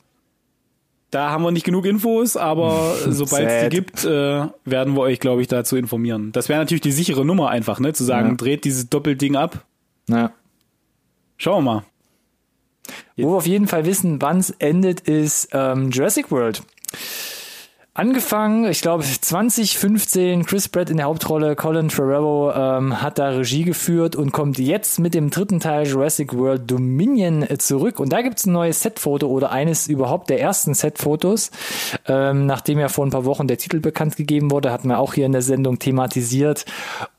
Da 1.12 1.32
haben 1.32 1.44
wir 1.44 1.52
nicht 1.52 1.66
genug 1.66 1.86
Infos, 1.86 2.38
aber 2.38 2.96
sobald 3.08 3.48
es 3.50 3.64
die 3.64 3.70
gibt, 3.70 4.06
äh, 4.06 4.46
werden 4.66 4.96
wir 4.96 5.02
euch, 5.02 5.20
glaube 5.20 5.42
ich, 5.42 5.48
dazu 5.48 5.76
informieren. 5.76 6.32
Das 6.32 6.50
wäre 6.50 6.60
natürlich 6.60 6.82
die 6.82 6.92
sichere 6.92 7.26
Nummer 7.26 7.50
einfach, 7.50 7.80
ne? 7.80 7.94
Zu 7.94 8.04
sagen, 8.04 8.30
ja. 8.30 8.36
dreht 8.36 8.64
dieses 8.64 8.90
Doppelding 8.90 9.36
ab. 9.36 9.66
Ja. 10.08 10.32
Schauen 11.38 11.64
wir 11.64 11.74
mal. 11.74 11.84
Wo 13.18 13.32
wir 13.32 13.38
auf 13.38 13.48
jeden 13.48 13.68
Fall 13.68 13.86
wissen, 13.86 14.22
wann 14.22 14.40
es 14.40 14.52
endet, 14.52 15.02
ist 15.02 15.50
ähm, 15.52 15.90
Jurassic 15.92 16.32
World. 16.32 16.64
Angefangen, 18.00 18.64
ich 18.64 18.82
glaube 18.82 19.04
2015, 19.04 20.46
Chris 20.46 20.70
Pratt 20.70 20.90
in 20.90 20.96
der 20.96 21.08
Hauptrolle, 21.08 21.58
Colin 21.58 21.90
Trevorrow 21.90 22.54
ähm, 22.56 23.02
hat 23.02 23.20
da 23.20 23.28
Regie 23.28 23.66
geführt 23.66 24.16
und 24.16 24.32
kommt 24.32 24.58
jetzt 24.58 25.02
mit 25.02 25.14
dem 25.14 25.30
dritten 25.30 25.60
Teil 25.60 25.86
Jurassic 25.86 26.34
World 26.34 26.72
Dominion 26.72 27.42
äh, 27.42 27.58
zurück. 27.58 28.00
Und 28.00 28.14
da 28.14 28.22
gibt's 28.22 28.46
ein 28.46 28.54
neues 28.54 28.82
Setfoto 28.82 29.28
oder 29.28 29.52
eines 29.52 29.90
überhaupt 29.90 30.30
der 30.30 30.40
ersten 30.40 30.76
Setfotos. 30.76 31.52
Ähm, 32.08 32.46
nachdem 32.46 32.80
ja 32.80 32.88
vor 32.88 33.06
ein 33.06 33.10
paar 33.10 33.26
Wochen 33.26 33.50
der 33.50 33.58
Titel 33.58 33.82
bekannt 33.82 34.16
gegeben 34.16 34.50
wurde, 34.50 34.72
hatten 34.72 34.88
wir 34.88 35.00
auch 35.00 35.14
hier 35.14 35.26
in 35.26 35.34
der 35.34 35.42
Sendung 35.42 35.78
thematisiert. 35.78 36.64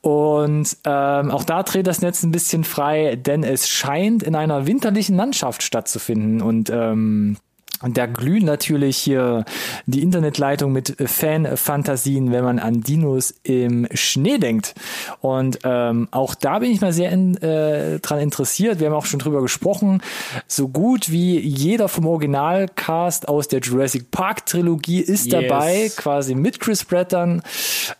Und 0.00 0.78
ähm, 0.86 1.30
auch 1.30 1.44
da 1.44 1.62
dreht 1.62 1.88
das 1.88 2.00
Netz 2.00 2.22
ein 2.22 2.32
bisschen 2.32 2.64
frei, 2.64 3.16
denn 3.16 3.44
es 3.44 3.68
scheint 3.68 4.22
in 4.22 4.34
einer 4.34 4.66
winterlichen 4.66 5.14
Landschaft 5.14 5.62
stattzufinden. 5.62 6.40
Und 6.40 6.70
ähm, 6.70 7.36
und 7.82 7.96
da 7.96 8.06
glühen 8.06 8.44
natürlich 8.44 8.98
hier 8.98 9.44
die 9.86 10.02
Internetleitung 10.02 10.70
mit 10.70 10.96
Fan-Fantasien, 11.02 12.30
wenn 12.30 12.44
man 12.44 12.58
an 12.58 12.82
Dinos 12.82 13.34
im 13.42 13.88
Schnee 13.94 14.36
denkt. 14.36 14.74
Und 15.20 15.60
ähm, 15.64 16.08
auch 16.10 16.34
da 16.34 16.58
bin 16.58 16.70
ich 16.70 16.82
mal 16.82 16.92
sehr 16.92 17.10
in, 17.10 17.36
äh, 17.38 17.98
dran 18.00 18.20
interessiert. 18.20 18.80
Wir 18.80 18.88
haben 18.88 18.94
auch 18.94 19.06
schon 19.06 19.20
drüber 19.20 19.40
gesprochen. 19.40 20.02
So 20.46 20.68
gut 20.68 21.10
wie 21.10 21.38
jeder 21.38 21.88
vom 21.88 22.06
Originalcast 22.06 23.28
aus 23.28 23.48
der 23.48 23.60
Jurassic 23.60 24.10
Park 24.10 24.44
Trilogie 24.44 25.00
ist 25.00 25.32
yes. 25.32 25.42
dabei, 25.42 25.90
quasi 25.96 26.34
mit 26.34 26.60
Chris 26.60 26.84
Pratt 26.84 27.14
dann 27.14 27.42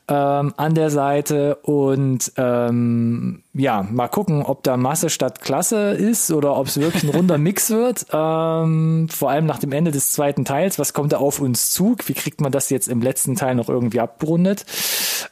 ähm, 0.09 0.53
an 0.57 0.75
der 0.75 0.90
Seite. 0.90 1.55
Und 1.62 2.33
ähm, 2.37 3.43
ja, 3.52 3.82
mal 3.82 4.08
gucken, 4.08 4.42
ob 4.42 4.62
da 4.62 4.76
Masse 4.76 5.10
statt 5.10 5.40
Klasse 5.40 5.90
ist 5.90 6.30
oder 6.30 6.56
ob 6.56 6.68
es 6.68 6.78
wirklich 6.78 7.02
ein 7.02 7.10
runder 7.10 7.36
Mix 7.38 7.70
wird. 7.70 8.06
Ähm, 8.12 9.08
vor 9.10 9.30
allem 9.30 9.46
nach 9.46 9.58
dem 9.58 9.72
Ende 9.72 9.90
des 9.90 10.12
zweiten 10.12 10.44
Teils. 10.44 10.78
Was 10.78 10.92
kommt 10.92 11.12
da 11.12 11.18
auf 11.18 11.40
uns 11.40 11.70
zu? 11.70 11.96
Wie 12.06 12.14
kriegt 12.14 12.40
man 12.40 12.52
das 12.52 12.70
jetzt 12.70 12.88
im 12.88 13.02
letzten 13.02 13.34
Teil 13.34 13.56
noch 13.56 13.68
irgendwie 13.68 14.00
abgerundet? 14.00 14.64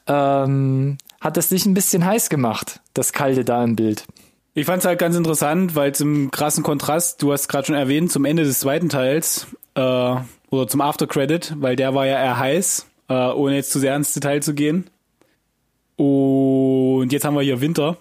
Ähm, 0.08 0.98
hat 1.20 1.36
das 1.36 1.50
dich 1.50 1.64
ein 1.66 1.74
bisschen 1.74 2.04
heiß 2.04 2.28
gemacht, 2.28 2.80
das 2.92 3.12
Kalte 3.12 3.44
da 3.44 3.62
im 3.62 3.76
Bild? 3.76 4.04
Ich 4.54 4.66
fand 4.66 4.80
es 4.80 4.86
halt 4.86 4.98
ganz 4.98 5.14
interessant, 5.14 5.76
weil 5.76 5.92
es 5.92 6.00
im 6.00 6.32
krassen 6.32 6.64
Kontrast, 6.64 7.22
du 7.22 7.32
hast 7.32 7.46
gerade 7.46 7.66
schon 7.66 7.76
erwähnt, 7.76 8.10
zum 8.10 8.24
Ende 8.24 8.42
des 8.42 8.58
zweiten 8.58 8.88
Teils 8.88 9.46
äh, 9.74 9.80
oder 10.50 10.66
zum 10.66 10.80
Aftercredit, 10.80 11.54
weil 11.58 11.76
der 11.76 11.94
war 11.94 12.06
ja 12.06 12.20
eher 12.20 12.38
heiß, 12.38 12.86
äh, 13.08 13.14
ohne 13.14 13.54
jetzt 13.54 13.70
zu 13.70 13.78
sehr 13.78 13.94
ins 13.94 14.12
Detail 14.12 14.40
zu 14.40 14.54
gehen. 14.54 14.90
Und 15.94 17.12
jetzt 17.12 17.24
haben 17.24 17.34
wir 17.34 17.42
hier 17.42 17.60
Winter 17.60 17.96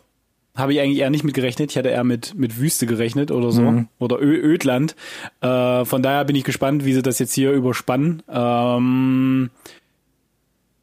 habe 0.58 0.74
ich 0.74 0.80
eigentlich 0.80 1.00
eher 1.00 1.10
nicht 1.10 1.24
mit 1.24 1.36
gerechnet. 1.36 1.72
Ich 1.72 1.78
hatte 1.78 1.90
eher 1.90 2.04
mit, 2.04 2.34
mit 2.36 2.60
Wüste 2.60 2.88
gerechnet 2.88 3.32
oder 3.32 3.52
so. 3.52 3.62
Mhm. 3.62 3.88
Oder 4.00 4.20
Ö 4.20 4.36
Ödland. 4.36 4.96
Äh, 5.42 5.86
von 5.86 6.02
daher 6.02 6.26
bin 6.26 6.36
ich 6.36 6.44
gespannt, 6.44 6.84
wie 6.84 6.94
sie 6.94 7.04
das 7.04 7.20
jetzt 7.20 7.34
hier 7.34 7.52
überspannen. 7.52 8.24
Ähm, 8.28 9.52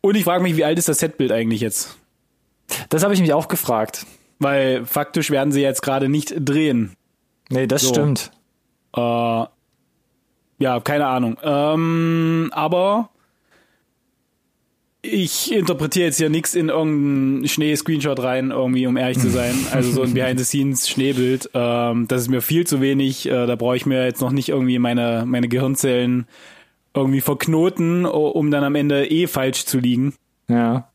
und 0.01 0.15
ich 0.15 0.25
frage 0.25 0.43
mich, 0.43 0.57
wie 0.57 0.65
alt 0.65 0.79
ist 0.79 0.89
das 0.89 0.99
Setbild 0.99 1.33
eigentlich 1.33 1.61
jetzt? 1.61 1.97
Das 2.89 3.03
habe 3.03 3.15
ich 3.15 3.21
mich 3.21 3.33
auch 3.33 3.49
gefragt. 3.49 4.07
Weil 4.39 4.85
faktisch 4.85 5.31
werden 5.31 5.53
sie 5.53 5.63
jetzt 5.63 5.83
gerade 5.83 6.09
nicht 6.09 6.35
drehen. 6.39 6.95
Nee, 7.51 7.67
das 7.67 7.83
so. 7.83 7.89
stimmt. 7.89 8.31
Äh, 8.97 9.01
ja, 10.59 10.81
keine 10.83 11.07
Ahnung. 11.07 11.37
Ähm, 11.43 12.51
aber 12.53 13.11
ich 15.05 15.53
interpretiere 15.53 16.07
jetzt 16.07 16.17
hier 16.17 16.31
nichts 16.31 16.55
in 16.55 16.69
irgendeinen 16.69 17.49
Schnee-Screenshot 17.49 18.21
rein, 18.23 18.51
irgendwie, 18.51 18.87
um 18.87 18.97
ehrlich 18.97 19.19
zu 19.19 19.31
sein. 19.31 19.55
Also 19.73 19.91
so 19.91 20.03
ein 20.03 20.15
Behind-the-Scenes-Schneebild. 20.15 21.51
Ähm, 21.55 22.09
das 22.09 22.23
ist 22.23 22.29
mir 22.29 22.41
viel 22.41 22.67
zu 22.67 22.81
wenig. 22.81 23.27
Äh, 23.27 23.47
da 23.47 23.57
brauche 23.57 23.77
ich 23.77 23.87
mir 23.87 24.05
jetzt 24.05 24.21
noch 24.21 24.31
nicht 24.31 24.49
irgendwie 24.49 24.79
meine, 24.79 25.25
meine 25.27 25.49
Gehirnzellen 25.49 26.27
irgendwie 26.95 27.21
verknoten, 27.21 28.07
um 28.07 28.51
dann 28.51 28.65
am 28.65 28.75
Ende 28.75 29.11
eh 29.11 29.27
falsch 29.27 29.65
zu 29.67 29.79
liegen. 29.79 30.15
Ja. 30.49 30.89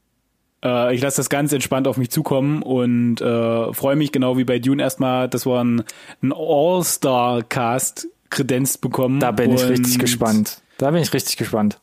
Äh, 0.63 0.95
ich 0.95 1.01
lasse 1.01 1.17
das 1.17 1.29
ganz 1.29 1.51
entspannt 1.51 1.87
auf 1.87 1.97
mich 1.97 2.09
zukommen 2.09 2.61
und 2.61 3.21
äh, 3.21 3.73
freue 3.73 3.95
mich 3.95 4.11
genau 4.11 4.37
wie 4.37 4.45
bei 4.45 4.59
Dune 4.59 4.81
erstmal, 4.81 5.27
dass 5.27 5.45
wir 5.45 5.59
einen, 5.59 5.83
einen 6.21 6.33
All-Star-Cast 6.33 8.07
kredenzt 8.29 8.81
bekommen. 8.81 9.19
Da 9.19 9.31
bin 9.31 9.53
ich 9.53 9.67
richtig 9.67 9.99
gespannt. 9.99 10.61
Da 10.77 10.91
bin 10.91 11.01
ich 11.01 11.13
richtig 11.13 11.37
gespannt. 11.37 11.79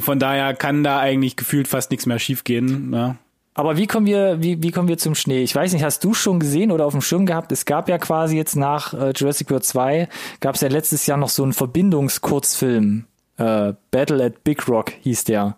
Von 0.00 0.18
daher 0.18 0.54
kann 0.54 0.84
da 0.84 0.98
eigentlich 0.98 1.36
gefühlt 1.36 1.68
fast 1.68 1.90
nichts 1.90 2.06
mehr 2.06 2.18
schiefgehen. 2.18 2.92
Ja. 2.92 3.16
Aber 3.54 3.76
wie 3.76 3.88
kommen 3.88 4.06
wir, 4.06 4.40
wie, 4.40 4.62
wie 4.62 4.70
kommen 4.70 4.86
wir 4.86 4.98
zum 4.98 5.16
Schnee? 5.16 5.42
Ich 5.42 5.52
weiß 5.52 5.72
nicht, 5.72 5.82
hast 5.82 6.04
du 6.04 6.14
schon 6.14 6.38
gesehen 6.38 6.70
oder 6.70 6.86
auf 6.86 6.92
dem 6.92 7.00
Schirm 7.00 7.26
gehabt? 7.26 7.50
Es 7.50 7.64
gab 7.64 7.88
ja 7.88 7.98
quasi 7.98 8.36
jetzt 8.36 8.54
nach 8.54 8.94
äh, 8.94 9.12
Jurassic 9.16 9.50
World 9.50 9.64
2, 9.64 10.08
gab 10.38 10.54
es 10.54 10.60
ja 10.60 10.68
letztes 10.68 11.06
Jahr 11.06 11.18
noch 11.18 11.28
so 11.28 11.42
einen 11.42 11.52
Verbindungskurzfilm. 11.52 13.06
Äh, 13.36 13.72
Battle 13.90 14.24
at 14.24 14.44
Big 14.44 14.68
Rock 14.68 14.92
hieß 15.00 15.24
der 15.24 15.56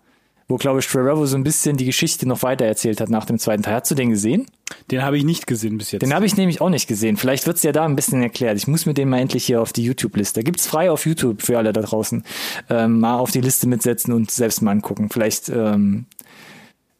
wo, 0.51 0.57
glaube 0.57 0.81
ich, 0.81 0.87
Trevorrow 0.87 1.25
so 1.25 1.37
ein 1.37 1.43
bisschen 1.43 1.77
die 1.77 1.85
Geschichte 1.85 2.27
noch 2.27 2.43
weiter 2.43 2.65
erzählt 2.65 2.99
hat 2.99 3.09
nach 3.09 3.23
dem 3.23 3.39
zweiten 3.39 3.63
Teil. 3.63 3.75
Hast 3.75 3.89
du 3.89 3.95
den 3.95 4.09
gesehen? 4.09 4.45
Den 4.91 5.01
habe 5.01 5.17
ich 5.17 5.23
nicht 5.23 5.47
gesehen 5.47 5.77
bis 5.77 5.91
jetzt. 5.91 6.01
Den 6.01 6.13
habe 6.13 6.25
ich 6.25 6.35
nämlich 6.35 6.59
auch 6.59 6.69
nicht 6.69 6.87
gesehen. 6.87 7.15
Vielleicht 7.15 7.47
wird's 7.47 7.63
ja 7.63 7.71
da 7.71 7.85
ein 7.85 7.95
bisschen 7.95 8.21
erklärt. 8.21 8.57
Ich 8.57 8.67
muss 8.67 8.85
mir 8.85 8.93
den 8.93 9.09
mal 9.09 9.19
endlich 9.19 9.45
hier 9.45 9.61
auf 9.61 9.71
die 9.71 9.83
YouTube-Liste. 9.83 10.43
Gibt's 10.43 10.67
frei 10.67 10.91
auf 10.91 11.05
YouTube 11.05 11.41
für 11.41 11.57
alle 11.57 11.71
da 11.71 11.81
draußen. 11.81 12.23
Ähm, 12.69 12.99
mal 12.99 13.17
auf 13.17 13.31
die 13.31 13.39
Liste 13.39 13.65
mitsetzen 13.65 14.13
und 14.13 14.29
selbst 14.29 14.61
mal 14.61 14.71
angucken. 14.71 15.09
Vielleicht 15.09 15.47
ähm, 15.47 16.05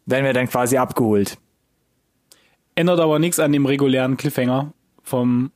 werden 0.05 0.25
wir 0.25 0.33
dann 0.33 0.47
quasi 0.47 0.77
abgeholt. 0.77 1.37
Ändert 2.75 3.01
aber 3.01 3.19
nichts 3.19 3.39
an 3.39 3.51
dem 3.51 3.65
regulären 3.65 4.15
Cliffhanger 4.15 4.71
vom 5.03 5.51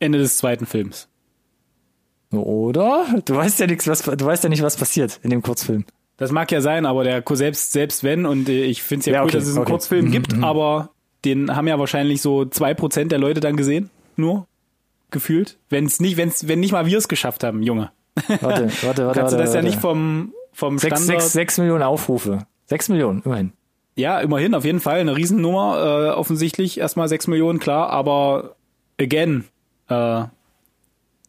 Ende 0.00 0.18
des 0.18 0.38
zweiten 0.38 0.64
Films. 0.64 1.08
Oder? 2.32 3.06
Du 3.26 3.36
weißt 3.36 3.60
ja 3.60 3.66
nichts, 3.66 3.86
was 3.86 4.02
du 4.02 4.24
weißt 4.24 4.44
ja 4.44 4.48
nicht, 4.48 4.62
was 4.62 4.76
passiert 4.76 5.20
in 5.22 5.28
dem 5.28 5.42
Kurzfilm. 5.42 5.84
Das 6.16 6.30
mag 6.30 6.50
ja 6.52 6.60
sein, 6.60 6.86
aber 6.86 7.04
der 7.04 7.22
selbst 7.32 7.72
selbst 7.72 8.04
wenn 8.04 8.24
und 8.26 8.48
äh, 8.48 8.64
ich 8.64 8.82
finde 8.82 9.00
es 9.00 9.06
ja, 9.06 9.14
ja 9.14 9.20
cool, 9.20 9.28
okay, 9.28 9.36
dass 9.38 9.44
es 9.44 9.50
einen 9.50 9.62
okay. 9.62 9.72
Kurzfilm 9.72 10.06
mhm, 10.06 10.10
gibt, 10.12 10.36
mhm. 10.36 10.44
aber 10.44 10.90
den 11.24 11.54
haben 11.54 11.66
ja 11.66 11.78
wahrscheinlich 11.78 12.22
so 12.22 12.44
zwei 12.44 12.74
Prozent 12.74 13.10
der 13.10 13.18
Leute 13.18 13.40
dann 13.40 13.56
gesehen, 13.56 13.90
nur 14.16 14.46
gefühlt. 15.10 15.58
Wenn 15.70 15.86
es 15.86 16.00
nicht, 16.00 16.16
wenn's, 16.16 16.46
wenn 16.48 16.60
nicht 16.60 16.72
mal 16.72 16.86
wir 16.86 16.98
es 16.98 17.08
geschafft 17.08 17.42
haben, 17.42 17.62
Junge. 17.62 17.90
Warte, 18.28 18.38
warte, 18.42 18.62
warte. 18.62 18.70
Kannst 18.84 18.86
warte, 18.86 19.12
du 19.12 19.20
das 19.20 19.36
warte. 19.36 19.56
ja 19.56 19.62
nicht 19.62 19.80
vom 19.80 20.32
vom 20.54 20.78
sechs, 20.78 21.00
Standard. 21.00 21.20
Sechs, 21.22 21.32
sechs 21.32 21.58
Millionen 21.58 21.82
Aufrufe. 21.82 22.46
Sechs 22.66 22.88
Millionen, 22.88 23.22
immerhin. 23.24 23.52
Ja, 23.96 24.20
immerhin, 24.20 24.54
auf 24.54 24.64
jeden 24.64 24.80
Fall 24.80 25.00
eine 25.00 25.16
Riesennummer, 25.16 26.10
äh, 26.10 26.10
offensichtlich 26.10 26.78
erstmal 26.78 27.08
sechs 27.08 27.26
Millionen, 27.26 27.58
klar, 27.58 27.90
aber 27.90 28.56
again, 28.98 29.44
äh, 29.88 30.24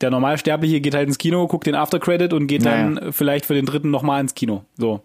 der 0.01 0.11
Normalsterbliche 0.11 0.81
geht 0.81 0.93
halt 0.93 1.07
ins 1.07 1.17
Kino, 1.17 1.47
guckt 1.47 1.67
den 1.67 1.75
Aftercredit 1.75 2.33
und 2.33 2.47
geht 2.47 2.63
naja. 2.63 2.89
dann 2.89 3.13
vielleicht 3.13 3.45
für 3.45 3.53
den 3.53 3.65
dritten 3.65 3.91
nochmal 3.91 4.21
ins 4.21 4.35
Kino. 4.35 4.65
So. 4.77 5.01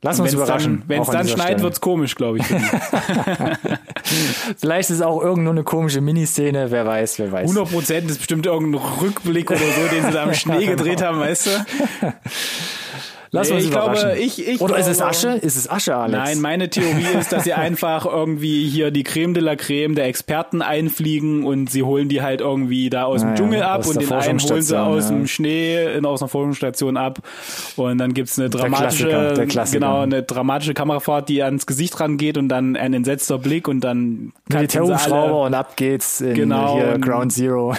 Lass 0.00 0.20
uns 0.20 0.32
überraschen. 0.32 0.84
Wenn 0.86 1.02
es 1.02 1.08
dann 1.08 1.26
schneit, 1.26 1.60
wird's 1.60 1.80
komisch, 1.80 2.14
glaube 2.14 2.38
ich. 2.38 2.46
Vielleicht 4.56 4.90
ist 4.90 4.96
es 4.96 5.02
auch 5.02 5.20
irgendwo 5.20 5.50
eine 5.50 5.64
komische 5.64 6.00
Miniszene, 6.00 6.70
wer 6.70 6.86
weiß, 6.86 7.18
wer 7.18 7.32
weiß. 7.32 7.50
100 7.50 7.72
Prozent 7.72 8.08
ist 8.08 8.18
bestimmt 8.18 8.46
irgendein 8.46 8.80
Rückblick 8.80 9.50
oder 9.50 9.58
so, 9.58 9.88
den 9.92 10.04
sie 10.04 10.12
da 10.12 10.22
am 10.22 10.34
Schnee 10.34 10.66
gedreht 10.66 11.02
haben, 11.02 11.18
weißt 11.18 11.46
du? 11.46 11.50
Lass 13.30 13.50
uns 13.50 13.64
ich 13.64 13.70
glaube, 13.70 14.16
ich, 14.18 14.46
ich 14.46 14.60
Oder 14.60 14.74
glaube, 14.76 14.80
ist 14.80 14.88
es 14.88 15.02
Asche? 15.02 15.28
Ist 15.42 15.56
es 15.56 15.68
Asche, 15.70 15.94
Alex? 15.94 16.16
Nein, 16.18 16.40
meine 16.40 16.70
Theorie 16.70 17.18
ist, 17.18 17.30
dass 17.32 17.44
sie 17.44 17.52
einfach 17.54 18.06
irgendwie 18.06 18.66
hier 18.68 18.90
die 18.90 19.02
Creme 19.02 19.34
de 19.34 19.42
la 19.42 19.56
Creme 19.56 19.94
der 19.94 20.06
Experten 20.06 20.62
einfliegen 20.62 21.44
und 21.44 21.70
sie 21.70 21.82
holen 21.82 22.08
die 22.08 22.22
halt 22.22 22.40
irgendwie 22.40 22.88
da 22.90 23.04
aus 23.04 23.20
dem 23.20 23.30
Naja, 23.30 23.36
Dschungel 23.36 23.62
ab 23.62 23.86
und 23.86 24.00
der 24.00 24.06
den 24.06 24.12
einen 24.12 24.38
holen 24.40 24.62
sie 24.62 24.80
aus 24.80 25.04
ja. 25.10 25.16
dem 25.16 25.26
Schnee 25.26 25.94
in, 25.94 26.06
aus 26.06 26.22
einer 26.22 26.28
Forschungsstation 26.28 26.96
ab 26.96 27.18
und 27.76 27.98
dann 27.98 28.14
gibt's 28.14 28.38
eine 28.38 28.48
dramatische, 28.50 29.08
Klassiker, 29.08 29.34
der 29.34 29.46
Klassiker. 29.46 29.80
genau, 29.80 30.00
eine 30.00 30.22
dramatische 30.22 30.74
Kamerafahrt, 30.74 31.28
die 31.28 31.42
ans 31.42 31.66
Gesicht 31.66 31.98
rangeht 32.00 32.38
und 32.38 32.48
dann 32.48 32.76
ein 32.76 32.94
entsetzter 32.94 33.38
Blick 33.38 33.68
und 33.68 33.80
dann 33.80 34.32
Militärhubschrauber 34.50 35.42
und 35.42 35.54
ab 35.54 35.76
geht's 35.76 36.20
in 36.20 36.34
Genau, 36.34 36.76
hier 36.76 36.94
und- 36.94 37.00
Ground 37.04 37.32
Zero. 37.32 37.74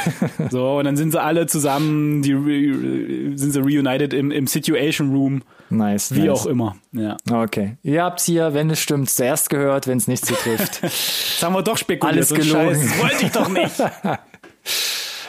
so 0.49 0.77
und 0.77 0.85
dann 0.85 0.97
sind 0.97 1.11
sie 1.11 1.21
alle 1.21 1.47
zusammen, 1.47 2.21
die 2.21 3.33
sind 3.35 3.51
sie 3.51 3.59
reunited 3.59 4.13
im, 4.13 4.31
im 4.31 4.47
Situation 4.47 5.11
Room, 5.15 5.38
nice. 5.69 6.13
wie 6.13 6.21
nice. 6.21 6.29
auch 6.29 6.45
immer. 6.45 6.75
Ja. 6.91 7.17
Okay. 7.31 7.77
Ihr 7.83 8.03
habt's 8.03 8.25
hier, 8.25 8.53
wenn 8.53 8.69
es 8.69 8.79
stimmt, 8.79 9.09
zuerst 9.09 9.49
gehört, 9.49 9.87
wenn 9.87 9.97
es 9.97 10.07
nicht 10.07 10.25
zutrifft. 10.25 10.81
Jetzt 10.81 11.43
haben 11.43 11.53
wir 11.53 11.63
doch 11.63 11.77
spekuliert. 11.77 12.17
Alles 12.17 12.29
gelogen. 12.29 12.75
Scheiß, 12.75 12.89
das 12.89 12.99
wollte 12.99 13.25
ich 13.25 13.31
doch 13.31 13.49
nicht. 13.49 13.75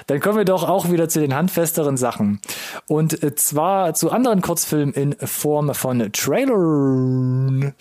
Dann 0.07 0.18
kommen 0.18 0.38
wir 0.38 0.45
doch 0.45 0.68
auch 0.68 0.91
wieder 0.91 1.09
zu 1.09 1.20
den 1.20 1.34
handfesteren 1.34 1.97
Sachen. 1.97 2.41
Und 2.88 3.22
äh, 3.22 3.36
zwar 3.36 3.95
zu 3.95 4.11
anderen 4.11 4.41
Kurzfilmen 4.43 4.93
in 4.93 5.14
Form 5.24 5.72
von 5.72 6.11
Trailern. 6.12 7.74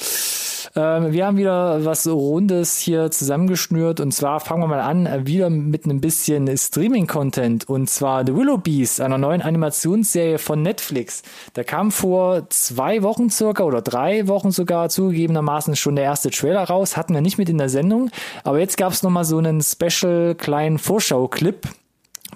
Ähm, 0.75 1.11
wir 1.11 1.25
haben 1.25 1.37
wieder 1.37 1.83
was 1.85 2.07
Rundes 2.07 2.77
hier 2.77 3.11
zusammengeschnürt. 3.11 3.99
Und 3.99 4.11
zwar 4.13 4.39
fangen 4.39 4.61
wir 4.63 4.67
mal 4.67 4.81
an, 4.81 5.05
äh, 5.05 5.25
wieder 5.25 5.49
mit 5.49 5.85
einem 5.85 6.01
bisschen 6.01 6.55
Streaming-Content. 6.55 7.67
Und 7.69 7.89
zwar 7.89 8.25
The 8.25 8.35
Willow 8.35 8.57
Beast, 8.57 9.01
einer 9.01 9.17
neuen 9.17 9.41
Animationsserie 9.41 10.37
von 10.37 10.61
Netflix. 10.61 11.23
Da 11.53 11.63
kam 11.63 11.91
vor 11.91 12.49
zwei 12.49 13.03
Wochen 13.03 13.29
circa 13.29 13.63
oder 13.63 13.81
drei 13.81 14.27
Wochen 14.27 14.51
sogar 14.51 14.89
zugegebenermaßen 14.89 15.75
schon 15.75 15.95
der 15.95 16.05
erste 16.05 16.29
Trailer 16.29 16.63
raus, 16.63 16.97
hatten 16.97 17.13
wir 17.13 17.21
nicht 17.21 17.37
mit 17.37 17.49
in 17.49 17.57
der 17.57 17.69
Sendung, 17.69 18.09
aber 18.43 18.59
jetzt 18.59 18.77
gab 18.77 18.93
es 18.93 19.03
nochmal 19.03 19.25
so 19.25 19.37
einen 19.37 19.61
Special 19.61 20.35
kleinen 20.35 20.77
Vorschau-Clip, 20.77 21.67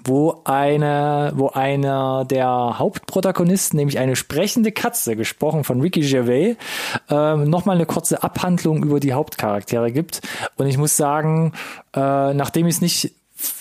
wo 0.02 0.42
eine, 0.44 1.32
wo 1.36 1.48
einer 1.48 2.24
der 2.24 2.78
Hauptprotagonisten, 2.78 3.76
nämlich 3.76 3.98
eine 3.98 4.16
sprechende 4.16 4.72
Katze, 4.72 5.16
gesprochen 5.16 5.64
von 5.64 5.80
Ricky 5.80 6.00
Gervais, 6.00 6.56
ähm, 7.08 7.48
nochmal 7.48 7.76
eine 7.76 7.86
kurze 7.86 8.22
Abhandlung 8.22 8.82
über 8.82 9.00
die 9.00 9.12
Hauptcharaktere 9.12 9.92
gibt. 9.92 10.20
Und 10.56 10.66
ich 10.66 10.78
muss 10.78 10.96
sagen, 10.96 11.52
äh, 11.94 12.34
nachdem 12.34 12.66
ich 12.66 12.76
es 12.76 12.80
nicht 12.80 13.12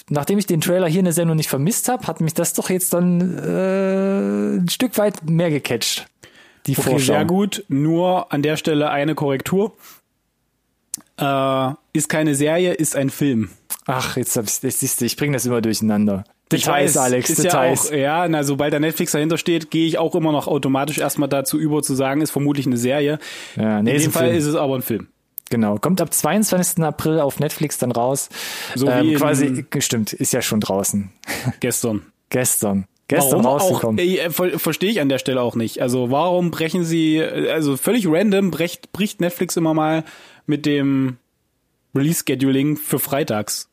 Nachdem 0.09 0.37
ich 0.37 0.45
den 0.45 0.61
Trailer 0.61 0.87
hier 0.87 0.99
in 0.99 1.05
der 1.05 1.13
Sendung 1.13 1.35
nicht 1.35 1.49
vermisst 1.49 1.89
habe, 1.89 2.07
hat 2.07 2.21
mich 2.21 2.33
das 2.33 2.53
doch 2.53 2.69
jetzt 2.69 2.93
dann 2.93 3.37
äh, 3.37 4.57
ein 4.57 4.69
Stück 4.69 4.97
weit 4.97 5.29
mehr 5.29 5.49
gecatcht. 5.49 6.07
Die 6.67 6.73
Okay, 6.77 6.91
Vorschau. 6.91 7.13
sehr 7.13 7.25
gut. 7.25 7.65
Nur 7.67 8.31
an 8.31 8.41
der 8.41 8.55
Stelle 8.55 8.89
eine 8.89 9.15
Korrektur. 9.15 9.73
Äh, 11.19 11.73
ist 11.93 12.09
keine 12.09 12.35
Serie, 12.35 12.73
ist 12.73 12.95
ein 12.95 13.09
Film. 13.09 13.49
Ach, 13.85 14.17
jetzt, 14.17 14.35
hab 14.37 14.45
ich, 14.45 14.61
jetzt 14.61 14.79
siehst 14.79 15.01
du, 15.01 15.05
ich 15.05 15.17
bringe 15.17 15.33
das 15.33 15.45
immer 15.45 15.61
durcheinander. 15.61 16.23
Details, 16.51 16.95
weiß, 16.95 16.97
Alex, 16.97 17.29
ist 17.31 17.43
Details. 17.43 17.89
Ja, 17.89 17.95
auch, 17.95 17.99
ja, 18.23 18.27
na, 18.27 18.43
sobald 18.43 18.73
der 18.73 18.79
Netflix 18.79 19.11
dahinter 19.11 19.37
steht, 19.37 19.71
gehe 19.71 19.87
ich 19.87 19.97
auch 19.97 20.15
immer 20.15 20.31
noch 20.31 20.47
automatisch 20.47 20.99
erstmal 20.99 21.29
dazu 21.29 21.59
über 21.59 21.81
zu 21.81 21.95
sagen, 21.95 22.21
ist 22.21 22.31
vermutlich 22.31 22.65
eine 22.65 22.77
Serie. 22.77 23.19
Ja, 23.55 23.81
nee, 23.81 23.95
In 23.95 24.01
dem 24.01 24.11
Fall 24.11 24.27
Film. 24.27 24.37
ist 24.37 24.45
es 24.45 24.55
aber 24.55 24.75
ein 24.75 24.81
Film. 24.81 25.07
Genau, 25.49 25.77
kommt 25.77 26.01
ab 26.01 26.13
22. 26.13 26.83
April 26.83 27.19
auf 27.19 27.39
Netflix 27.39 27.77
dann 27.77 27.91
raus. 27.91 28.29
So 28.75 28.87
ähm, 28.87 29.05
wie 29.05 29.13
quasi, 29.13 29.65
stimmt, 29.79 30.13
ist 30.13 30.33
ja 30.33 30.41
schon 30.41 30.59
draußen. 30.59 31.11
Gestern. 31.59 32.03
Gestern. 32.29 32.85
Gestern 33.13 33.43
Warum 33.43 33.59
rausgekommen. 33.59 33.99
Äh, 33.99 34.29
ver 34.29 34.59
Verstehe 34.59 34.89
ich 34.91 35.01
an 35.01 35.09
der 35.09 35.19
Stelle 35.19 35.41
auch 35.41 35.55
nicht. 35.55 35.81
Also 35.81 36.11
warum 36.11 36.51
brechen 36.51 36.83
sie, 36.83 37.17
äh, 37.17 37.51
also 37.51 37.77
völlig 37.77 38.07
random 38.07 38.51
bricht, 38.51 38.91
bricht 38.91 39.21
Netflix 39.21 39.55
immer 39.57 39.73
mal 39.73 40.03
mit 40.45 40.65
dem 40.65 41.17
Release-Scheduling 41.95 42.77
für 42.77 42.99
freitags. 42.99 43.69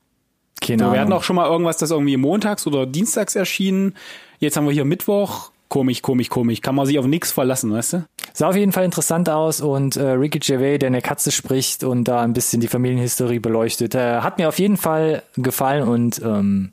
Keine 0.60 0.92
Wir 0.92 1.00
hatten 1.00 1.12
auch 1.12 1.22
schon 1.22 1.36
mal 1.36 1.48
irgendwas, 1.48 1.78
das 1.78 1.90
irgendwie 1.90 2.16
montags 2.16 2.66
oder 2.66 2.84
dienstags 2.84 3.34
erschienen. 3.34 3.94
Jetzt 4.38 4.56
haben 4.56 4.66
wir 4.66 4.72
hier 4.72 4.84
Mittwoch. 4.84 5.50
Komisch, 5.70 6.02
komisch, 6.02 6.28
komisch. 6.28 6.62
Kann 6.62 6.74
man 6.74 6.84
sich 6.84 6.98
auf 6.98 7.06
nichts 7.06 7.30
verlassen, 7.30 7.72
weißt 7.72 7.92
du? 7.92 8.04
Sah 8.32 8.48
auf 8.48 8.56
jeden 8.56 8.72
Fall 8.72 8.84
interessant 8.84 9.28
aus 9.28 9.60
und 9.60 9.96
äh, 9.96 10.02
Ricky 10.02 10.40
Gervais, 10.40 10.78
der 10.78 10.88
eine 10.88 11.00
Katze 11.00 11.30
spricht 11.30 11.84
und 11.84 12.04
da 12.04 12.22
ein 12.22 12.32
bisschen 12.32 12.60
die 12.60 12.66
Familienhistorie 12.66 13.38
beleuchtet, 13.38 13.94
äh, 13.94 14.20
hat 14.20 14.38
mir 14.38 14.48
auf 14.48 14.58
jeden 14.58 14.76
Fall 14.76 15.22
gefallen 15.36 15.86
und 15.86 16.20
ähm, 16.24 16.72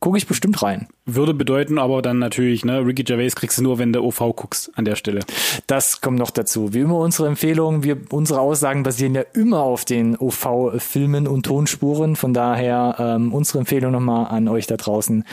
gucke 0.00 0.18
ich 0.18 0.26
bestimmt 0.26 0.62
rein. 0.62 0.88
Würde 1.06 1.34
bedeuten 1.34 1.78
aber 1.78 2.02
dann 2.02 2.18
natürlich, 2.18 2.64
ne, 2.64 2.84
Ricky 2.84 3.04
Gervais 3.04 3.34
kriegst 3.34 3.58
du 3.58 3.62
nur, 3.62 3.78
wenn 3.78 3.92
du 3.92 4.00
OV 4.00 4.18
guckst 4.34 4.70
an 4.74 4.84
der 4.86 4.96
Stelle. 4.96 5.20
Das 5.66 6.00
kommt 6.00 6.18
noch 6.18 6.30
dazu. 6.30 6.72
Wie 6.72 6.80
immer 6.80 6.96
unsere 6.96 7.28
Empfehlungen, 7.28 7.82
wir, 7.82 7.98
unsere 8.10 8.40
Aussagen 8.40 8.82
basieren 8.82 9.14
ja 9.14 9.22
immer 9.34 9.60
auf 9.60 9.84
den 9.84 10.16
OV-Filmen 10.16 11.28
und 11.28 11.44
Tonspuren. 11.44 12.16
Von 12.16 12.32
daher 12.32 12.96
ähm, 12.98 13.32
unsere 13.32 13.58
Empfehlung 13.58 13.92
nochmal 13.92 14.26
an 14.26 14.48
euch 14.48 14.66
da 14.66 14.76
draußen. 14.76 15.24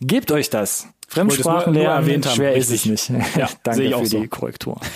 Gebt 0.00 0.32
euch 0.32 0.50
das. 0.50 0.88
Fremdsprachen 1.06 1.74
lernen, 1.74 2.06
erwähnt 2.06 2.26
haben, 2.26 2.34
schwer 2.34 2.54
ist 2.54 2.70
richtig. 2.70 2.92
es 2.92 3.10
nicht. 3.10 3.36
Ja, 3.36 3.48
Danke 3.62 3.98
für 3.98 4.06
so. 4.06 4.20
die 4.20 4.28
Korrektur. 4.28 4.80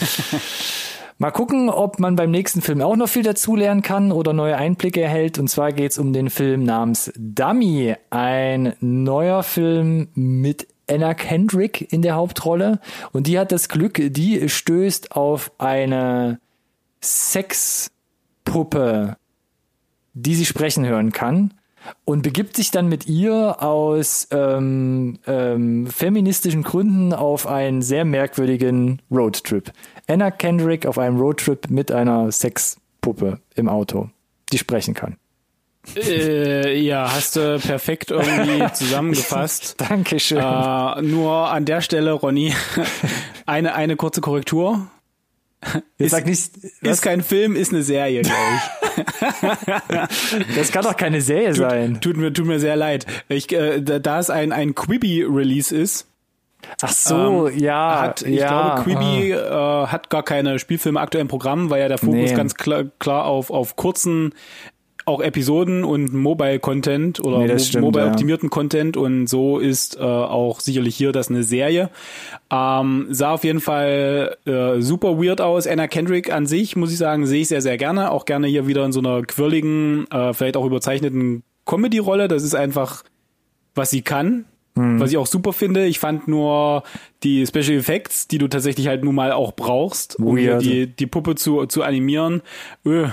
Mal 1.21 1.33
gucken, 1.33 1.69
ob 1.69 1.99
man 1.99 2.15
beim 2.15 2.31
nächsten 2.31 2.63
Film 2.63 2.81
auch 2.81 2.95
noch 2.95 3.09
viel 3.09 3.25
dazulernen 3.25 3.83
kann 3.83 4.13
oder 4.13 4.33
neue 4.33 4.57
Einblicke 4.57 5.01
erhält. 5.01 5.41
Und 5.41 5.49
zwar 5.49 5.73
geht's 5.73 5.99
um 5.99 6.13
den 6.13 6.31
Film 6.31 6.63
namens 6.63 7.13
Dummy. 7.17 7.97
Ein 8.11 8.75
neuer 8.81 9.43
Film 9.43 10.07
mit 10.15 10.69
Anna 10.89 11.15
Kendrick 11.15 11.93
in 11.93 12.03
der 12.03 12.15
Hauptrolle. 12.15 12.79
Und 13.11 13.27
die 13.27 13.37
hat 13.37 13.51
das 13.51 13.69
Glück, 13.69 14.01
die 14.01 14.49
stößt 14.49 15.17
auf 15.17 15.51
eine 15.59 16.39
Sexpuppe, 17.03 19.17
die 20.15 20.37
sie 20.37 20.47
sprechen 20.47 20.87
hören 20.87 21.11
kann. 21.11 21.53
Und 22.05 22.23
begibt 22.23 22.57
sich 22.57 22.71
dann 22.71 22.89
mit 22.89 23.07
ihr 23.07 23.63
aus 23.63 24.29
ähm, 24.31 25.19
ähm, 25.27 25.87
feministischen 25.87 26.63
Gründen 26.63 27.13
auf 27.13 27.47
einen 27.47 27.83
sehr 27.83 28.05
merkwürdigen 28.05 29.01
Roadtrip. 29.11 29.73
Anna 30.07 30.31
Kendrick 30.31 30.87
auf 30.87 30.99
einem 30.99 31.19
Roadtrip 31.19 31.71
mit 31.71 31.93
einer 31.93 32.33
Sexpuppe 32.33 33.41
im 33.55 33.69
Auto, 33.69 34.11
die 34.53 34.59
sprechen 34.59 34.95
kann. 34.95 35.17
äh, 35.97 36.79
ja, 36.79 37.11
hast 37.11 37.37
du 37.37 37.59
perfekt 37.59 38.11
irgendwie 38.11 38.65
zusammengefasst. 38.75 39.77
Dankeschön. 39.79 40.39
Äh, 40.39 41.03
nur 41.03 41.51
an 41.51 41.65
der 41.65 41.81
Stelle, 41.81 42.13
Ronny, 42.13 42.55
eine, 43.47 43.75
eine 43.75 43.97
kurze 43.97 44.21
Korrektur. 44.21 44.89
Jetzt 45.99 46.13
sag 46.13 46.27
nicht, 46.27 46.53
was, 46.83 46.93
Ist 46.93 47.03
kein 47.03 47.23
Film, 47.23 47.57
ist 47.57 47.73
eine 47.73 47.83
Serie, 47.83 48.23
glaube 48.23 48.41
ich. 48.57 49.05
das 50.57 50.71
kann 50.71 50.85
doch 50.85 50.97
keine 50.97 51.21
Serie 51.21 51.55
sein. 51.55 52.01
Tut 52.01 52.17
mir, 52.17 52.33
tut 52.33 52.47
mir 52.47 52.61
sehr 52.61 52.77
leid. 52.77 53.07
Ich, 53.29 53.53
äh, 53.53 53.81
da 53.81 53.99
da 53.99 54.21
es 54.21 54.31
ein, 54.31 54.53
ein 54.53 54.75
Quibi-Release 54.75 55.77
ist, 55.77 56.07
Ach 56.83 56.93
so, 56.93 57.49
ja. 57.49 58.01
hat, 58.03 58.23
ich 58.23 58.41
ja, 58.41 58.75
glaube, 58.75 58.83
Quibi 58.83 59.33
äh, 59.33 59.87
hat 59.87 60.11
gar 60.11 60.23
keine 60.23 60.59
Spielfilme 60.59 61.01
aktuell 61.01 61.23
im 61.23 61.29
Programm, 61.29 61.71
weil 61.71 61.81
ja 61.81 61.89
der 61.89 61.99
Fokus 61.99 62.15
Nee. 62.15 62.35
ganz 62.35 62.55
klar, 62.55 62.85
klar 62.99 63.25
auf, 63.25 63.51
auf 63.51 63.77
kurzen 63.77 64.35
auch 65.09 65.21
Episoden 65.21 65.83
und 65.85 66.13
Mobile-Content 66.13 67.21
oder 67.21 67.39
Nee, 67.39 67.53
mo- 67.75 67.81
mobile-optimierten 67.87 68.51
Content 68.51 68.97
und 68.97 69.27
so 69.27 69.59
ist 69.59 69.97
äh, 69.97 70.01
auch 70.03 70.61
sicherlich 70.61 70.95
hier 70.97 71.11
das 71.13 71.29
eine 71.31 71.43
Serie. 71.43 71.91
Ähm, 72.51 73.07
sah 73.11 73.33
auf 73.33 73.45
jeden 73.45 73.61
Fall 73.61 74.37
äh, 74.47 74.81
super 74.81 75.19
weird 75.21 75.41
aus. 75.41 75.67
Anna 75.67 75.89
Kendrick 75.89 76.33
an 76.33 76.47
sich, 76.47 76.77
muss 76.77 76.93
ich 76.93 76.99
sagen, 76.99 77.27
sehe 77.27 77.41
ich 77.43 77.49
sehr, 77.49 77.63
sehr 77.63 77.77
gerne. 77.77 78.11
Auch 78.11 78.25
gerne 78.25 78.47
hier 78.47 78.67
wieder 78.67 78.85
in 78.85 78.93
so 78.93 79.01
einer 79.01 79.23
quirligen, 79.23 80.07
äh, 80.11 80.33
vielleicht 80.33 80.57
auch 80.57 80.65
überzeichneten 80.67 81.43
Comedy-Rolle. 81.67 82.29
Das 82.29 82.43
ist 82.45 82.55
einfach, 82.55 83.03
was 83.75 83.91
sie 83.91 84.03
kann. 84.03 84.45
Mhm. 84.75 85.01
Was 85.01 85.11
ich 85.11 85.17
auch 85.17 85.27
super 85.27 85.53
finde, 85.53 85.87
ich 85.87 85.99
fand 85.99 86.29
nur 86.29 86.85
die 87.25 87.45
Special 87.47 87.77
Effects, 87.79 88.29
die 88.29 88.39
du 88.39 88.47
tatsächlich 88.49 88.87
halt 88.87 89.03
nun 89.03 89.15
mal 89.17 89.33
auch 89.33 89.53
brauchst, 89.53 90.19
um 90.21 90.37
hier 90.37 90.59
die, 90.59 90.87
die 90.87 91.07
Puppe 91.07 91.35
zu, 91.35 91.67
zu 91.67 91.83
animieren. 91.83 92.43
Öh. 92.87 93.09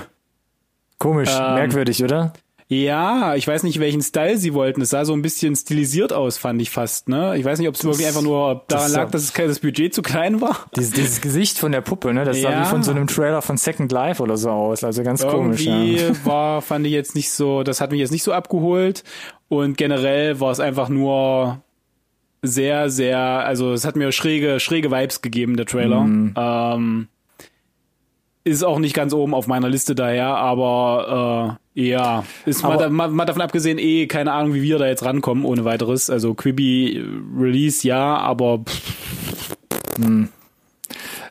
Komisch, 0.98 1.30
Ähm, 1.32 1.54
merkwürdig, 1.54 2.02
oder? 2.02 2.32
Ja, 2.68 3.36
ich 3.36 3.46
weiß 3.46 3.62
nicht, 3.62 3.78
welchen 3.78 4.02
Style 4.02 4.38
sie 4.38 4.52
wollten. 4.52 4.80
Es 4.82 4.90
sah 4.90 5.04
so 5.04 5.12
ein 5.12 5.22
bisschen 5.22 5.54
stilisiert 5.54 6.12
aus, 6.12 6.36
fand 6.36 6.60
ich 6.60 6.70
fast. 6.70 7.08
Ne? 7.08 7.38
Ich 7.38 7.44
weiß 7.44 7.60
nicht, 7.60 7.68
ob 7.68 7.76
es 7.76 7.84
wirklich 7.84 8.08
einfach 8.08 8.22
nur 8.22 8.64
daran 8.66 8.86
das- 8.86 8.92
lag, 8.96 9.10
dass 9.12 9.22
es 9.22 9.32
kein- 9.32 9.46
das 9.46 9.60
Budget 9.60 9.94
zu 9.94 10.02
klein 10.02 10.40
war. 10.40 10.66
Dieses, 10.74 10.90
dieses 10.90 11.20
Gesicht 11.20 11.58
von 11.58 11.70
der 11.70 11.80
Puppe, 11.80 12.12
ne? 12.12 12.24
Das 12.24 12.40
sah 12.42 12.50
Ja. 12.50 12.62
wie 12.62 12.64
von 12.68 12.82
so 12.82 12.90
einem 12.90 13.06
Trailer 13.06 13.40
von 13.40 13.56
Second 13.56 13.92
Life 13.92 14.20
oder 14.20 14.36
so 14.36 14.50
aus. 14.50 14.82
Also 14.82 15.04
ganz 15.04 15.24
komisch. 15.24 15.64
Irgendwie 15.64 15.96
Ja. 15.96 16.24
war, 16.24 16.60
fand 16.60 16.84
ich 16.88 16.92
jetzt 16.92 17.14
nicht 17.14 17.30
so, 17.30 17.62
das 17.62 17.80
hat 17.80 17.92
mich 17.92 18.00
jetzt 18.00 18.10
nicht 18.10 18.24
so 18.24 18.32
abgeholt. 18.32 19.04
Und 19.48 19.78
generell 19.78 20.40
war 20.40 20.50
es 20.50 20.58
einfach 20.58 20.88
nur 20.88 21.60
sehr, 22.42 22.90
sehr, 22.90 23.18
also 23.20 23.72
es 23.74 23.84
hat 23.84 23.94
mir 23.94 24.10
schräge, 24.10 24.58
schräge 24.58 24.90
Vibes 24.90 25.22
gegeben, 25.22 25.56
der 25.56 25.66
Trailer. 25.66 26.00
Mhm. 26.00 26.34
Ähm, 26.36 27.08
ist 28.46 28.62
auch 28.62 28.78
nicht 28.78 28.94
ganz 28.94 29.12
oben 29.12 29.34
auf 29.34 29.46
meiner 29.48 29.68
Liste 29.68 29.94
daher, 29.94 30.28
aber 30.36 31.58
äh, 31.74 31.82
ja, 31.88 32.24
ist 32.46 32.64
Aber- 32.64 32.76
mal, 32.76 32.90
mal, 32.90 33.08
mal 33.10 33.24
davon 33.24 33.42
abgesehen, 33.42 33.78
eh, 33.78 34.06
keine 34.06 34.32
Ahnung, 34.32 34.54
wie 34.54 34.62
wir 34.62 34.78
da 34.78 34.86
jetzt 34.86 35.04
rankommen 35.04 35.44
ohne 35.44 35.64
weiteres. 35.64 36.08
Also 36.10 36.34
Quibi 36.34 37.04
Release 37.36 37.86
ja, 37.86 38.16
aber 38.18 38.60
pff, 38.60 39.56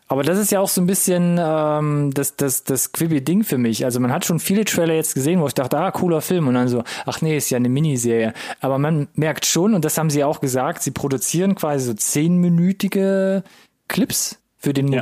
Aber 0.08 0.24
das 0.24 0.38
ist 0.38 0.52
ja 0.52 0.60
auch 0.60 0.68
so 0.70 0.82
ein 0.82 0.88
bisschen 0.88 1.40
ähm, 1.42 2.12
das, 2.14 2.36
das, 2.36 2.64
das 2.64 2.92
Quibi-Ding 2.92 3.44
für 3.44 3.58
mich. 3.58 3.86
Also 3.86 4.00
man 4.00 4.12
hat 4.12 4.24
schon 4.26 4.40
viele 4.40 4.64
Trailer 4.66 4.94
jetzt 4.94 5.16
gesehen, 5.16 5.40
wo 5.42 5.48
ich 5.48 5.54
dachte, 5.56 5.78
ah, 5.80 5.90
cooler 5.92 6.22
Film. 6.22 6.48
Und 6.48 6.54
dann 6.54 6.68
so, 6.68 6.84
ach 7.06 7.22
nee, 7.22 7.36
ist 7.38 7.50
ja 7.50 7.56
eine 7.58 7.70
Miniserie. 7.70 8.34
Aber 8.62 8.78
man 8.78 9.08
merkt 9.16 9.46
schon, 9.48 9.74
und 9.74 9.84
das 9.84 9.98
haben 9.98 10.10
sie 10.12 10.24
auch 10.24 10.42
gesagt, 10.42 10.84
sie 10.84 10.92
produzieren 10.92 11.56
quasi 11.56 11.86
so 11.86 11.94
zehnminütige 11.96 13.44
Clips 13.88 14.38
für 14.58 14.74
den 14.74 14.90
Ja. 14.90 15.02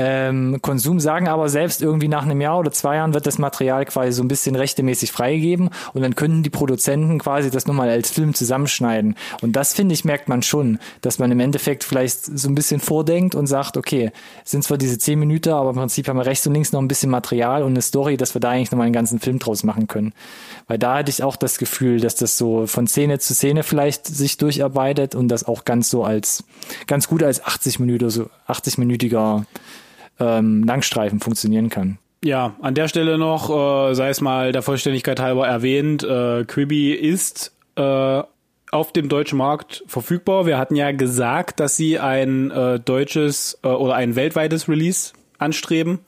Ähm, 0.00 0.60
Konsum, 0.62 1.00
sagen 1.00 1.26
aber 1.26 1.48
selbst 1.48 1.82
irgendwie 1.82 2.06
nach 2.06 2.22
einem 2.22 2.40
Jahr 2.40 2.60
oder 2.60 2.70
zwei 2.70 2.96
Jahren 2.96 3.14
wird 3.14 3.26
das 3.26 3.38
Material 3.38 3.84
quasi 3.84 4.12
so 4.12 4.22
ein 4.22 4.28
bisschen 4.28 4.54
rechtemäßig 4.54 5.10
freigegeben 5.10 5.70
und 5.92 6.02
dann 6.02 6.14
können 6.14 6.44
die 6.44 6.50
Produzenten 6.50 7.18
quasi 7.18 7.50
das 7.50 7.66
nochmal 7.66 7.90
als 7.90 8.10
Film 8.10 8.32
zusammenschneiden. 8.32 9.16
Und 9.42 9.54
das 9.56 9.74
finde 9.74 9.94
ich, 9.94 10.04
merkt 10.04 10.28
man 10.28 10.42
schon, 10.42 10.78
dass 11.00 11.18
man 11.18 11.32
im 11.32 11.40
Endeffekt 11.40 11.82
vielleicht 11.82 12.24
so 12.24 12.48
ein 12.48 12.54
bisschen 12.54 12.78
vordenkt 12.78 13.34
und 13.34 13.48
sagt, 13.48 13.76
okay, 13.76 14.12
sind 14.44 14.62
zwar 14.62 14.78
diese 14.78 14.98
zehn 14.98 15.18
Minuten, 15.18 15.50
aber 15.50 15.70
im 15.70 15.76
Prinzip 15.76 16.06
haben 16.06 16.16
wir 16.16 16.26
rechts 16.26 16.46
und 16.46 16.54
links 16.54 16.70
noch 16.70 16.80
ein 16.80 16.88
bisschen 16.88 17.10
Material 17.10 17.64
und 17.64 17.72
eine 17.72 17.82
Story, 17.82 18.16
dass 18.16 18.34
wir 18.34 18.40
da 18.40 18.50
eigentlich 18.50 18.70
nochmal 18.70 18.86
einen 18.86 18.94
ganzen 18.94 19.18
Film 19.18 19.40
draus 19.40 19.64
machen 19.64 19.88
können. 19.88 20.12
Weil 20.68 20.78
da 20.78 20.98
hatte 20.98 21.10
ich 21.10 21.24
auch 21.24 21.34
das 21.34 21.58
Gefühl, 21.58 21.98
dass 21.98 22.14
das 22.14 22.38
so 22.38 22.68
von 22.68 22.86
Szene 22.86 23.18
zu 23.18 23.34
Szene 23.34 23.64
vielleicht 23.64 24.06
sich 24.06 24.36
durcharbeitet 24.36 25.16
und 25.16 25.26
das 25.26 25.44
auch 25.44 25.64
ganz 25.64 25.90
so 25.90 26.04
als, 26.04 26.44
ganz 26.86 27.08
gut 27.08 27.24
als 27.24 27.44
80 27.44 27.80
Minuten, 27.80 28.10
so 28.10 28.30
80-minütiger 28.46 29.44
ähm, 30.20 30.64
Langstreifen 30.64 31.20
funktionieren 31.20 31.68
kann. 31.68 31.98
Ja, 32.24 32.56
an 32.60 32.74
der 32.74 32.88
Stelle 32.88 33.16
noch, 33.16 33.50
äh, 33.50 33.94
sei 33.94 34.08
es 34.08 34.20
mal 34.20 34.52
der 34.52 34.62
Vollständigkeit 34.62 35.20
halber 35.20 35.46
erwähnt, 35.46 36.02
äh, 36.02 36.44
Quibi 36.44 36.92
ist 36.92 37.54
äh, 37.76 38.22
auf 38.70 38.92
dem 38.92 39.08
deutschen 39.08 39.38
Markt 39.38 39.84
verfügbar. 39.86 40.46
Wir 40.46 40.58
hatten 40.58 40.74
ja 40.74 40.90
gesagt, 40.92 41.60
dass 41.60 41.76
sie 41.76 41.98
ein 41.98 42.50
äh, 42.50 42.80
deutsches 42.80 43.58
äh, 43.62 43.68
oder 43.68 43.94
ein 43.94 44.16
weltweites 44.16 44.68
Release 44.68 45.12
anstreben. 45.38 46.00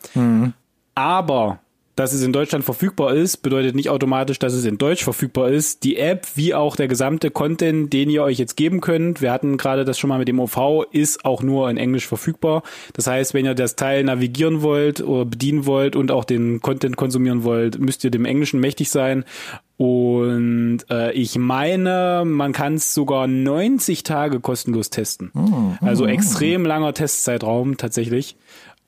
Aber 0.95 1.61
dass 2.01 2.15
es 2.15 2.23
in 2.23 2.33
Deutschland 2.33 2.65
verfügbar 2.65 3.15
ist, 3.15 3.43
bedeutet 3.43 3.75
nicht 3.75 3.91
automatisch, 3.91 4.39
dass 4.39 4.55
es 4.55 4.65
in 4.65 4.79
Deutsch 4.79 5.05
verfügbar 5.05 5.51
ist. 5.51 5.85
Die 5.85 5.99
App, 5.99 6.29
wie 6.35 6.55
auch 6.55 6.75
der 6.75 6.89
gesamte 6.89 7.31
Content, 7.31 7.93
den 7.93 8.09
ihr 8.09 8.23
euch 8.23 8.39
jetzt 8.39 8.57
geben 8.57 8.81
könnt, 8.81 9.21
wir 9.21 9.31
hatten 9.31 9.59
gerade 9.59 9.85
das 9.85 9.99
schon 9.99 10.09
mal 10.09 10.19
mit 10.19 10.27
dem 10.27 10.41
OV, 10.41 10.87
ist 10.93 11.27
auch 11.27 11.43
nur 11.43 11.69
in 11.69 11.77
Englisch 11.77 12.07
verfügbar. 12.07 12.63
Das 12.95 13.07
heißt, 13.07 13.35
wenn 13.35 13.45
ihr 13.45 13.55
das 13.55 13.77
Teil 13.77 14.03
navigieren 14.03 14.63
wollt 14.63 15.03
oder 15.03 15.27
bedienen 15.27 15.67
wollt 15.67 15.95
und 15.95 16.11
auch 16.11 16.25
den 16.25 16.63
Content 16.63 16.97
konsumieren 16.97 17.45
wollt, 17.45 17.79
müsst 17.79 18.03
ihr 18.03 18.11
dem 18.11 18.25
Englischen 18.25 18.61
mächtig 18.61 18.89
sein. 18.89 19.27
Und 19.77 20.81
äh, 20.91 21.13
ich 21.13 21.39
meine, 21.39 22.25
man 22.27 22.53
kann 22.53 22.75
es 22.75 22.95
sogar 22.95 23.27
90 23.27 24.05
Tage 24.05 24.41
kostenlos 24.41 24.89
testen. 24.89 25.33
Also 25.81 26.07
extrem 26.07 26.65
langer 26.67 26.95
Testzeitraum 26.95 27.77
tatsächlich. 27.77 28.37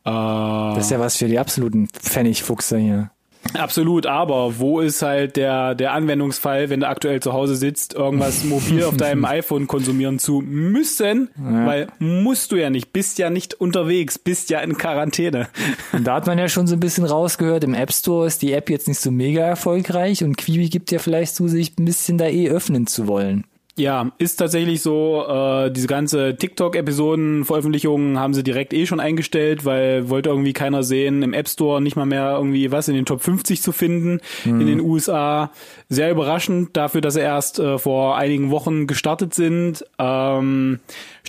Äh, 0.04 0.10
Das 0.10 0.84
ist 0.84 0.90
ja 0.90 1.00
was 1.00 1.16
für 1.16 1.28
die 1.28 1.38
absoluten 1.38 1.88
Pfennigfuchser 1.88 2.78
hier. 2.78 3.10
Absolut, 3.54 4.06
aber 4.06 4.60
wo 4.60 4.80
ist 4.80 5.02
halt 5.02 5.34
der, 5.36 5.74
der 5.74 5.92
Anwendungsfall, 5.94 6.70
wenn 6.70 6.78
du 6.80 6.88
aktuell 6.88 7.20
zu 7.20 7.32
Hause 7.32 7.56
sitzt, 7.56 7.92
irgendwas 7.92 8.44
mobil 8.44 8.84
auf 8.84 8.96
deinem 8.96 9.24
iPhone 9.24 9.66
konsumieren 9.66 10.20
zu 10.20 10.40
müssen? 10.40 11.28
Weil 11.36 11.88
musst 11.98 12.52
du 12.52 12.56
ja 12.56 12.70
nicht, 12.70 12.92
bist 12.92 13.18
ja 13.18 13.30
nicht 13.30 13.54
unterwegs, 13.54 14.16
bist 14.18 14.48
ja 14.50 14.60
in 14.60 14.78
Quarantäne. 14.78 15.48
Und 15.92 16.04
da 16.06 16.14
hat 16.14 16.26
man 16.28 16.38
ja 16.38 16.48
schon 16.48 16.68
so 16.68 16.76
ein 16.76 16.80
bisschen 16.80 17.04
rausgehört, 17.04 17.64
im 17.64 17.74
App 17.74 17.92
Store 17.92 18.28
ist 18.28 18.42
die 18.42 18.52
App 18.52 18.70
jetzt 18.70 18.86
nicht 18.86 19.00
so 19.00 19.10
mega 19.10 19.42
erfolgreich 19.42 20.22
und 20.22 20.36
Quibi 20.38 20.68
gibt 20.68 20.92
ja 20.92 21.00
vielleicht 21.00 21.34
zu, 21.34 21.48
sich 21.48 21.76
ein 21.78 21.84
bisschen 21.84 22.18
da 22.18 22.26
eh 22.28 22.48
öffnen 22.48 22.86
zu 22.86 23.08
wollen. 23.08 23.44
Ja, 23.78 24.12
ist 24.18 24.36
tatsächlich 24.36 24.82
so, 24.82 25.24
äh, 25.26 25.70
diese 25.70 25.86
ganze 25.86 26.36
TikTok-Episoden-Veröffentlichungen 26.36 28.18
haben 28.18 28.34
sie 28.34 28.42
direkt 28.42 28.74
eh 28.74 28.84
schon 28.84 29.00
eingestellt, 29.00 29.64
weil 29.64 30.10
wollte 30.10 30.28
irgendwie 30.28 30.52
keiner 30.52 30.82
sehen, 30.82 31.22
im 31.22 31.32
App 31.32 31.48
Store 31.48 31.80
nicht 31.80 31.96
mal 31.96 32.04
mehr 32.04 32.34
irgendwie 32.36 32.70
was 32.70 32.88
in 32.88 32.94
den 32.94 33.06
Top 33.06 33.22
50 33.22 33.62
zu 33.62 33.72
finden 33.72 34.20
in 34.60 34.66
den 34.66 34.80
USA. 34.80 35.52
Sehr 35.88 36.10
überraschend 36.10 36.76
dafür, 36.76 37.00
dass 37.00 37.14
sie 37.14 37.20
erst 37.20 37.60
äh, 37.60 37.78
vor 37.78 38.18
einigen 38.18 38.50
Wochen 38.50 38.86
gestartet 38.86 39.32
sind. 39.32 39.84
Ähm, 39.98 40.80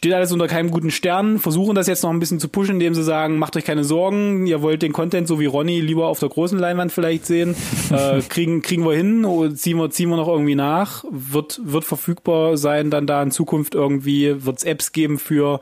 steht 0.03 0.13
alles 0.13 0.33
unter 0.33 0.49
keinem 0.49 0.69
guten 0.69 0.91
Stern, 0.91 1.39
versuchen 1.39 1.75
das 1.75 1.87
jetzt 1.87 2.03
noch 2.03 2.09
ein 2.09 2.19
bisschen 2.19 2.41
zu 2.41 2.49
pushen, 2.49 2.73
indem 2.73 2.93
sie 2.93 3.05
sagen, 3.05 3.37
macht 3.37 3.55
euch 3.55 3.63
keine 3.63 3.85
Sorgen, 3.85 4.45
ihr 4.45 4.61
wollt 4.61 4.81
den 4.81 4.91
Content 4.91 5.29
so 5.29 5.39
wie 5.39 5.45
Ronny 5.45 5.79
lieber 5.79 6.07
auf 6.07 6.19
der 6.19 6.27
großen 6.27 6.59
Leinwand 6.59 6.91
vielleicht 6.91 7.25
sehen, 7.25 7.55
äh, 7.89 8.19
kriegen, 8.19 8.61
kriegen 8.61 8.83
wir 8.83 8.97
hin, 8.97 9.23
oder 9.23 9.55
ziehen 9.55 9.77
wir, 9.77 9.91
ziehen 9.91 10.09
wir 10.09 10.17
noch 10.17 10.27
irgendwie 10.27 10.55
nach, 10.55 11.05
wird, 11.09 11.61
wird 11.63 11.85
verfügbar 11.85 12.57
sein 12.57 12.89
dann 12.89 13.07
da 13.07 13.23
in 13.23 13.31
Zukunft 13.31 13.75
irgendwie, 13.75 14.43
wird 14.43 14.57
es 14.57 14.65
Apps 14.65 14.91
geben 14.91 15.17
für, 15.19 15.61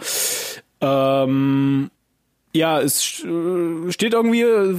ähm, 0.81 1.91
ja, 2.51 2.81
es 2.81 3.23
äh, 3.23 3.91
steht 3.91 4.13
irgendwie 4.13 4.41
äh, 4.41 4.75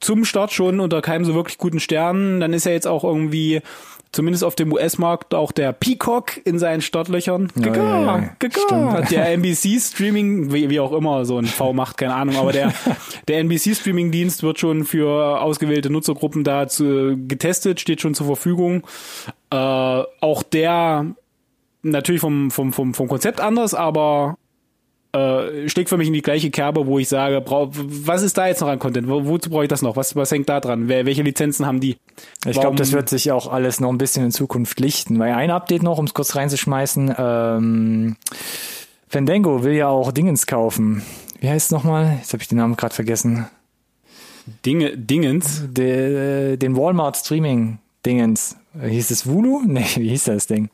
zum 0.00 0.26
Start 0.26 0.52
schon 0.52 0.80
unter 0.80 1.00
keinem 1.00 1.24
so 1.24 1.34
wirklich 1.34 1.56
guten 1.56 1.80
Stern, 1.80 2.40
dann 2.40 2.52
ist 2.52 2.66
ja 2.66 2.72
jetzt 2.72 2.86
auch 2.86 3.04
irgendwie 3.04 3.62
zumindest 4.16 4.44
auf 4.44 4.54
dem 4.54 4.72
US-Markt 4.72 5.34
auch 5.34 5.52
der 5.52 5.72
Peacock 5.72 6.40
in 6.44 6.58
seinen 6.58 6.80
Startlöchern. 6.80 7.52
Gaga, 7.54 7.76
ja, 7.76 8.18
ja. 8.18 8.30
gaga. 8.38 9.02
Der 9.02 9.28
NBC-Streaming, 9.34 10.52
wie, 10.54 10.70
wie 10.70 10.80
auch 10.80 10.92
immer 10.92 11.26
so 11.26 11.38
ein 11.38 11.44
V 11.44 11.74
macht, 11.74 11.98
keine 11.98 12.14
Ahnung, 12.14 12.36
aber 12.36 12.52
der, 12.52 12.72
der 13.28 13.40
NBC-Streaming-Dienst 13.40 14.42
wird 14.42 14.58
schon 14.58 14.84
für 14.84 15.40
ausgewählte 15.42 15.90
Nutzergruppen 15.90 16.44
da 16.44 16.66
zu, 16.66 17.18
getestet, 17.28 17.78
steht 17.78 18.00
schon 18.00 18.14
zur 18.14 18.26
Verfügung. 18.26 18.84
Äh, 19.50 19.56
auch 19.56 20.42
der 20.42 21.06
natürlich 21.82 22.22
vom, 22.22 22.50
vom, 22.50 22.72
vom, 22.72 22.94
vom 22.94 23.08
Konzept 23.08 23.40
anders, 23.40 23.74
aber 23.74 24.38
äh, 25.16 25.68
schlägt 25.68 25.88
für 25.88 25.96
mich 25.96 26.08
in 26.08 26.12
die 26.12 26.22
gleiche 26.22 26.50
Kerbe, 26.50 26.86
wo 26.86 26.98
ich 26.98 27.08
sage, 27.08 27.40
brau, 27.40 27.70
was 27.72 28.22
ist 28.22 28.36
da 28.36 28.46
jetzt 28.46 28.60
noch 28.60 28.68
an 28.68 28.78
Content? 28.78 29.08
Wo, 29.08 29.26
wozu 29.26 29.50
brauche 29.50 29.64
ich 29.64 29.68
das 29.68 29.82
noch? 29.82 29.96
Was, 29.96 30.14
was 30.14 30.30
hängt 30.30 30.48
da 30.48 30.60
dran? 30.60 30.88
Wer, 30.88 31.06
welche 31.06 31.22
Lizenzen 31.22 31.66
haben 31.66 31.80
die? 31.80 31.96
Ich 32.46 32.60
glaube, 32.60 32.76
das 32.76 32.92
wird 32.92 33.08
sich 33.08 33.32
auch 33.32 33.50
alles 33.50 33.80
noch 33.80 33.90
ein 33.90 33.98
bisschen 33.98 34.24
in 34.24 34.30
Zukunft 34.30 34.78
lichten. 34.80 35.18
Weil 35.18 35.32
ein 35.32 35.50
Update 35.50 35.82
noch, 35.82 35.98
um 35.98 36.04
es 36.04 36.14
kurz 36.14 36.36
reinzuschmeißen, 36.36 37.14
ähm, 37.16 38.16
Fandango 39.08 39.64
will 39.64 39.74
ja 39.74 39.88
auch 39.88 40.12
Dingens 40.12 40.46
kaufen. 40.46 41.02
Wie 41.40 41.48
heißt 41.48 41.66
es 41.66 41.72
nochmal? 41.72 42.16
Jetzt 42.18 42.32
habe 42.32 42.42
ich 42.42 42.48
den 42.48 42.58
Namen 42.58 42.76
gerade 42.76 42.94
vergessen. 42.94 43.46
Dinge, 44.64 44.96
Dingens. 44.96 45.62
De, 45.68 46.56
den 46.56 46.76
Walmart 46.76 47.16
Streaming 47.16 47.78
Dingens. 48.04 48.56
Hieß 48.80 49.10
es 49.10 49.26
Vulu? 49.26 49.62
Nee, 49.66 49.86
wie 49.96 50.10
hieß 50.10 50.24
das 50.24 50.46
Ding? 50.46 50.70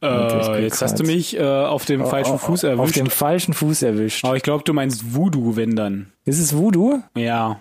Äh, 0.00 0.62
jetzt 0.62 0.80
hast 0.82 0.98
du 0.98 1.02
grad. 1.04 1.14
mich 1.14 1.36
äh, 1.36 1.42
auf 1.42 1.84
dem 1.84 2.04
falschen 2.06 2.34
Auf- 2.34 2.42
Fuß 2.42 2.64
Auf 2.64 2.70
erwischt. 2.78 2.96
dem 2.96 3.10
falschen 3.10 3.52
Fuß 3.54 3.82
erwischt. 3.82 4.24
Aber 4.24 4.36
ich 4.36 4.42
glaube, 4.42 4.62
du 4.64 4.72
meinst 4.72 5.14
Voodoo, 5.14 5.56
wenn 5.56 5.74
dann. 5.76 6.12
Ist 6.24 6.38
es 6.38 6.56
Voodoo? 6.56 7.00
Ja. 7.16 7.60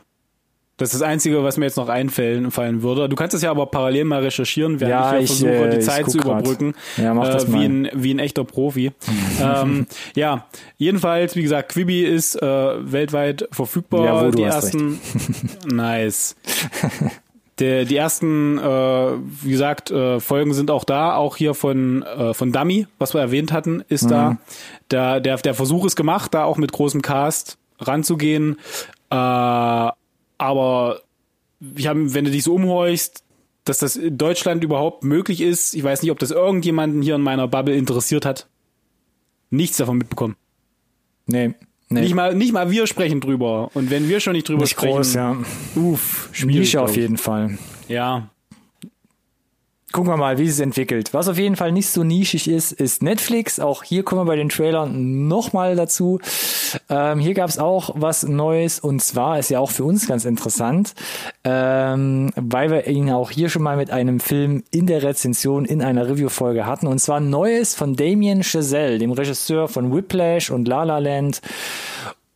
Das 0.80 0.94
ist 0.94 1.02
das 1.02 1.10
Einzige, 1.10 1.44
was 1.44 1.58
mir 1.58 1.66
jetzt 1.66 1.78
noch 1.78 1.90
einfallen 1.90 2.52
fallen 2.52 2.84
würde. 2.84 3.10
Du 3.10 3.16
kannst 3.16 3.34
das 3.34 3.42
ja 3.42 3.50
aber 3.50 3.66
parallel 3.66 4.04
mal 4.04 4.22
recherchieren, 4.22 4.80
während 4.80 4.92
Ja, 4.92 5.18
ich 5.18 5.24
ich, 5.24 5.30
versuche, 5.40 5.50
äh, 5.70 5.70
die 5.72 5.80
Zeit 5.80 6.08
zu 6.12 6.20
grad. 6.20 6.42
überbrücken. 6.42 6.76
Ja, 6.98 7.16
mach 7.16 7.30
das 7.30 7.46
äh, 7.46 7.50
mal. 7.50 7.60
Wie 7.62 7.66
ein, 7.66 7.90
wie 7.96 8.14
ein 8.14 8.20
echter 8.20 8.44
Profi. 8.44 8.92
ähm, 9.42 9.88
ja, 10.16 10.46
jedenfalls, 10.78 11.36
wie 11.36 11.42
gesagt, 11.42 11.70
Quibi 11.72 12.04
ist 12.04 12.40
äh, 12.40 12.46
weltweit 12.92 13.50
verfügbar. 13.52 14.06
Ja, 14.06 14.22
wo 14.22 14.30
du 14.30 14.38
die 14.38 14.46
hast 14.46 14.66
ersten. 14.66 15.00
nice. 15.66 16.36
Der, 17.60 17.86
die 17.86 17.95
ersten, 17.95 18.58
äh, 18.60 18.62
wie 19.43 19.49
gesagt, 19.51 19.89
äh, 19.89 20.20
Folgen 20.20 20.53
sind 20.53 20.70
auch 20.70 20.84
da, 20.84 21.16
auch 21.16 21.38
hier 21.38 21.53
von, 21.55 22.03
äh, 22.03 22.34
von 22.36 22.51
Dummy, 22.51 22.86
was 22.99 23.14
wir 23.16 23.22
erwähnt 23.22 23.51
hatten, 23.51 23.84
ist 23.89 24.03
Mhm. 24.03 24.10
da. 24.10 24.38
da. 24.89 25.20
Der, 25.20 25.38
der 25.38 25.53
Versuch 25.55 25.86
ist 25.86 25.95
gemacht, 25.95 26.34
da 26.34 26.43
auch 26.43 26.58
mit 26.58 26.72
großem 26.72 27.01
Cast 27.01 27.58
ranzugehen. 27.80 28.58
Äh, 29.10 29.16
aber 29.16 30.99
ich 31.76 31.88
hab, 31.88 31.97
wenn 31.97 32.26
du 32.26 32.32
dich 32.32 32.43
so 32.43 32.53
umhorchst, 32.53 33.24
dass 33.66 33.80
das 33.80 33.95
in 33.95 34.18
Deutschland 34.18 34.64
überhaupt 34.64 35.03
möglich 35.03 35.41
ist, 35.41 35.74
ich 35.74 35.84
weiß 35.84 36.01
nicht, 36.03 36.12
ob 36.12 36.20
das 36.20 36.32
irgendjemanden 36.32 37.01
hier 37.01 37.16
in 37.16 37.22
meiner 37.22 37.47
Bubble 37.47 37.76
interessiert 37.76 38.26
hat. 38.26 38.47
Nichts 39.49 39.78
davon 39.78 39.97
mitbekommen. 39.97 40.36
Nee. 41.26 41.53
Nee. 41.90 42.02
Nicht 42.02 42.16
mal, 42.16 42.36
nicht 42.36 42.54
mal 42.54 42.70
wir 42.72 42.88
sprechen 42.88 43.22
drüber. 43.22 43.70
Und 43.74 43.90
wenn 43.90 44.08
wir 44.10 44.20
schon 44.20 44.34
nicht 44.34 44.48
drüber 44.48 44.62
Nicht 44.62 44.72
sprechen, 44.72 44.96
groß, 44.96 45.14
ja. 45.14 45.38
uff, 45.76 46.30
schwierig. 46.32 46.60
Nische 46.60 46.82
auf 46.82 46.96
jeden 46.96 47.18
Fall. 47.18 47.58
Ja, 47.88 48.30
Gucken 49.98 50.12
wir 50.14 50.18
mal, 50.18 50.38
wie 50.38 50.45
es 50.45 50.60
entwickelt. 50.60 51.16
Was 51.16 51.28
auf 51.28 51.39
jeden 51.39 51.56
Fall 51.56 51.72
nicht 51.72 51.89
so 51.89 52.04
nischig 52.04 52.48
ist, 52.48 52.72
ist 52.72 53.02
Netflix. 53.02 53.60
Auch 53.60 53.82
hier 53.82 54.04
kommen 54.04 54.22
wir 54.22 54.26
bei 54.26 54.36
den 54.36 54.50
Trailern 54.50 55.28
nochmal 55.28 55.76
dazu. 55.76 56.20
Ähm, 56.88 57.18
hier 57.18 57.34
gab 57.34 57.50
es 57.50 57.58
auch 57.58 57.89
was 57.95 58.22
Neues 58.22 58.80
und 58.80 59.02
zwar 59.02 59.39
ist 59.39 59.50
ja 59.50 59.58
auch 59.58 59.72
für 59.72 59.84
uns 59.86 60.08
ganz 60.08 60.26
interessant, 60.26 60.93
ähm, 61.43 62.32
weil 62.36 62.70
wir 62.70 62.86
ihn 62.86 63.10
auch 63.10 63.32
hier 63.32 63.50
schon 63.50 63.64
mal 63.64 63.76
mit 63.76 63.89
einem 63.89 64.20
Film 64.20 64.64
in 64.70 64.86
der 64.86 65.02
Rezension 65.02 65.66
in 65.66 65.82
einer 65.82 66.08
Review-Folge 66.08 66.68
hatten. 66.68 66.86
Und 66.86 67.00
zwar 67.00 67.20
Neues 67.20 67.74
von 67.74 67.95
Damien 67.95 68.43
Chazelle, 68.43 69.00
dem 69.00 69.14
Regisseur 69.14 69.68
von 69.68 69.91
Whiplash 69.91 70.52
und 70.52 70.68
La 70.68 70.84
La 70.84 71.00
Land 71.00 71.41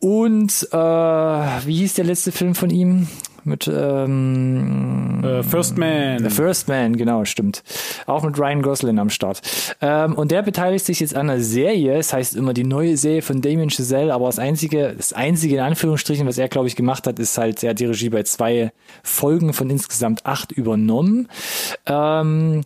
Und 0.00 0.66
äh, 0.72 0.76
wie 0.76 1.76
hieß 1.76 1.94
der 1.94 2.06
letzte 2.06 2.32
Film 2.32 2.56
von 2.56 2.70
ihm? 2.70 3.06
Mit 3.44 3.68
ähm, 3.72 5.22
äh, 5.24 5.42
First 5.42 5.76
Man. 5.76 6.18
The 6.18 6.30
First 6.30 6.68
Man, 6.68 6.96
genau, 6.96 7.24
stimmt. 7.24 7.62
Auch 8.06 8.22
mit 8.22 8.38
Ryan 8.38 8.62
Gosling 8.62 8.98
am 8.98 9.10
Start. 9.10 9.40
Ähm, 9.80 10.14
und 10.14 10.30
der 10.30 10.42
beteiligt 10.42 10.84
sich 10.84 11.00
jetzt 11.00 11.14
an 11.14 11.28
einer 11.28 11.40
Serie, 11.40 11.98
es 11.98 12.08
das 12.08 12.12
heißt 12.14 12.36
immer 12.36 12.54
die 12.54 12.64
neue 12.64 12.96
Serie 12.96 13.22
von 13.22 13.40
Damien 13.40 13.70
Chazelle, 13.70 14.14
aber 14.14 14.26
das 14.26 14.38
einzige, 14.38 14.94
das 14.96 15.12
einzige 15.12 15.56
in 15.56 15.60
Anführungsstrichen, 15.60 16.26
was 16.26 16.38
er, 16.38 16.48
glaube 16.48 16.68
ich, 16.68 16.76
gemacht 16.76 17.06
hat, 17.06 17.18
ist 17.18 17.36
halt, 17.36 17.62
er 17.62 17.70
hat 17.70 17.80
die 17.80 17.86
Regie 17.86 18.10
bei 18.10 18.22
zwei 18.22 18.72
Folgen 19.02 19.52
von 19.52 19.70
insgesamt 19.70 20.24
acht 20.24 20.52
übernommen. 20.52 21.28
Ähm, 21.86 22.62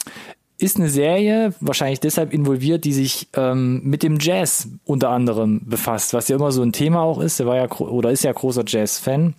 ist 0.58 0.78
eine 0.78 0.88
Serie, 0.88 1.52
wahrscheinlich 1.60 2.00
deshalb 2.00 2.32
involviert, 2.32 2.84
die 2.84 2.92
sich 2.92 3.28
ähm, 3.34 3.82
mit 3.84 4.02
dem 4.02 4.18
Jazz 4.18 4.68
unter 4.84 5.10
anderem 5.10 5.60
befasst, 5.66 6.14
was 6.14 6.28
ja 6.28 6.36
immer 6.36 6.50
so 6.50 6.62
ein 6.62 6.72
Thema 6.72 7.00
auch 7.00 7.20
ist. 7.20 7.40
Er 7.40 7.46
war 7.46 7.56
ja 7.56 7.70
oder 7.70 8.10
ist 8.10 8.24
ja 8.24 8.32
großer 8.32 8.64
Jazz-Fan. 8.66 9.34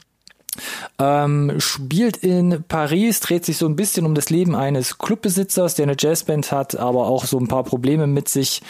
Ähm, 1.00 1.60
spielt 1.60 2.18
in 2.18 2.64
Paris, 2.68 3.20
dreht 3.20 3.46
sich 3.46 3.58
so 3.58 3.68
ein 3.68 3.76
bisschen 3.76 4.06
um 4.06 4.16
das 4.16 4.30
Leben 4.30 4.56
eines 4.56 4.98
Clubbesitzers, 4.98 5.76
der 5.76 5.84
eine 5.84 5.96
Jazzband 5.98 6.52
hat, 6.52 6.76
aber 6.76 7.08
auch 7.08 7.26
so 7.26 7.40
ein 7.40 7.48
paar 7.48 7.64
Probleme 7.64 8.08
mit 8.08 8.30
sich 8.30 8.62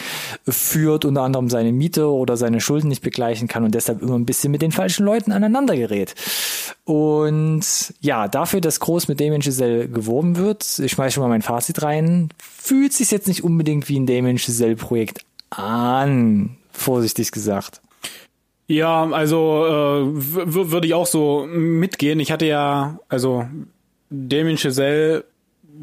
führt, 0.48 1.06
unter 1.06 1.22
anderem 1.22 1.50
seine 1.50 1.72
Miete 1.72 2.12
oder 2.12 2.38
seine 2.38 2.62
Schulden 2.62 2.90
nicht 2.90 3.02
begleichen 3.02 3.48
kann 3.48 3.64
und 3.64 3.76
deshalb 3.76 4.02
immer 4.02 4.16
ein 4.16 4.26
bisschen 4.26 4.52
mit 4.52 4.62
den 4.62 4.72
falschen 4.72 5.06
Leuten 5.06 5.32
aneinander 5.32 5.76
gerät. 5.76 6.16
Und 6.86 7.66
ja, 8.02 8.28
dafür, 8.28 8.62
dass 8.62 8.80
groß 8.80 9.08
mit 9.08 9.20
Damien 9.20 9.42
Giselle 9.42 9.88
geworben 9.88 10.38
wird, 10.38 10.80
ich 10.80 10.92
schmeiße 10.92 11.16
schon 11.16 11.24
mal 11.24 11.30
mein 11.30 11.42
Fazit 11.42 11.82
rein, 11.84 12.30
fühlt 12.40 12.94
sich 12.94 13.12
jetzt 13.12 13.28
nicht 13.28 13.44
unbedingt 13.44 13.90
wie 13.90 14.00
ein 14.00 14.06
Damien 14.06 14.38
Giselle 14.38 14.76
Projekt 14.76 15.26
an, 15.50 16.58
vorsichtig 16.72 17.32
gesagt. 17.32 17.82
Ja, 18.68 19.10
also 19.10 19.66
äh, 19.66 20.06
würde 20.14 20.88
ich 20.88 20.94
auch 20.94 21.08
so 21.08 21.48
mitgehen. 21.50 22.20
Ich 22.20 22.32
hatte 22.32 22.46
ja, 22.46 23.00
also 23.08 23.46
Damien 24.10 24.58
Chazelle 24.58 25.24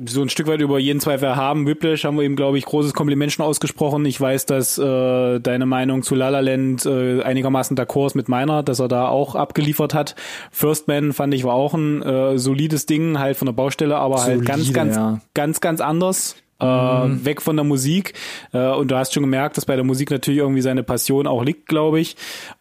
so 0.06 0.22
ein 0.22 0.28
Stück 0.28 0.46
weit 0.46 0.60
über 0.60 0.78
jeden 0.78 1.00
Zweifel 1.00 1.36
haben. 1.36 1.66
Whiplash 1.66 2.04
haben 2.04 2.16
wir 2.16 2.24
ihm, 2.24 2.36
glaube 2.36 2.58
ich, 2.58 2.64
großes 2.64 2.94
Kompliment 2.94 3.32
schon 3.32 3.44
ausgesprochen. 3.44 4.04
Ich 4.06 4.20
weiß, 4.20 4.46
dass 4.46 4.76
äh, 4.76 5.40
deine 5.40 5.66
Meinung 5.66 6.02
zu 6.02 6.14
La 6.14 6.30
La 6.30 6.40
Land 6.40 6.84
äh, 6.84 7.22
einigermaßen 7.22 7.76
d'accord 7.76 8.06
ist 8.08 8.14
mit 8.14 8.28
meiner, 8.28 8.62
dass 8.62 8.80
er 8.80 8.88
da 8.88 9.08
auch 9.08 9.34
abgeliefert 9.34 9.94
hat. 9.94 10.16
First 10.50 10.88
Man 10.88 11.12
fand 11.12 11.32
ich 11.34 11.44
war 11.44 11.54
auch 11.54 11.74
ein 11.74 12.02
äh, 12.02 12.38
solides 12.38 12.86
Ding, 12.86 13.18
halt 13.18 13.36
von 13.36 13.46
der 13.46 13.52
Baustelle, 13.52 13.96
aber 13.96 14.18
Solide, 14.18 14.38
halt 14.38 14.46
ganz, 14.46 14.72
ganz, 14.72 14.96
ja. 14.96 15.20
ganz, 15.32 15.60
ganz 15.60 15.80
anders 15.80 16.36
äh, 16.64 17.08
mhm. 17.08 17.24
weg 17.24 17.42
von 17.42 17.56
der 17.56 17.64
Musik. 17.64 18.14
Äh, 18.52 18.70
und 18.70 18.90
du 18.90 18.96
hast 18.96 19.12
schon 19.12 19.22
gemerkt, 19.22 19.56
dass 19.56 19.66
bei 19.66 19.76
der 19.76 19.84
Musik 19.84 20.10
natürlich 20.10 20.40
irgendwie 20.40 20.62
seine 20.62 20.82
Passion 20.82 21.26
auch 21.26 21.42
liegt, 21.42 21.66
glaube 21.66 22.00
ich. 22.00 22.16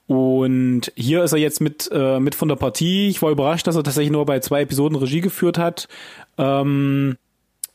Und 0.07 0.91
hier 0.95 1.23
ist 1.23 1.33
er 1.33 1.39
jetzt 1.39 1.61
mit, 1.61 1.89
äh, 1.91 2.19
mit 2.19 2.35
von 2.35 2.49
der 2.49 2.55
Partie. 2.55 3.07
Ich 3.09 3.21
war 3.21 3.31
überrascht, 3.31 3.67
dass 3.67 3.75
er 3.75 3.83
tatsächlich 3.83 4.11
nur 4.11 4.25
bei 4.25 4.39
zwei 4.39 4.61
Episoden 4.61 4.97
Regie 4.97 5.21
geführt 5.21 5.57
hat. 5.57 5.87
Ähm, 6.37 7.17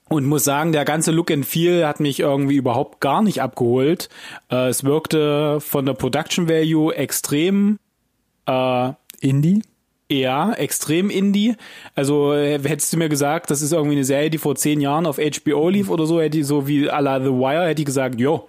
und 0.08 0.24
muss 0.24 0.44
sagen, 0.44 0.72
der 0.72 0.86
ganze 0.86 1.10
Look 1.10 1.30
and 1.30 1.44
Feel 1.44 1.86
hat 1.86 2.00
mich 2.00 2.20
irgendwie 2.20 2.56
überhaupt 2.56 3.00
gar 3.00 3.22
nicht 3.22 3.42
abgeholt. 3.42 4.08
Äh, 4.50 4.68
es 4.68 4.84
wirkte 4.84 5.60
von 5.60 5.84
der 5.84 5.92
Production 5.92 6.48
Value 6.48 6.94
extrem 6.94 7.78
äh, 8.46 8.92
Indie. 9.20 9.62
Ja, 10.10 10.52
extrem 10.54 11.10
Indie. 11.10 11.56
Also 11.94 12.32
äh, 12.32 12.58
hättest 12.58 12.92
du 12.92 12.96
mir 12.96 13.08
gesagt, 13.08 13.50
das 13.50 13.60
ist 13.60 13.72
irgendwie 13.72 13.96
eine 13.96 14.04
Serie, 14.04 14.30
die 14.30 14.38
vor 14.38 14.56
zehn 14.56 14.80
Jahren 14.80 15.06
auf 15.06 15.18
HBO 15.18 15.68
lief 15.68 15.90
oder 15.90 16.06
so, 16.06 16.20
hätte 16.20 16.38
ich 16.38 16.46
so 16.46 16.66
wie 16.66 16.90
à 16.90 17.00
la 17.00 17.20
The 17.20 17.26
Wire, 17.26 17.66
hätte 17.66 17.82
ich 17.82 17.86
gesagt, 17.86 18.18
jo. 18.18 18.48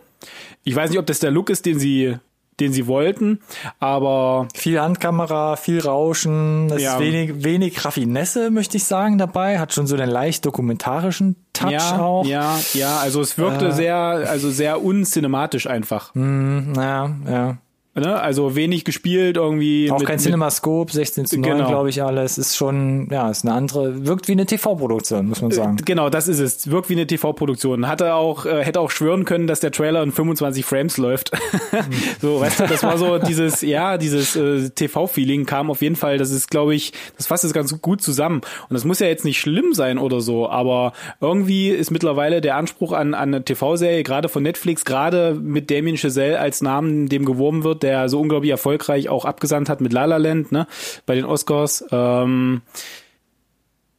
Ich 0.64 0.76
weiß 0.76 0.90
nicht, 0.90 1.00
ob 1.00 1.06
das 1.06 1.20
der 1.20 1.32
Look 1.32 1.50
ist, 1.50 1.66
den 1.66 1.80
sie 1.80 2.16
den 2.60 2.74
sie 2.74 2.88
wollten, 2.88 3.40
aber 3.80 4.48
viel 4.54 4.82
Handkamera, 4.82 5.56
viel 5.56 5.80
Rauschen, 5.80 6.70
es 6.72 6.82
ja. 6.82 6.96
ist 6.96 7.00
wenig 7.00 7.44
wenig 7.44 7.86
Raffinesse, 7.86 8.52
möchte 8.52 8.78
ich 8.78 8.84
sagen, 8.84 9.18
dabei, 9.18 9.60
hat 9.60 9.74
schon 9.74 9.88
so 9.88 9.96
einen 9.96 10.10
leicht 10.10 10.46
dokumentarischen 10.46 11.38
Touch 11.54 11.72
ja, 11.72 12.00
auch. 12.00 12.26
Ja, 12.26 12.60
ja, 12.74 12.98
also 12.98 13.22
es 13.22 13.38
wirkte 13.38 13.68
äh, 13.68 13.72
sehr 13.72 13.96
also 13.96 14.50
sehr 14.50 14.84
uncinematisch 14.84 15.68
einfach. 15.68 16.14
Mm, 16.16 16.74
ja, 16.76 17.16
ja. 17.30 17.58
Ne? 17.96 18.20
Also 18.20 18.56
wenig 18.56 18.86
gespielt 18.86 19.38
irgendwie. 19.38 19.90
Auch 19.92 20.00
mit, 20.00 20.08
kein 20.08 20.20
Cinemascope, 20.20 20.92
16 20.94 21.26
zu 21.26 21.40
9, 21.40 21.52
genau. 21.52 21.68
glaube 21.68 21.90
ich, 21.90 22.04
alles. 22.04 22.38
Ist 22.38 22.56
schon, 22.56 23.08
ja, 23.12 23.30
ist 23.30 23.46
eine 23.46 23.54
andere, 23.54 24.06
wirkt 24.06 24.28
wie 24.28 24.34
eine 24.34 24.46
TV-Produktion, 24.46 25.28
muss 25.28 25.42
man 25.42 25.52
sagen. 25.52 25.78
Genau, 25.86 26.10
das 26.10 26.28
ist 26.28 26.40
es. 26.40 26.70
Wirkt 26.70 26.90
wie 26.90 26.94
eine 26.94 27.08
TV-Produktion. 27.08 27.88
Hatte 27.88 28.14
auch, 28.14 28.46
äh, 28.46 28.64
hätte 28.64 28.80
auch 28.80 28.92
schwören 28.92 29.26
können, 29.26 29.48
dass 29.48 29.60
der 29.60 29.72
Trailer 29.72 30.04
in 30.04 30.12
25 30.12 30.66
Frames 30.66 30.98
läuft. 30.98 31.32
so, 32.22 32.40
weißt 32.40 32.60
du, 32.60 32.68
das 32.68 32.84
war 32.84 32.98
so 32.98 33.18
dieses, 33.18 33.62
ja, 33.62 33.98
dieses 33.98 34.36
äh, 34.36 34.70
TV-Feeling 34.70 35.46
kam 35.46 35.72
auf 35.72 35.82
jeden 35.82 35.96
Fall. 35.96 36.20
Das 36.20 36.30
ist, 36.30 36.52
glaube 36.52 36.76
ich, 36.76 36.94
das 37.18 37.26
fasst 37.26 37.44
es 37.44 37.54
ganz 37.54 37.82
gut 37.82 38.02
zusammen. 38.02 38.42
Und 38.70 38.74
das 38.74 38.86
muss 38.86 39.00
ja 39.00 39.08
jetzt 39.08 39.26
nicht 39.26 39.40
schlimm 39.40 39.74
sein 39.74 39.98
oder 39.98 40.22
so, 40.22 40.48
aber 40.48 40.94
irgendwie 41.22 41.70
ist 41.70 41.90
mittlerweile 41.90 42.40
der 42.40 42.56
Anspruch 42.56 42.94
an, 42.94 43.14
an 43.14 43.34
eine 43.34 43.44
TV-Serie, 43.44 44.04
gerade 44.04 44.30
von 44.30 44.44
Netflix, 44.44 44.86
gerade 44.86 45.34
mit 45.34 45.72
Damien 45.72 45.98
Chazelle 45.98 46.40
als 46.40 46.62
Namen, 46.62 47.10
dem 47.10 47.26
geworben 47.26 47.64
wird, 47.64 47.79
der 47.84 48.10
so 48.10 48.20
unglaublich 48.20 48.52
erfolgreich 48.52 49.10
auch 49.10 49.26
abgesandt 49.26 49.70
hat 49.70 49.82
mit 49.82 49.94
La 49.94 50.06
La 50.06 50.18
Land, 50.18 50.52
ne, 50.52 50.68
bei 51.06 51.16
den 51.16 51.26
Oscars. 51.26 51.86
Ähm, 51.92 52.62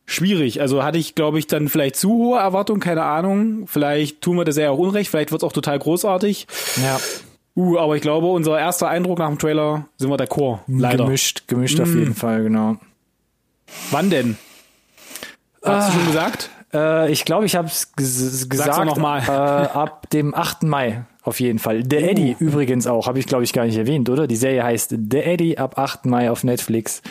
schwierig. 0.07 0.61
Also 0.61 0.83
hatte 0.83 0.99
ich, 0.99 1.15
glaube 1.15 1.39
ich, 1.39 1.47
dann 1.47 1.69
vielleicht 1.69 1.97
zu 1.97 2.11
hohe 2.11 2.39
Erwartungen, 2.39 2.81
keine 2.81 3.05
Ahnung. 3.05 3.67
Vielleicht 3.67 4.21
tun 4.21 4.37
wir 4.37 4.45
das 4.45 4.57
ja 4.57 4.71
auch 4.71 4.79
unrecht, 4.79 5.11
vielleicht 5.11 5.33
wird 5.33 5.43
es 5.43 5.47
auch 5.47 5.53
total 5.53 5.79
großartig. 5.79 6.47
Ja. 6.83 6.99
Uh, 7.57 7.79
aber 7.79 7.97
ich 7.97 8.03
glaube, 8.03 8.29
unser 8.29 8.59
erster 8.59 8.89
Eindruck 8.89 9.19
nach 9.19 9.29
dem 9.29 9.39
Trailer 9.39 9.87
sind 9.97 10.09
wir 10.09 10.17
der 10.17 10.29
Chor. 10.29 10.63
Leider. 10.67 11.05
Gemischt, 11.05 11.49
gemischt 11.49 11.79
mm. 11.79 11.83
auf 11.83 11.95
jeden 11.95 12.15
Fall, 12.15 12.45
genau. 12.45 12.77
Wann 13.91 14.11
denn? 14.11 14.37
Hast 15.63 15.87
ah, 15.87 15.91
du 15.91 15.99
schon 15.99 16.07
gesagt? 16.07 16.51
Äh, 16.73 17.13
ich 17.13 17.25
glaube, 17.25 17.47
ich 17.47 17.57
habe 17.57 17.69
es 17.69 17.93
gesagt. 17.93 18.85
Noch 18.85 18.97
mal. 18.97 19.21
Äh, 19.21 19.31
ab 19.31 20.09
dem 20.11 20.35
8. 20.35 20.63
Mai. 20.63 21.05
Auf 21.23 21.41
jeden 21.41 21.59
Fall. 21.59 21.83
The 21.89 21.97
Eddie 21.97 22.37
uh. 22.41 22.45
übrigens 22.45 22.87
auch, 22.87 23.07
habe 23.07 23.19
ich 23.19 23.27
glaube 23.27 23.45
ich 23.45 23.53
gar 23.53 23.67
nicht 23.67 23.77
erwähnt, 23.77 24.09
oder? 24.09 24.27
Die 24.27 24.37
Serie 24.37 24.65
heißt 24.65 24.95
The 25.11 25.19
Eddie 25.19 25.59
ab 25.59 25.79
8. 25.79 26.07
Mai 26.07 26.31
auf 26.31 26.45
Netflix 26.45 27.03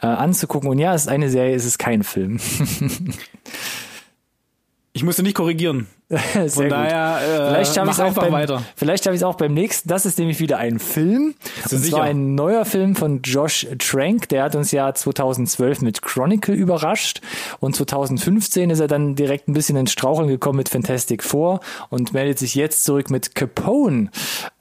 äh, 0.00 0.06
anzugucken. 0.06 0.70
Und 0.70 0.78
ja, 0.78 0.94
es 0.94 1.02
ist 1.02 1.08
eine 1.08 1.28
Serie, 1.28 1.54
es 1.54 1.64
ist 1.64 1.78
kein 1.78 2.02
Film. 2.02 2.40
ich 4.92 5.04
musste 5.04 5.22
nicht 5.22 5.34
korrigieren. 5.34 5.86
Sehr 6.34 6.48
Von 6.48 6.68
daher, 6.70 7.18
äh, 7.20 7.50
vielleicht 7.50 7.74
schaffe 7.74 7.90
ich 7.90 8.00
auch 8.00 8.14
beim, 8.14 8.32
weiter. 8.32 8.62
Vielleicht 8.76 9.04
schaffe 9.04 9.14
ich 9.14 9.20
es 9.20 9.24
auch 9.24 9.34
beim 9.34 9.52
nächsten. 9.52 9.90
Das 9.90 10.06
ist 10.06 10.18
nämlich 10.18 10.40
wieder 10.40 10.56
ein 10.56 10.78
Film. 10.78 11.34
Das 11.62 11.74
und 11.74 11.84
zwar 11.84 12.04
ein 12.04 12.34
neuer 12.34 12.64
Film 12.64 12.96
von 12.96 13.20
Josh 13.20 13.66
Trank. 13.78 14.26
Der 14.30 14.44
hat 14.44 14.54
uns 14.54 14.70
ja 14.72 14.94
2012 14.94 15.82
mit 15.82 16.00
Chronicle 16.00 16.54
überrascht 16.54 17.20
und 17.60 17.76
2015 17.76 18.70
ist 18.70 18.80
er 18.80 18.88
dann 18.88 19.16
direkt 19.16 19.48
ein 19.48 19.52
bisschen 19.52 19.76
ins 19.76 19.92
Straucheln 19.92 20.28
gekommen 20.28 20.56
mit 20.56 20.70
Fantastic 20.70 21.22
Four 21.22 21.60
und 21.90 22.14
meldet 22.14 22.38
sich 22.38 22.54
jetzt 22.54 22.84
zurück 22.84 23.10
mit 23.10 23.34
Capone. 23.34 24.08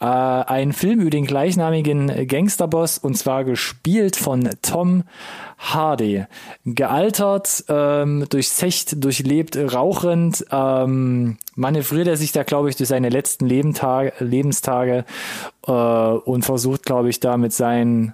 Äh, 0.01 0.05
ein 0.05 0.73
Film 0.73 0.99
über 0.99 1.11
den 1.11 1.25
gleichnamigen 1.25 2.27
Gangsterboss 2.27 2.97
und 2.97 3.17
zwar 3.17 3.45
gespielt 3.45 4.17
von 4.17 4.49
Tom 4.61 5.05
Hardy. 5.57 6.25
Gealtert, 6.65 7.63
ähm, 7.67 8.25
durchsecht, 8.29 9.03
durchlebt, 9.03 9.57
rauchend, 9.57 10.45
ähm, 10.51 11.36
manövriert 11.55 12.07
er 12.07 12.17
sich 12.17 12.31
da, 12.31 12.43
glaube 12.43 12.69
ich, 12.69 12.75
durch 12.75 12.89
seine 12.89 13.09
letzten 13.09 13.45
Lebenstage, 13.45 14.13
Lebenstage 14.19 15.05
äh, 15.65 15.71
und 15.71 16.45
versucht, 16.45 16.83
glaube 16.83 17.09
ich, 17.09 17.19
da 17.19 17.37
mit 17.37 17.53
seinen, 17.53 18.13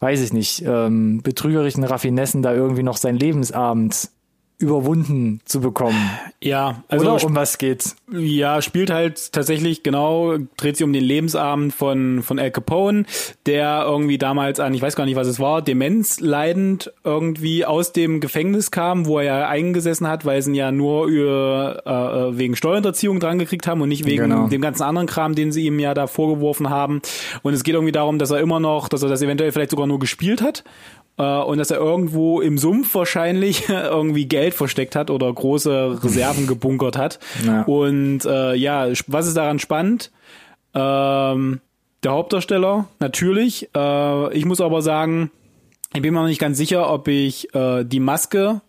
weiß 0.00 0.20
ich 0.20 0.32
nicht, 0.32 0.62
ähm, 0.66 1.22
betrügerischen 1.22 1.84
Raffinessen 1.84 2.42
da 2.42 2.54
irgendwie 2.54 2.82
noch 2.82 2.96
sein 2.96 3.16
Lebensabend 3.16 4.10
überwunden 4.58 5.40
zu 5.44 5.60
bekommen. 5.60 6.10
Ja, 6.42 6.82
also 6.88 7.10
Oder 7.10 7.24
um 7.24 7.34
was 7.34 7.58
geht's? 7.58 7.96
Ja, 8.10 8.62
spielt 8.62 8.90
halt 8.90 9.32
tatsächlich 9.32 9.82
genau, 9.82 10.38
dreht 10.56 10.78
sich 10.78 10.84
um 10.84 10.94
den 10.94 11.04
Lebensabend 11.04 11.74
von 11.74 12.22
von 12.22 12.38
Al 12.38 12.50
Capone, 12.50 13.04
der 13.44 13.84
irgendwie 13.86 14.16
damals 14.16 14.58
an, 14.58 14.72
ich 14.72 14.80
weiß 14.80 14.96
gar 14.96 15.04
nicht, 15.04 15.16
was 15.16 15.26
es 15.26 15.38
war, 15.38 15.60
Demenz 15.60 16.20
leidend 16.20 16.90
irgendwie 17.04 17.66
aus 17.66 17.92
dem 17.92 18.20
Gefängnis 18.20 18.70
kam, 18.70 19.04
wo 19.04 19.18
er 19.18 19.24
ja 19.24 19.48
eingesessen 19.48 20.08
hat, 20.08 20.24
weil 20.24 20.40
sie 20.40 20.52
ihn 20.52 20.54
ja 20.54 20.72
nur 20.72 21.06
über, 21.06 21.82
äh, 21.84 22.30
äh 22.30 22.38
wegen 22.38 22.56
Steuerhinterziehung 22.56 23.20
dran 23.20 23.38
gekriegt 23.38 23.66
haben 23.66 23.82
und 23.82 23.90
nicht 23.90 24.06
wegen 24.06 24.22
genau. 24.22 24.48
dem 24.48 24.62
ganzen 24.62 24.84
anderen 24.84 25.06
Kram, 25.06 25.34
den 25.34 25.52
sie 25.52 25.66
ihm 25.66 25.78
ja 25.78 25.92
da 25.92 26.06
vorgeworfen 26.06 26.70
haben. 26.70 27.02
Und 27.42 27.52
es 27.52 27.62
geht 27.62 27.74
irgendwie 27.74 27.92
darum, 27.92 28.18
dass 28.18 28.30
er 28.30 28.40
immer 28.40 28.60
noch, 28.60 28.88
dass 28.88 29.02
er 29.02 29.10
das 29.10 29.20
eventuell 29.20 29.52
vielleicht 29.52 29.70
sogar 29.70 29.86
nur 29.86 29.98
gespielt 29.98 30.40
hat 30.40 30.64
und 31.22 31.58
dass 31.58 31.70
er 31.70 31.78
irgendwo 31.78 32.40
im 32.40 32.58
Sumpf 32.58 32.94
wahrscheinlich 32.94 33.68
irgendwie 33.68 34.26
Geld 34.26 34.54
versteckt 34.54 34.94
hat 34.94 35.10
oder 35.10 35.32
große 35.32 35.98
Reserven 36.02 36.46
gebunkert 36.48 36.98
hat. 36.98 37.18
Ja. 37.44 37.62
Und 37.62 38.24
äh, 38.24 38.54
ja, 38.54 38.88
was 39.06 39.26
ist 39.26 39.36
daran 39.36 39.58
spannend? 39.58 40.10
Ähm, 40.74 41.60
der 42.02 42.12
Hauptdarsteller, 42.12 42.86
natürlich. 43.00 43.68
Äh, 43.74 44.34
ich 44.34 44.44
muss 44.44 44.60
aber 44.60 44.82
sagen, 44.82 45.30
ich 45.94 46.02
bin 46.02 46.12
mir 46.12 46.20
noch 46.20 46.28
nicht 46.28 46.40
ganz 46.40 46.58
sicher, 46.58 46.90
ob 46.92 47.08
ich 47.08 47.54
äh, 47.54 47.82
die 47.84 48.00
Maske 48.00 48.60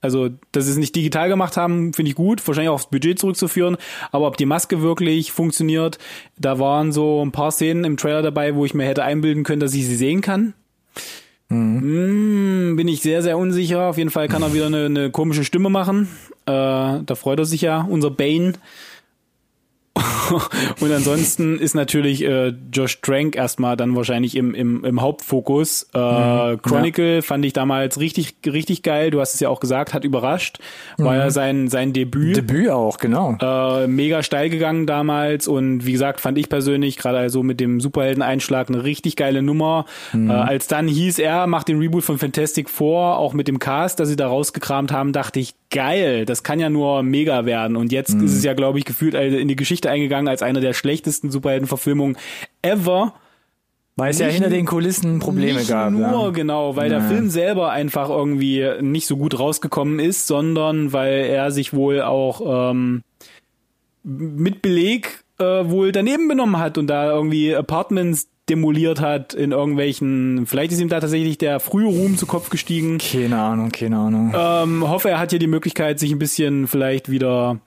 Also, 0.00 0.28
dass 0.52 0.66
sie 0.66 0.70
es 0.70 0.76
nicht 0.76 0.94
digital 0.94 1.28
gemacht 1.28 1.56
haben, 1.56 1.92
finde 1.92 2.10
ich 2.10 2.14
gut, 2.14 2.46
wahrscheinlich 2.46 2.68
auch 2.68 2.74
aufs 2.74 2.90
Budget 2.90 3.18
zurückzuführen. 3.18 3.76
Aber 4.12 4.28
ob 4.28 4.36
die 4.36 4.46
Maske 4.46 4.80
wirklich 4.82 5.32
funktioniert, 5.32 5.98
da 6.38 6.58
waren 6.58 6.92
so 6.92 7.24
ein 7.24 7.32
paar 7.32 7.50
Szenen 7.50 7.84
im 7.84 7.96
Trailer 7.96 8.22
dabei, 8.22 8.54
wo 8.54 8.64
ich 8.64 8.74
mir 8.74 8.84
hätte 8.84 9.02
einbilden 9.02 9.42
können, 9.42 9.60
dass 9.60 9.74
ich 9.74 9.86
sie 9.86 9.96
sehen 9.96 10.20
kann. 10.20 10.54
Mhm. 11.48 12.72
Mm, 12.72 12.76
bin 12.76 12.88
ich 12.88 13.02
sehr, 13.02 13.22
sehr 13.22 13.38
unsicher. 13.38 13.88
Auf 13.88 13.98
jeden 13.98 14.10
Fall 14.10 14.28
kann 14.28 14.42
er 14.42 14.54
wieder 14.54 14.66
eine, 14.66 14.86
eine 14.86 15.10
komische 15.10 15.44
Stimme 15.44 15.70
machen. 15.70 16.08
Äh, 16.46 16.52
da 17.04 17.14
freut 17.14 17.38
er 17.38 17.44
sich 17.44 17.60
ja, 17.60 17.82
unser 17.82 18.10
Bane. 18.10 18.54
und 20.80 20.92
ansonsten 20.92 21.58
ist 21.58 21.74
natürlich 21.74 22.24
äh, 22.24 22.52
Josh 22.72 23.00
Trank 23.00 23.36
erstmal 23.36 23.76
dann 23.76 23.94
wahrscheinlich 23.96 24.36
im, 24.36 24.54
im, 24.54 24.84
im 24.84 25.00
Hauptfokus. 25.00 25.88
Äh, 25.94 25.98
mhm, 25.98 26.62
Chronicle 26.62 27.16
ja. 27.16 27.22
fand 27.22 27.44
ich 27.44 27.52
damals 27.52 27.98
richtig, 28.00 28.36
richtig 28.46 28.82
geil. 28.82 29.10
Du 29.10 29.20
hast 29.20 29.34
es 29.34 29.40
ja 29.40 29.48
auch 29.48 29.60
gesagt, 29.60 29.94
hat 29.94 30.04
überrascht. 30.04 30.58
War 30.98 31.12
mhm. 31.12 31.18
ja 31.18 31.30
sein, 31.30 31.68
sein 31.68 31.92
Debüt. 31.92 32.36
Debüt 32.36 32.70
auch, 32.70 32.98
genau. 32.98 33.36
Äh, 33.40 33.86
mega 33.86 34.22
steil 34.22 34.50
gegangen 34.50 34.86
damals 34.86 35.48
und 35.48 35.86
wie 35.86 35.92
gesagt, 35.92 36.20
fand 36.20 36.38
ich 36.38 36.48
persönlich 36.48 36.96
gerade 36.96 37.18
also 37.18 37.42
mit 37.42 37.60
dem 37.60 37.80
Superhelden-Einschlag 37.80 38.68
eine 38.68 38.84
richtig 38.84 39.16
geile 39.16 39.42
Nummer. 39.42 39.86
Mhm. 40.12 40.30
Äh, 40.30 40.34
als 40.34 40.66
dann 40.66 40.88
hieß 40.88 41.18
er, 41.18 41.46
macht 41.46 41.68
den 41.68 41.78
Reboot 41.78 42.04
von 42.04 42.18
Fantastic 42.18 42.70
Four, 42.70 43.18
auch 43.18 43.32
mit 43.32 43.48
dem 43.48 43.58
Cast, 43.58 44.00
dass 44.00 44.08
sie 44.08 44.16
da 44.16 44.28
rausgekramt 44.28 44.92
haben, 44.92 45.12
dachte 45.12 45.40
ich, 45.40 45.54
geil, 45.74 46.24
das 46.24 46.44
kann 46.44 46.60
ja 46.60 46.70
nur 46.70 47.02
mega 47.02 47.46
werden. 47.46 47.76
Und 47.76 47.90
jetzt 47.90 48.14
mhm. 48.14 48.24
ist 48.24 48.34
es 48.34 48.44
ja, 48.44 48.54
glaube 48.54 48.78
ich, 48.78 48.84
gefühlt 48.84 49.14
in 49.14 49.48
die 49.48 49.56
Geschichte 49.56 49.90
eingegangen 49.90 50.13
als 50.14 50.42
eine 50.42 50.60
der 50.60 50.72
schlechtesten 50.72 51.30
Superheldenverfilmungen 51.30 52.16
ever. 52.62 53.14
Weil 53.96 54.10
es 54.10 54.18
ja 54.18 54.26
hinter 54.26 54.50
den 54.50 54.66
Kulissen 54.66 55.20
Probleme 55.20 55.58
nicht 55.58 55.68
gab. 55.68 55.92
Nur 55.92 56.24
ja. 56.24 56.30
genau, 56.30 56.74
weil 56.74 56.90
ja. 56.90 56.98
der 56.98 57.08
Film 57.08 57.30
selber 57.30 57.70
einfach 57.70 58.08
irgendwie 58.08 58.68
nicht 58.80 59.06
so 59.06 59.16
gut 59.16 59.38
rausgekommen 59.38 60.00
ist, 60.00 60.26
sondern 60.26 60.92
weil 60.92 61.26
er 61.26 61.52
sich 61.52 61.72
wohl 61.72 62.02
auch 62.02 62.72
ähm, 62.72 63.02
mit 64.02 64.62
Beleg 64.62 65.24
äh, 65.38 65.44
wohl 65.44 65.92
daneben 65.92 66.26
benommen 66.26 66.58
hat 66.58 66.76
und 66.76 66.88
da 66.88 67.10
irgendwie 67.10 67.54
Apartments 67.54 68.28
demoliert 68.48 69.00
hat 69.00 69.32
in 69.32 69.52
irgendwelchen, 69.52 70.46
vielleicht 70.46 70.72
ist 70.72 70.80
ihm 70.80 70.88
da 70.88 71.00
tatsächlich 71.00 71.38
der 71.38 71.60
frühe 71.60 71.86
Ruhm 71.86 72.18
zu 72.18 72.26
Kopf 72.26 72.50
gestiegen. 72.50 72.98
Keine 72.98 73.40
Ahnung, 73.40 73.70
keine 73.70 73.96
Ahnung. 73.96 74.34
Ähm, 74.36 74.88
hoffe, 74.88 75.10
er 75.10 75.18
hat 75.18 75.30
hier 75.30 75.38
die 75.38 75.46
Möglichkeit, 75.46 75.98
sich 75.98 76.12
ein 76.12 76.18
bisschen 76.18 76.66
vielleicht 76.66 77.10
wieder 77.10 77.60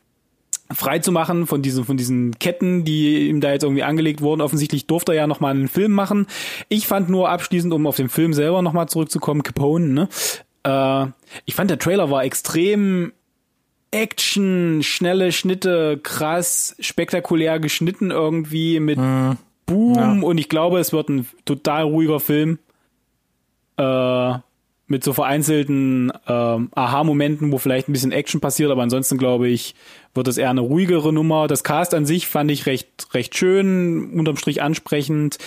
frei 0.74 1.00
zu 1.00 1.12
machen 1.12 1.48
von 1.48 1.62
diesen, 1.62 1.86
von 1.86 1.98
diesen 1.98 2.38
Ketten, 2.40 2.84
die 2.84 3.30
ihm 3.30 3.42
da 3.42 3.52
jetzt 3.52 3.64
irgendwie 3.64 3.84
angelegt 3.84 4.22
wurden. 4.22 4.42
Offensichtlich 4.42 4.88
durfte 4.88 5.14
er 5.14 5.18
ja 5.18 5.28
nochmal 5.28 5.56
einen 5.56 5.68
Film 5.68 5.92
machen. 5.92 6.28
Ich 6.70 6.88
fand 6.88 7.10
nur 7.10 7.30
abschließend, 7.30 7.74
um 7.74 7.88
auf 7.88 7.96
den 7.96 8.10
Film 8.10 8.34
selber 8.34 8.62
nochmal 8.62 8.90
zurückzukommen, 8.90 9.44
Capone, 9.44 9.88
ne? 9.88 10.10
Äh, 10.64 11.08
ich 11.46 11.56
fand 11.56 11.70
der 11.70 11.80
Trailer 11.80 12.12
war 12.12 12.24
extrem 12.24 13.14
Action, 13.92 14.84
schnelle 14.84 15.32
Schnitte, 15.32 16.00
krass, 16.04 16.76
spektakulär 16.80 17.60
geschnitten 17.60 18.12
irgendwie 18.12 18.80
mit 18.80 18.98
mhm. 18.98 19.38
Boom 19.66 19.96
ja. 19.96 20.28
und 20.28 20.38
ich 20.38 20.50
glaube, 20.50 20.80
es 20.80 20.94
wird 20.94 21.10
ein 21.10 21.28
total 21.46 21.84
ruhiger 21.84 22.20
Film. 22.20 22.60
Äh, 23.78 24.34
mit 24.88 25.04
so 25.04 25.14
vereinzelten 25.14 26.12
äh, 26.26 26.32
Aha-Momenten, 26.32 27.52
wo 27.52 27.58
vielleicht 27.58 27.90
ein 27.90 27.94
bisschen 27.94 28.12
Action 28.12 28.40
passiert, 28.40 28.72
aber 28.72 28.82
ansonsten 28.82 29.18
glaube 29.18 29.50
ich, 29.50 29.76
wird 30.14 30.28
es 30.28 30.38
eher 30.38 30.50
eine 30.50 30.62
ruhigere 30.62 31.12
Nummer. 31.12 31.48
Das 31.48 31.64
Cast 31.64 31.94
an 31.94 32.06
sich 32.06 32.28
fand 32.28 32.50
ich 32.50 32.66
recht, 32.66 33.14
recht 33.14 33.38
schön, 33.38 34.12
unterm 34.12 34.38
Strich 34.38 34.62
ansprechend. 34.62 35.38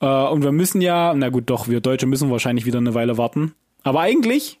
Äh, 0.00 0.06
und 0.06 0.42
wir 0.42 0.52
müssen 0.52 0.80
ja, 0.80 1.14
na 1.14 1.30
gut, 1.30 1.44
doch, 1.48 1.68
wir 1.68 1.80
Deutsche 1.80 2.06
müssen 2.06 2.30
wahrscheinlich 2.30 2.66
wieder 2.66 2.78
eine 2.78 2.94
Weile 2.94 3.16
warten. 3.16 3.54
Aber 3.82 4.00
eigentlich 4.00 4.59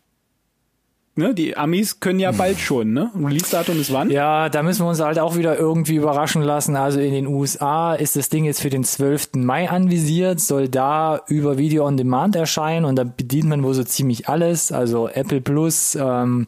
Ne, 1.20 1.34
die 1.34 1.54
Amis 1.54 2.00
können 2.00 2.18
ja 2.18 2.32
bald 2.32 2.58
schon, 2.58 2.94
ne? 2.94 3.10
Release-Datum 3.14 3.78
ist 3.78 3.92
wann? 3.92 4.08
Ja, 4.08 4.48
da 4.48 4.62
müssen 4.62 4.86
wir 4.86 4.88
uns 4.88 5.00
halt 5.00 5.18
auch 5.18 5.36
wieder 5.36 5.58
irgendwie 5.58 5.96
überraschen 5.96 6.40
lassen. 6.40 6.76
Also 6.76 6.98
in 6.98 7.12
den 7.12 7.26
USA 7.26 7.92
ist 7.92 8.16
das 8.16 8.30
Ding 8.30 8.46
jetzt 8.46 8.62
für 8.62 8.70
den 8.70 8.84
12. 8.84 9.34
Mai 9.34 9.68
anvisiert, 9.68 10.40
soll 10.40 10.70
da 10.70 11.20
über 11.26 11.58
Video 11.58 11.86
on 11.86 11.98
Demand 11.98 12.36
erscheinen 12.36 12.86
und 12.86 12.96
da 12.96 13.04
bedient 13.04 13.50
man 13.50 13.62
wohl 13.62 13.74
so 13.74 13.84
ziemlich 13.84 14.30
alles. 14.30 14.72
Also 14.72 15.10
Apple 15.10 15.42
Plus, 15.42 15.94
ähm, 15.94 16.46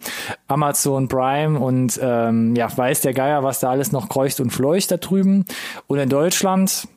Amazon 0.48 1.06
Prime 1.06 1.60
und 1.60 2.00
ähm, 2.02 2.56
ja, 2.56 2.74
weiß 2.74 3.02
der 3.02 3.12
Geier, 3.12 3.42
was 3.42 3.60
da 3.60 3.68
alles 3.68 3.92
noch 3.92 4.08
kreucht 4.08 4.40
und 4.40 4.54
fleucht 4.54 4.90
da 4.90 4.96
drüben. 4.96 5.44
Und 5.86 5.98
in 5.98 6.08
Deutschland, 6.08 6.88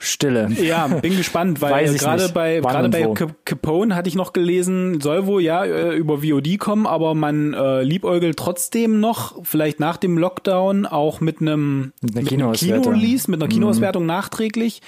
Stille. 0.00 0.48
Ja, 0.62 0.86
bin 0.86 1.16
gespannt, 1.16 1.60
weil 1.60 1.92
gerade 1.94 2.28
bei 2.28 2.60
gerade 2.60 2.88
bei 2.88 3.12
Capone 3.44 3.96
hatte 3.96 4.08
ich 4.08 4.14
noch 4.14 4.32
gelesen, 4.32 5.00
soll 5.00 5.26
wohl 5.26 5.42
ja 5.42 5.64
äh, 5.64 5.96
über 5.96 6.22
VOD 6.22 6.58
kommen, 6.58 6.86
aber 6.86 7.14
man 7.14 7.52
äh, 7.52 7.82
liebäugelt 7.82 8.36
trotzdem 8.36 9.00
noch, 9.00 9.44
vielleicht 9.44 9.80
nach 9.80 9.96
dem 9.96 10.16
Lockdown 10.16 10.86
auch 10.86 11.20
mit 11.20 11.40
einem 11.40 11.92
mit 12.00 12.16
einer 12.16 12.26
Kino-Release, 12.26 13.24
Kino 13.24 13.30
mit 13.32 13.42
einer 13.42 13.48
Kinoauswertung 13.48 14.04
mhm. 14.04 14.08
nachträglich. 14.08 14.82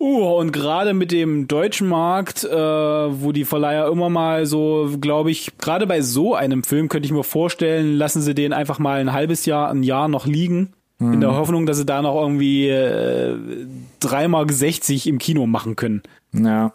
Uh, 0.00 0.38
und 0.38 0.52
gerade 0.52 0.94
mit 0.94 1.10
dem 1.10 1.48
deutschen 1.48 1.88
Markt, 1.88 2.44
äh, 2.44 2.56
wo 2.56 3.32
die 3.32 3.44
Verleiher 3.44 3.88
immer 3.88 4.08
mal 4.08 4.46
so, 4.46 4.90
glaube 5.00 5.32
ich, 5.32 5.58
gerade 5.58 5.88
bei 5.88 6.02
so 6.02 6.36
einem 6.36 6.62
Film 6.62 6.88
könnte 6.88 7.06
ich 7.06 7.12
mir 7.12 7.24
vorstellen, 7.24 7.96
lassen 7.96 8.22
sie 8.22 8.34
den 8.34 8.52
einfach 8.52 8.78
mal 8.78 9.00
ein 9.00 9.12
halbes 9.12 9.44
Jahr, 9.44 9.70
ein 9.70 9.82
Jahr 9.82 10.06
noch 10.06 10.26
liegen 10.26 10.72
Mhm. 10.98 11.14
In 11.14 11.20
der 11.20 11.34
Hoffnung, 11.34 11.66
dass 11.66 11.76
sie 11.76 11.86
da 11.86 12.02
noch 12.02 12.20
irgendwie 12.20 12.68
äh, 12.68 13.36
3x60 14.02 15.06
im 15.08 15.18
Kino 15.18 15.46
machen 15.46 15.76
können. 15.76 16.02
Ja. 16.32 16.72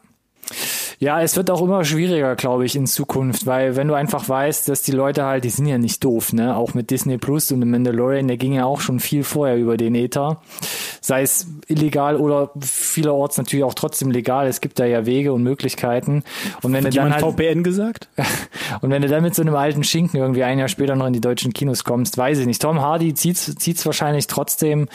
Ja, 1.00 1.22
es 1.22 1.36
wird 1.36 1.50
auch 1.50 1.62
immer 1.62 1.84
schwieriger, 1.84 2.36
glaube 2.36 2.66
ich, 2.66 2.76
in 2.76 2.88
Zukunft, 2.88 3.46
weil 3.46 3.76
wenn 3.76 3.88
du 3.88 3.94
einfach 3.94 4.28
weißt, 4.28 4.70
dass 4.70 4.82
die 4.82 4.92
Leute 4.92 5.26
halt, 5.26 5.44
die 5.44 5.50
sind 5.50 5.66
ja 5.66 5.78
nicht 5.78 6.04
doof, 6.04 6.34
ne? 6.34 6.56
Auch 6.56 6.74
mit 6.74 6.92
Disney 6.92 7.18
Plus 7.18 7.52
und 7.52 7.62
The 7.62 7.68
Mandalorian, 7.68 8.28
der 8.28 8.38
ging 8.38 8.54
ja 8.54 8.66
auch 8.66 8.82
schon 8.82 9.00
viel 9.00 9.24
vorher 9.24 9.58
über 9.58 9.78
den 9.78 9.96
Ether. 9.96 10.42
Sei 11.02 11.22
es 11.22 11.48
illegal 11.68 12.16
oder 12.18 12.52
vielerorts 12.62 13.38
natürlich 13.38 13.64
auch 13.64 13.74
trotzdem 13.74 14.12
legal. 14.12 14.48
Es 14.48 14.62
gibt 14.62 14.80
da 14.80 14.86
ja 14.86 15.06
Wege 15.06 15.34
und 15.34 15.44
Möglichkeiten. 15.44 16.24
Und 16.62 16.74
wenn 16.74 16.86
Hat 16.86 16.94
du 16.94 16.98
dann 16.98 17.14
halt, 17.14 17.24
VPN 17.24 17.64
gesagt? 17.64 18.10
und 18.82 18.90
wenn 18.90 19.02
du 19.02 19.08
dann 19.08 19.24
mit 19.24 19.36
so 19.36 19.42
einem 19.42 19.56
alten 19.56 19.84
Schinken 19.84 20.18
irgendwie 20.20 20.44
ein 20.44 20.60
Jahr 20.60 20.68
später 20.68 20.96
noch 20.96 21.08
in 21.08 21.14
die 21.14 21.22
deutschen 21.22 21.54
Kinos 21.54 21.84
kommst, 21.84 22.18
weiß 22.18 22.40
ich 22.40 22.46
nicht. 22.46 22.62
Tom 22.62 22.82
Hardy 22.82 23.14
zieht's, 23.14 23.54
zieht's 23.56 23.86
wahrscheinlich 23.86 24.28
trotzdem. 24.28 24.88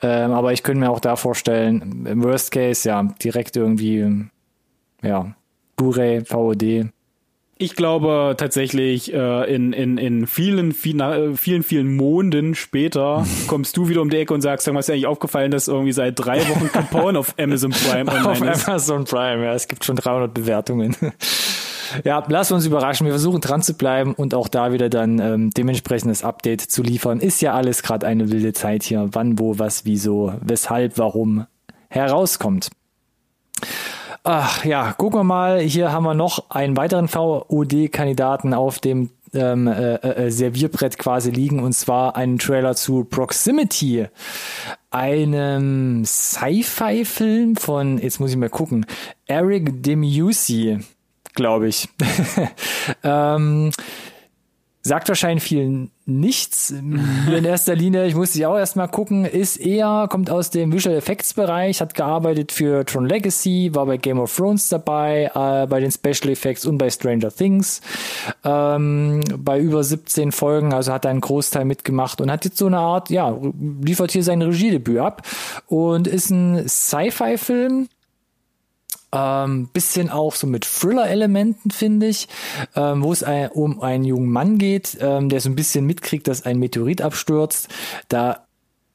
Ähm, 0.00 0.32
aber 0.32 0.52
ich 0.52 0.62
könnte 0.62 0.80
mir 0.80 0.90
auch 0.90 1.00
da 1.00 1.16
vorstellen, 1.16 2.06
im 2.06 2.22
Worst 2.22 2.50
Case, 2.50 2.88
ja, 2.88 3.02
direkt 3.02 3.56
irgendwie, 3.56 4.28
ja, 5.02 5.34
Blu-ray, 5.82 6.24
VOD. 6.24 6.92
Ich 7.58 7.76
glaube 7.76 8.34
tatsächlich, 8.36 9.12
äh, 9.12 9.54
in, 9.54 9.72
in, 9.72 9.98
in 9.98 10.26
vielen, 10.26 10.72
vielen, 10.72 11.36
vielen, 11.36 11.62
vielen 11.62 11.96
Monden 11.96 12.54
später 12.54 13.26
kommst 13.48 13.76
du 13.76 13.88
wieder 13.88 14.00
um 14.00 14.10
die 14.10 14.16
Ecke 14.16 14.32
und 14.32 14.42
sagst, 14.42 14.64
sag 14.64 14.74
mal, 14.74 14.80
ist 14.80 14.88
dir 14.88 14.92
eigentlich 14.92 15.06
aufgefallen, 15.06 15.50
dass 15.50 15.68
irgendwie 15.68 15.92
seit 15.92 16.18
drei 16.18 16.40
Wochen 16.48 16.70
Capone 16.70 17.18
auf 17.18 17.34
Amazon 17.38 17.72
Prime 17.72 18.10
online 18.12 18.30
auf 18.30 18.40
ist? 18.40 18.62
Auf 18.62 18.68
Amazon 18.68 19.04
Prime, 19.04 19.44
ja, 19.44 19.54
es 19.54 19.68
gibt 19.68 19.84
schon 19.84 19.96
300 19.96 20.32
Bewertungen. 20.32 20.96
Ja, 22.04 22.24
lass 22.26 22.50
uns 22.50 22.64
überraschen. 22.64 23.04
Wir 23.04 23.12
versuchen 23.12 23.42
dran 23.42 23.60
zu 23.60 23.74
bleiben 23.74 24.14
und 24.14 24.34
auch 24.34 24.48
da 24.48 24.72
wieder 24.72 24.88
dann 24.88 25.18
ähm, 25.18 25.50
dementsprechendes 25.50 26.24
Update 26.24 26.62
zu 26.62 26.82
liefern. 26.82 27.20
Ist 27.20 27.42
ja 27.42 27.52
alles 27.52 27.82
gerade 27.82 28.06
eine 28.06 28.30
wilde 28.30 28.54
Zeit 28.54 28.82
hier. 28.82 29.10
Wann, 29.12 29.38
wo, 29.38 29.58
was, 29.58 29.84
wieso, 29.84 30.32
weshalb, 30.40 30.96
warum 30.96 31.44
herauskommt. 31.90 32.70
Ach 34.24 34.64
ja, 34.64 34.92
gucken 34.92 35.20
wir 35.20 35.24
mal. 35.24 35.60
Hier 35.60 35.90
haben 35.90 36.04
wir 36.04 36.14
noch 36.14 36.50
einen 36.50 36.76
weiteren 36.76 37.08
VOD-Kandidaten 37.08 38.54
auf 38.54 38.78
dem 38.78 39.10
ähm, 39.34 39.66
äh, 39.66 39.94
äh, 39.94 40.30
Servierbrett 40.30 40.98
quasi 40.98 41.30
liegen 41.30 41.60
und 41.60 41.72
zwar 41.72 42.16
einen 42.16 42.38
Trailer 42.38 42.76
zu 42.76 43.04
Proximity, 43.04 44.06
einem 44.90 46.04
Sci-Fi-Film 46.04 47.56
von, 47.56 47.98
jetzt 47.98 48.20
muss 48.20 48.30
ich 48.30 48.36
mal 48.36 48.50
gucken, 48.50 48.86
Eric 49.26 49.82
Demiusi, 49.82 50.78
glaube 51.34 51.68
ich. 51.68 51.88
ähm, 53.02 53.72
sagt 54.82 55.08
wahrscheinlich 55.08 55.44
vielen 55.44 55.90
nichts. 56.06 56.70
In 56.70 57.44
erster 57.44 57.76
Linie, 57.76 58.06
ich 58.06 58.16
musste 58.16 58.40
ja 58.40 58.48
auch 58.48 58.58
erstmal 58.58 58.88
gucken, 58.88 59.24
ist 59.24 59.56
eher, 59.56 60.08
kommt 60.10 60.28
aus 60.28 60.50
dem 60.50 60.72
Visual 60.72 60.96
Effects 60.96 61.34
Bereich, 61.34 61.80
hat 61.80 61.94
gearbeitet 61.94 62.50
für 62.50 62.84
Tron 62.84 63.06
Legacy, 63.06 63.70
war 63.74 63.86
bei 63.86 63.96
Game 63.96 64.18
of 64.18 64.34
Thrones 64.34 64.68
dabei, 64.68 65.30
äh, 65.34 65.66
bei 65.68 65.78
den 65.78 65.92
Special 65.92 66.30
Effects 66.30 66.66
und 66.66 66.78
bei 66.78 66.90
Stranger 66.90 67.30
Things, 67.30 67.80
ähm, 68.44 69.20
bei 69.38 69.60
über 69.60 69.84
17 69.84 70.32
Folgen, 70.32 70.72
also 70.74 70.92
hat 70.92 71.04
er 71.04 71.12
einen 71.12 71.20
Großteil 71.20 71.64
mitgemacht 71.64 72.20
und 72.20 72.30
hat 72.30 72.44
jetzt 72.44 72.58
so 72.58 72.66
eine 72.66 72.78
Art, 72.78 73.08
ja, 73.10 73.38
liefert 73.80 74.10
hier 74.10 74.24
sein 74.24 74.42
Regiedebüt 74.42 74.98
ab 74.98 75.22
und 75.68 76.08
ist 76.08 76.30
ein 76.30 76.68
Sci-Fi-Film, 76.68 77.88
ähm, 79.12 79.68
bisschen 79.72 80.10
auch 80.10 80.34
so 80.34 80.46
mit 80.46 80.64
Thriller-Elementen, 80.64 81.70
finde 81.70 82.06
ich, 82.06 82.28
ähm, 82.74 83.02
wo 83.02 83.12
es 83.12 83.22
ein, 83.22 83.50
um 83.50 83.80
einen 83.80 84.04
jungen 84.04 84.30
Mann 84.30 84.58
geht, 84.58 84.96
ähm, 85.00 85.28
der 85.28 85.40
so 85.40 85.48
ein 85.48 85.56
bisschen 85.56 85.86
mitkriegt, 85.86 86.28
dass 86.28 86.44
ein 86.44 86.58
Meteorit 86.58 87.02
abstürzt. 87.02 87.68
Da 88.08 88.46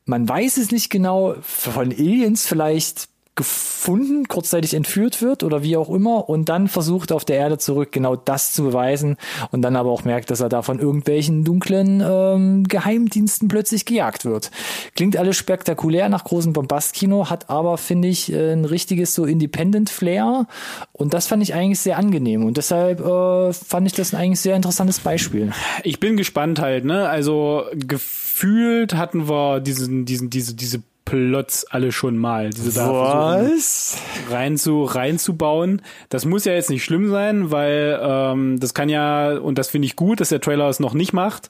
man 0.08 0.28
weiß 0.28 0.58
es 0.58 0.72
nicht 0.72 0.90
genau, 0.90 1.36
von 1.42 1.92
Aliens 1.92 2.48
vielleicht 2.48 3.10
gefunden, 3.38 4.28
kurzzeitig 4.28 4.74
entführt 4.74 5.22
wird 5.22 5.44
oder 5.44 5.64
wie 5.64 5.78
auch 5.78 5.90
immer 5.90 6.28
und 6.28 6.50
dann 6.50 6.68
versucht 6.68 7.14
auf 7.14 7.24
der 7.24 7.38
Erde 7.38 7.58
zurück 7.58 7.94
genau 7.94 8.18
das 8.18 8.52
zu 8.52 8.64
beweisen 8.64 9.16
und 9.52 9.62
dann 9.62 9.78
aber 9.78 9.92
auch 9.92 10.04
merkt, 10.04 10.30
dass 10.30 10.42
er 10.42 10.50
da 10.50 10.62
von 10.62 10.80
irgendwelchen 10.80 11.46
dunklen 11.46 12.04
ähm, 12.06 12.64
Geheimdiensten 12.66 13.48
plötzlich 13.48 13.86
gejagt 13.86 14.26
wird. 14.26 14.52
Klingt 14.96 15.16
alles 15.16 15.38
spektakulär 15.38 16.10
nach 16.10 16.26
großem 16.26 16.52
Bombastkino, 16.52 17.30
hat 17.30 17.50
aber, 17.50 17.78
finde 17.78 18.10
ich, 18.10 18.34
äh, 18.34 18.52
ein 18.52 18.66
richtiges 18.66 19.14
so 19.14 19.24
Independent-Flair 19.24 20.48
und 20.92 21.14
das 21.14 21.28
fand 21.28 21.44
ich 21.44 21.54
eigentlich 21.54 21.80
sehr 21.80 21.98
angenehm 21.98 22.46
und 22.46 22.58
deshalb 22.58 23.00
äh, 23.00 23.54
fand 23.54 23.88
ich 23.88 23.94
das 23.94 24.14
ein 24.14 24.20
eigentlich 24.20 24.42
sehr 24.42 24.56
interessantes 24.56 25.00
Beispiel. 25.00 25.52
Ich 25.84 26.00
bin 26.00 26.18
gespannt 26.18 26.60
halt, 26.60 26.86
ne? 26.86 27.08
Also 27.08 27.66
gefühlt 27.74 28.96
hatten 28.96 29.30
wir 29.30 29.60
diesen, 29.60 30.06
diesen, 30.06 30.30
diese, 30.30 30.56
diese 30.56 30.82
Plots 31.08 31.64
alle 31.64 31.94
schon 31.94 32.18
mal. 32.18 32.50
Diese 32.50 32.82
Was? 32.82 33.98
rein 34.30 34.58
zu 34.58 34.84
reinzubauen. 34.84 35.82
Das 36.10 36.26
muss 36.26 36.44
ja 36.44 36.52
jetzt 36.52 36.70
nicht 36.70 36.84
schlimm 36.84 37.10
sein, 37.10 37.50
weil 37.50 37.98
ähm, 38.02 38.60
das 38.60 38.74
kann 38.74 38.90
ja 38.90 39.38
und 39.38 39.58
das 39.58 39.70
finde 39.70 39.86
ich 39.86 39.96
gut, 39.96 40.20
dass 40.20 40.30
der 40.30 40.42
Trailer 40.42 40.68
es 40.68 40.82
noch 40.82 40.94
nicht 40.94 41.14
macht. 41.14 41.48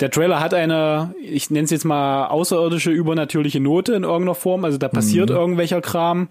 Der 0.00 0.10
Trailer 0.10 0.40
hat 0.40 0.52
eine, 0.52 1.14
ich 1.22 1.50
nenne 1.50 1.64
es 1.64 1.70
jetzt 1.70 1.86
mal 1.86 2.26
außerirdische 2.26 2.90
übernatürliche 2.90 3.60
Note 3.60 3.94
in 3.94 4.02
irgendeiner 4.02 4.34
Form. 4.34 4.66
Also 4.66 4.76
da 4.76 4.88
passiert 4.88 5.30
mhm. 5.30 5.36
irgendwelcher 5.36 5.80
Kram. 5.80 6.28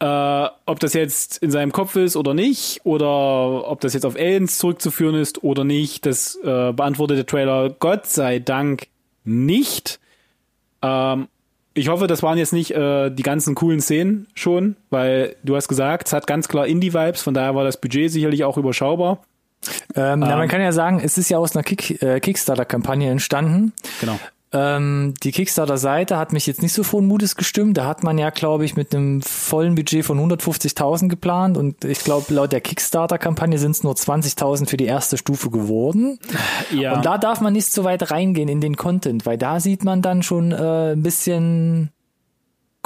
Äh, 0.00 0.48
ob 0.64 0.80
das 0.80 0.94
jetzt 0.94 1.36
in 1.38 1.50
seinem 1.50 1.72
Kopf 1.72 1.94
ist 1.96 2.16
oder 2.16 2.32
nicht, 2.32 2.80
oder 2.84 3.68
ob 3.68 3.80
das 3.82 3.92
jetzt 3.92 4.06
auf 4.06 4.16
Aliens 4.16 4.56
zurückzuführen 4.56 5.16
ist 5.16 5.42
oder 5.44 5.64
nicht, 5.64 6.06
das 6.06 6.36
äh, 6.36 6.72
beantwortet 6.72 7.18
der 7.18 7.26
Trailer 7.26 7.68
Gott 7.68 8.06
sei 8.06 8.38
Dank 8.38 8.86
nicht. 9.24 10.00
Ähm, 10.80 11.28
ich 11.78 11.88
hoffe, 11.88 12.06
das 12.06 12.22
waren 12.22 12.38
jetzt 12.38 12.52
nicht 12.52 12.72
äh, 12.72 13.10
die 13.10 13.22
ganzen 13.22 13.54
coolen 13.54 13.80
Szenen 13.80 14.26
schon, 14.34 14.76
weil 14.90 15.36
du 15.42 15.56
hast 15.56 15.68
gesagt, 15.68 16.08
es 16.08 16.12
hat 16.12 16.26
ganz 16.26 16.48
klar 16.48 16.66
Indie-Vibes, 16.66 17.22
von 17.22 17.34
daher 17.34 17.54
war 17.54 17.64
das 17.64 17.80
Budget 17.80 18.10
sicherlich 18.10 18.44
auch 18.44 18.58
überschaubar. 18.58 19.22
Ähm, 19.94 20.04
ähm, 20.04 20.18
na, 20.20 20.36
man 20.36 20.42
ähm. 20.42 20.48
kann 20.48 20.60
ja 20.60 20.72
sagen, 20.72 21.00
es 21.02 21.18
ist 21.18 21.28
ja 21.28 21.38
aus 21.38 21.56
einer 21.56 21.62
Kick, 21.62 22.02
äh, 22.02 22.20
Kickstarter-Kampagne 22.20 23.10
entstanden. 23.10 23.72
Genau. 24.00 24.18
Ähm, 24.50 25.14
die 25.22 25.32
Kickstarter-Seite 25.32 26.16
hat 26.16 26.32
mich 26.32 26.46
jetzt 26.46 26.62
nicht 26.62 26.72
so 26.72 26.82
frohen 26.82 27.06
Mutes 27.06 27.36
gestimmt. 27.36 27.76
Da 27.76 27.86
hat 27.86 28.02
man 28.02 28.16
ja, 28.16 28.30
glaube 28.30 28.64
ich, 28.64 28.76
mit 28.76 28.94
einem 28.94 29.20
vollen 29.20 29.74
Budget 29.74 30.04
von 30.04 30.18
150.000 30.18 31.08
geplant 31.08 31.58
und 31.58 31.84
ich 31.84 32.00
glaube, 32.00 32.32
laut 32.32 32.52
der 32.52 32.62
Kickstarter-Kampagne 32.62 33.58
sind 33.58 33.72
es 33.72 33.82
nur 33.82 33.94
20.000 33.94 34.68
für 34.68 34.78
die 34.78 34.86
erste 34.86 35.18
Stufe 35.18 35.50
geworden. 35.50 36.18
Ja. 36.70 36.94
Und 36.94 37.04
da 37.04 37.18
darf 37.18 37.40
man 37.40 37.52
nicht 37.52 37.70
so 37.70 37.84
weit 37.84 38.10
reingehen 38.10 38.48
in 38.48 38.60
den 38.60 38.76
Content, 38.76 39.26
weil 39.26 39.36
da 39.36 39.60
sieht 39.60 39.84
man 39.84 40.02
dann 40.02 40.22
schon 40.22 40.52
äh, 40.52 40.92
ein 40.92 41.02
bisschen 41.02 41.90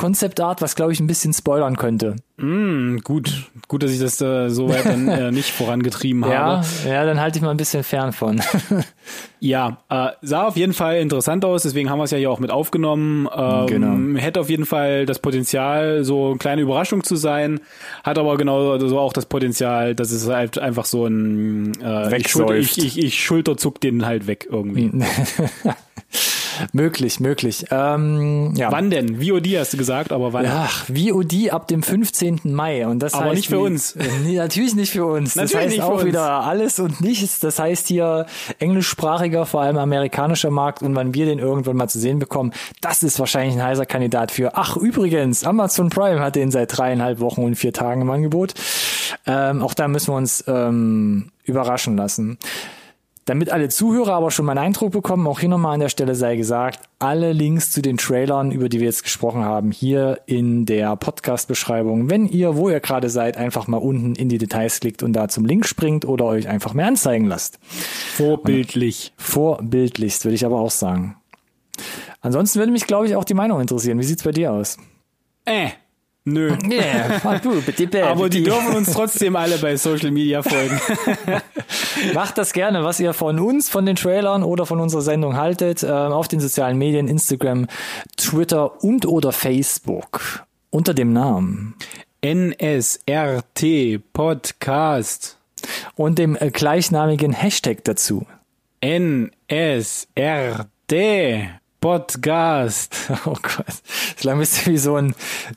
Concept 0.03 0.41
Art, 0.41 0.61
was 0.61 0.75
glaube 0.75 0.93
ich 0.93 0.99
ein 0.99 1.07
bisschen 1.07 1.33
spoilern 1.33 1.77
könnte. 1.77 2.17
Mm, 2.37 2.97
gut, 3.05 3.53
gut, 3.69 3.85
dass 3.85 3.93
ich 3.93 4.01
das 4.01 4.21
äh, 4.21 4.49
so 4.49 4.69
weit 4.69 4.85
dann 4.85 5.07
äh, 5.07 5.31
nicht 5.31 5.51
vorangetrieben 5.53 6.25
habe. 6.25 6.35
Ja, 6.35 6.65
ja, 6.85 7.05
dann 7.05 7.21
halte 7.21 7.39
ich 7.39 7.45
mal 7.45 7.53
ein 7.53 7.57
bisschen 7.57 7.85
fern 7.85 8.13
von. 8.13 8.43
ja, 9.39 9.79
äh, 9.89 10.09
sah 10.21 10.49
auf 10.49 10.57
jeden 10.57 10.73
Fall 10.73 10.97
interessant 10.97 11.45
aus, 11.45 11.63
deswegen 11.63 11.89
haben 11.89 12.01
wir 12.01 12.05
es 12.05 12.11
ja 12.11 12.19
hier 12.19 12.33
auch 12.33 12.41
mit 12.41 12.51
aufgenommen. 12.51 13.29
Ähm, 13.33 13.67
genau. 13.69 14.21
Hätte 14.21 14.41
auf 14.41 14.51
jeden 14.51 14.67
Fall 14.67 15.07
das 15.07 15.21
Potenzial, 15.21 16.03
so 16.03 16.31
eine 16.31 16.39
kleine 16.39 16.63
Überraschung 16.63 17.05
zu 17.05 17.15
sein, 17.15 17.61
hat 18.03 18.19
aber 18.19 18.37
genau 18.37 18.81
so 18.81 18.99
auch 18.99 19.13
das 19.13 19.27
Potenzial, 19.27 19.95
dass 19.95 20.11
es 20.11 20.29
halt 20.29 20.59
einfach 20.59 20.85
so 20.85 21.07
ein 21.07 21.81
äh, 21.81 22.17
ich, 22.17 22.29
schulter, 22.29 22.57
ich, 22.57 22.77
ich, 22.77 22.99
ich 22.99 23.23
Schulterzuck 23.23 23.81
den 23.81 24.05
halt 24.05 24.27
weg 24.27 24.49
irgendwie. 24.51 24.91
möglich, 26.73 27.21
möglich. 27.21 27.67
Ähm, 27.71 28.55
ja. 28.57 28.71
Wann 28.71 28.91
denn? 28.91 29.21
VOD 29.21 29.59
hast 29.59 29.73
du 29.73 29.77
gesagt, 29.77 30.13
aber 30.13 30.33
wann? 30.33 30.47
Ach, 30.47 30.87
VOD 30.87 31.51
ab 31.51 31.69
dem 31.69 31.83
15. 31.83 32.41
Mai. 32.45 32.87
Und 32.87 33.01
das 33.01 33.15
aber 33.15 33.27
heißt, 33.27 33.37
nicht 33.37 33.49
für 33.49 33.61
uns. 33.61 33.97
Nee, 34.25 34.37
natürlich 34.37 34.75
nicht 34.75 34.93
für 34.93 35.07
uns. 35.07 35.35
Natürlich 35.35 35.53
das 35.53 35.61
heißt 35.61 35.71
nicht 35.71 35.83
auch 35.83 35.95
uns. 35.95 36.05
wieder 36.05 36.23
alles 36.43 36.79
und 36.79 37.01
nichts. 37.01 37.41
Das 37.41 37.59
heißt 37.59 37.89
hier 37.89 38.27
englischsprachiger, 38.59 39.47
vor 39.47 39.63
allem 39.63 39.79
amerikanischer 39.79 40.51
Markt. 40.51 40.83
Und 40.83 40.95
wann 40.95 41.15
wir 41.15 41.27
den 41.27 41.39
irgendwann 41.39 41.77
mal 41.77 41.89
zu 41.89 41.99
sehen 41.99 42.19
bekommen, 42.19 42.53
das 42.81 43.03
ist 43.03 43.19
wahrscheinlich 43.19 43.57
ein 43.57 43.63
heißer 43.63 43.87
Kandidat 43.87 44.31
für. 44.31 44.55
Ach, 44.55 44.77
übrigens, 44.77 45.45
Amazon 45.45 45.91
Prime 45.91 46.21
hat 46.21 46.37
den 46.37 46.51
seit 46.51 46.77
dreieinhalb 46.77 47.21
Wochen 47.21 47.43
und 47.43 47.57
vier 47.57 47.73
Tagen 47.73 48.03
im 48.03 48.11
Angebot. 48.11 48.55
Ähm, 49.27 49.63
auch 49.63 49.75
da 49.75 49.89
müssen 49.89 50.13
wir 50.13 50.17
uns 50.17 50.45
ähm, 50.47 51.31
überraschen 51.45 51.97
lassen. 51.97 52.39
Damit 53.25 53.51
alle 53.51 53.69
Zuhörer 53.69 54.15
aber 54.15 54.33
schon 54.33 54.47
mal 54.47 54.53
einen 54.53 54.67
Eindruck 54.67 54.91
bekommen, 54.91 55.29
auch 55.29 55.39
hier 55.39 55.49
nochmal 55.49 55.75
an 55.75 55.81
der 55.81 55.89
Stelle 55.89 56.17
sei 56.17 56.35
gesagt, 56.35 56.81
alle 56.99 57.33
Links 57.33 57.71
zu 57.71 57.81
den 57.81 57.97
Trailern, 57.97 58.51
über 58.51 58.69
die 58.69 58.81
wir 58.81 58.87
jetzt 58.87 59.05
gesprochen 59.05 59.45
haben, 59.45 59.71
hier 59.71 60.21
in 60.27 60.67
der 60.67 60.97
Podcast-Beschreibung. 60.97 62.11
Wenn 62.11 62.27
ihr, 62.27 62.57
wo 62.57 62.69
ihr 62.69 62.81
gerade 62.81 63.09
seid, 63.11 63.37
einfach 63.37 63.69
mal 63.69 63.77
unten 63.77 64.17
in 64.17 64.29
die 64.29 64.39
Details 64.39 64.81
klickt 64.81 65.05
und 65.05 65.13
da 65.13 65.29
zum 65.29 65.45
Link 65.45 65.67
springt 65.67 66.05
oder 66.05 66.25
euch 66.25 66.49
einfach 66.49 66.75
mehr 66.75 66.89
anzeigen 66.89 67.27
lasst. 67.27 67.61
Vorbildlich. 67.63 69.13
Und 69.17 69.25
vorbildlichst, 69.25 70.25
würde 70.25 70.35
ich 70.35 70.45
aber 70.45 70.59
auch 70.59 70.73
sagen. 70.73 71.17
Ansonsten 72.23 72.59
würde 72.59 72.73
mich, 72.73 72.87
glaube 72.87 73.07
ich, 73.07 73.15
auch 73.15 73.25
die 73.25 73.35
Meinung 73.35 73.61
interessieren. 73.61 74.01
Wie 74.01 74.05
sieht's 74.05 74.25
bei 74.25 74.33
dir 74.33 74.53
aus? 74.53 74.79
Äh. 75.45 75.71
Nö. 76.25 76.57
Yeah, 76.71 77.21
Aber 78.11 78.29
die 78.29 78.43
dürfen 78.43 78.75
uns 78.77 78.93
trotzdem 78.93 79.37
alle 79.37 79.59
bei 79.59 79.77
Social 79.77 80.11
Media 80.11 80.43
folgen. 80.43 80.81
Macht 82.15 82.39
das 82.39 82.53
gerne, 82.53 82.85
was 82.85 83.01
ihr 83.01 83.13
von 83.13 83.41
uns, 83.41 83.69
von 83.69 83.87
den 83.87 83.97
Trailern 83.97 84.43
oder 84.45 84.67
von 84.67 84.81
unserer 84.81 85.03
Sendung 85.03 85.37
haltet, 85.37 85.83
äh, 85.83 85.91
auf 85.91 86.29
den 86.29 86.41
sozialen 86.41 86.79
Medien, 86.79 87.09
Instagram, 87.09 87.67
Twitter 88.17 88.83
und 88.85 89.07
oder 89.07 89.33
Facebook 89.33 90.45
unter 90.71 90.95
dem 90.95 91.13
Namen 91.13 91.75
NSRT 92.25 94.01
Podcast 94.13 95.39
und 95.97 96.19
dem 96.21 96.37
äh, 96.37 96.51
gleichnamigen 96.51 97.33
Hashtag 97.33 97.83
dazu. 97.85 98.27
NSRT 98.81 99.33
Podcast. 101.83 103.11
Oh 103.27 103.35
Gott. 103.43 103.67
Klang 104.17 104.37
ein 104.37 104.41
bisschen 104.41 104.73
wie 104.73 104.79
so 104.79 104.97
ein, 104.97 105.15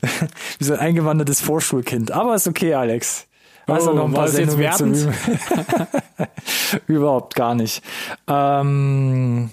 wie 0.58 0.64
so 0.64 0.74
ein 0.74 0.80
eingewandertes 0.80 1.40
Vorschulkind. 1.40 2.10
Aber 2.10 2.34
ist 2.34 2.46
okay, 2.48 2.74
Alex. 2.74 3.26
Hast 3.66 3.88
oh, 3.88 3.94
noch 3.94 4.04
ein 4.06 4.12
paar 4.12 4.28
Sendungen 4.28 4.62
jetzt 4.62 4.78
zu 4.78 5.12
Überhaupt 6.86 7.34
gar 7.34 7.54
nicht. 7.54 7.82
Ähm, 8.28 9.50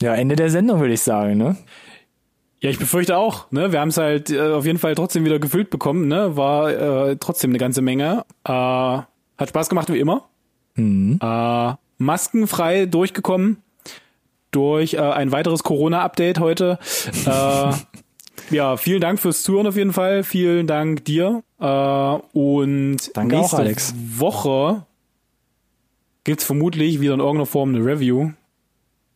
ja, 0.00 0.14
Ende 0.14 0.36
der 0.36 0.50
Sendung, 0.50 0.80
würde 0.80 0.94
ich 0.94 1.02
sagen, 1.02 1.36
ne? 1.36 1.56
Ja, 2.60 2.70
ich 2.70 2.78
befürchte 2.78 3.16
auch. 3.16 3.50
Ne? 3.50 3.72
Wir 3.72 3.80
haben 3.80 3.88
es 3.88 3.98
halt 3.98 4.30
äh, 4.30 4.52
auf 4.52 4.64
jeden 4.64 4.78
Fall 4.78 4.94
trotzdem 4.94 5.24
wieder 5.24 5.38
gefüllt 5.38 5.70
bekommen. 5.70 6.08
Ne? 6.08 6.36
War 6.36 6.70
äh, 6.70 7.16
trotzdem 7.16 7.50
eine 7.50 7.58
ganze 7.58 7.82
Menge. 7.82 8.24
Äh, 8.44 8.52
hat 8.52 9.48
Spaß 9.48 9.68
gemacht 9.68 9.92
wie 9.92 9.98
immer. 9.98 10.28
Mhm. 10.74 11.18
Äh, 11.20 11.74
maskenfrei 11.98 12.86
durchgekommen 12.86 13.62
durch 14.50 14.94
äh, 14.94 14.98
ein 14.98 15.32
weiteres 15.32 15.62
Corona-Update 15.62 16.40
heute. 16.40 16.78
äh, 17.26 17.72
ja, 18.50 18.76
vielen 18.76 19.00
Dank 19.00 19.20
fürs 19.20 19.42
Zuhören 19.42 19.66
auf 19.66 19.76
jeden 19.76 19.92
Fall. 19.92 20.22
Vielen 20.22 20.66
Dank 20.66 21.04
dir. 21.04 21.42
Äh, 21.60 21.66
und 21.66 22.96
Danke 23.14 23.36
nächste 23.36 23.56
auch, 23.56 23.60
Alex. 23.60 23.94
Woche 23.96 24.86
gibt's 26.24 26.44
vermutlich 26.44 27.00
wieder 27.00 27.14
in 27.14 27.20
irgendeiner 27.20 27.46
Form 27.46 27.74
eine 27.74 27.84
Review, 27.84 28.30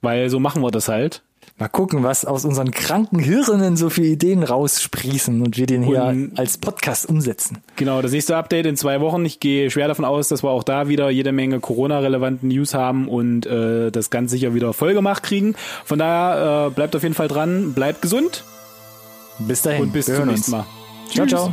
weil 0.01 0.29
so 0.31 0.41
machen 0.41 0.63
wir 0.63 0.71
das 0.71 0.89
halt. 0.89 1.23
Mal 1.63 1.69
gucken, 1.69 2.03
was 2.03 2.25
aus 2.25 2.45
unseren 2.45 2.73
kranken 2.73 3.21
Hirnen 3.21 3.77
so 3.77 3.89
viele 3.89 4.09
Ideen 4.09 4.43
raussprießen 4.43 5.43
und 5.43 5.57
wir 5.57 5.67
den 5.67 5.85
hier 5.85 6.03
Und- 6.03 6.37
als 6.37 6.59
Podcast 6.59 7.09
umsetzen. 7.09 7.59
Genau, 7.77 8.03
das 8.03 8.11
nächste 8.11 8.37
Update 8.37 8.67
in 8.67 8.77
zwei 8.77 9.01
Wochen. 9.01 9.25
Ich 9.25 9.39
gehe 9.39 9.71
schwer 9.71 9.87
davon 9.87 10.05
aus, 10.05 10.27
dass 10.27 10.43
wir 10.43 10.51
auch 10.51 10.65
da 10.65 10.89
wieder 10.89 11.09
jede 11.11 11.31
Menge 11.31 11.61
Corona-relevanten 11.61 12.49
News 12.49 12.75
haben 12.75 13.07
und 13.07 13.47
äh, 13.47 13.93
das 13.93 14.11
ganz 14.11 14.33
sicher 14.33 14.55
wieder 14.55 14.73
voll 14.73 14.93
gemacht 14.93 15.23
kriegen. 15.23 15.55
Von 15.85 16.01
daher 16.01 16.67
äh, 16.67 16.71
bleibt 16.75 16.97
auf 16.97 17.05
jeden 17.05 17.15
Fall 17.15 17.29
dran, 17.29 17.75
bleibt 17.75 18.03
gesund 18.03 18.43
Bis 19.39 19.63
dahin. 19.63 19.83
und 19.83 19.93
bis 19.93 20.07
zum 20.07 20.27
nächsten. 20.27 20.51
Mal. 20.51 20.67
Ciao, 21.13 21.27
Tschüss. 21.27 21.39
ciao. 21.39 21.53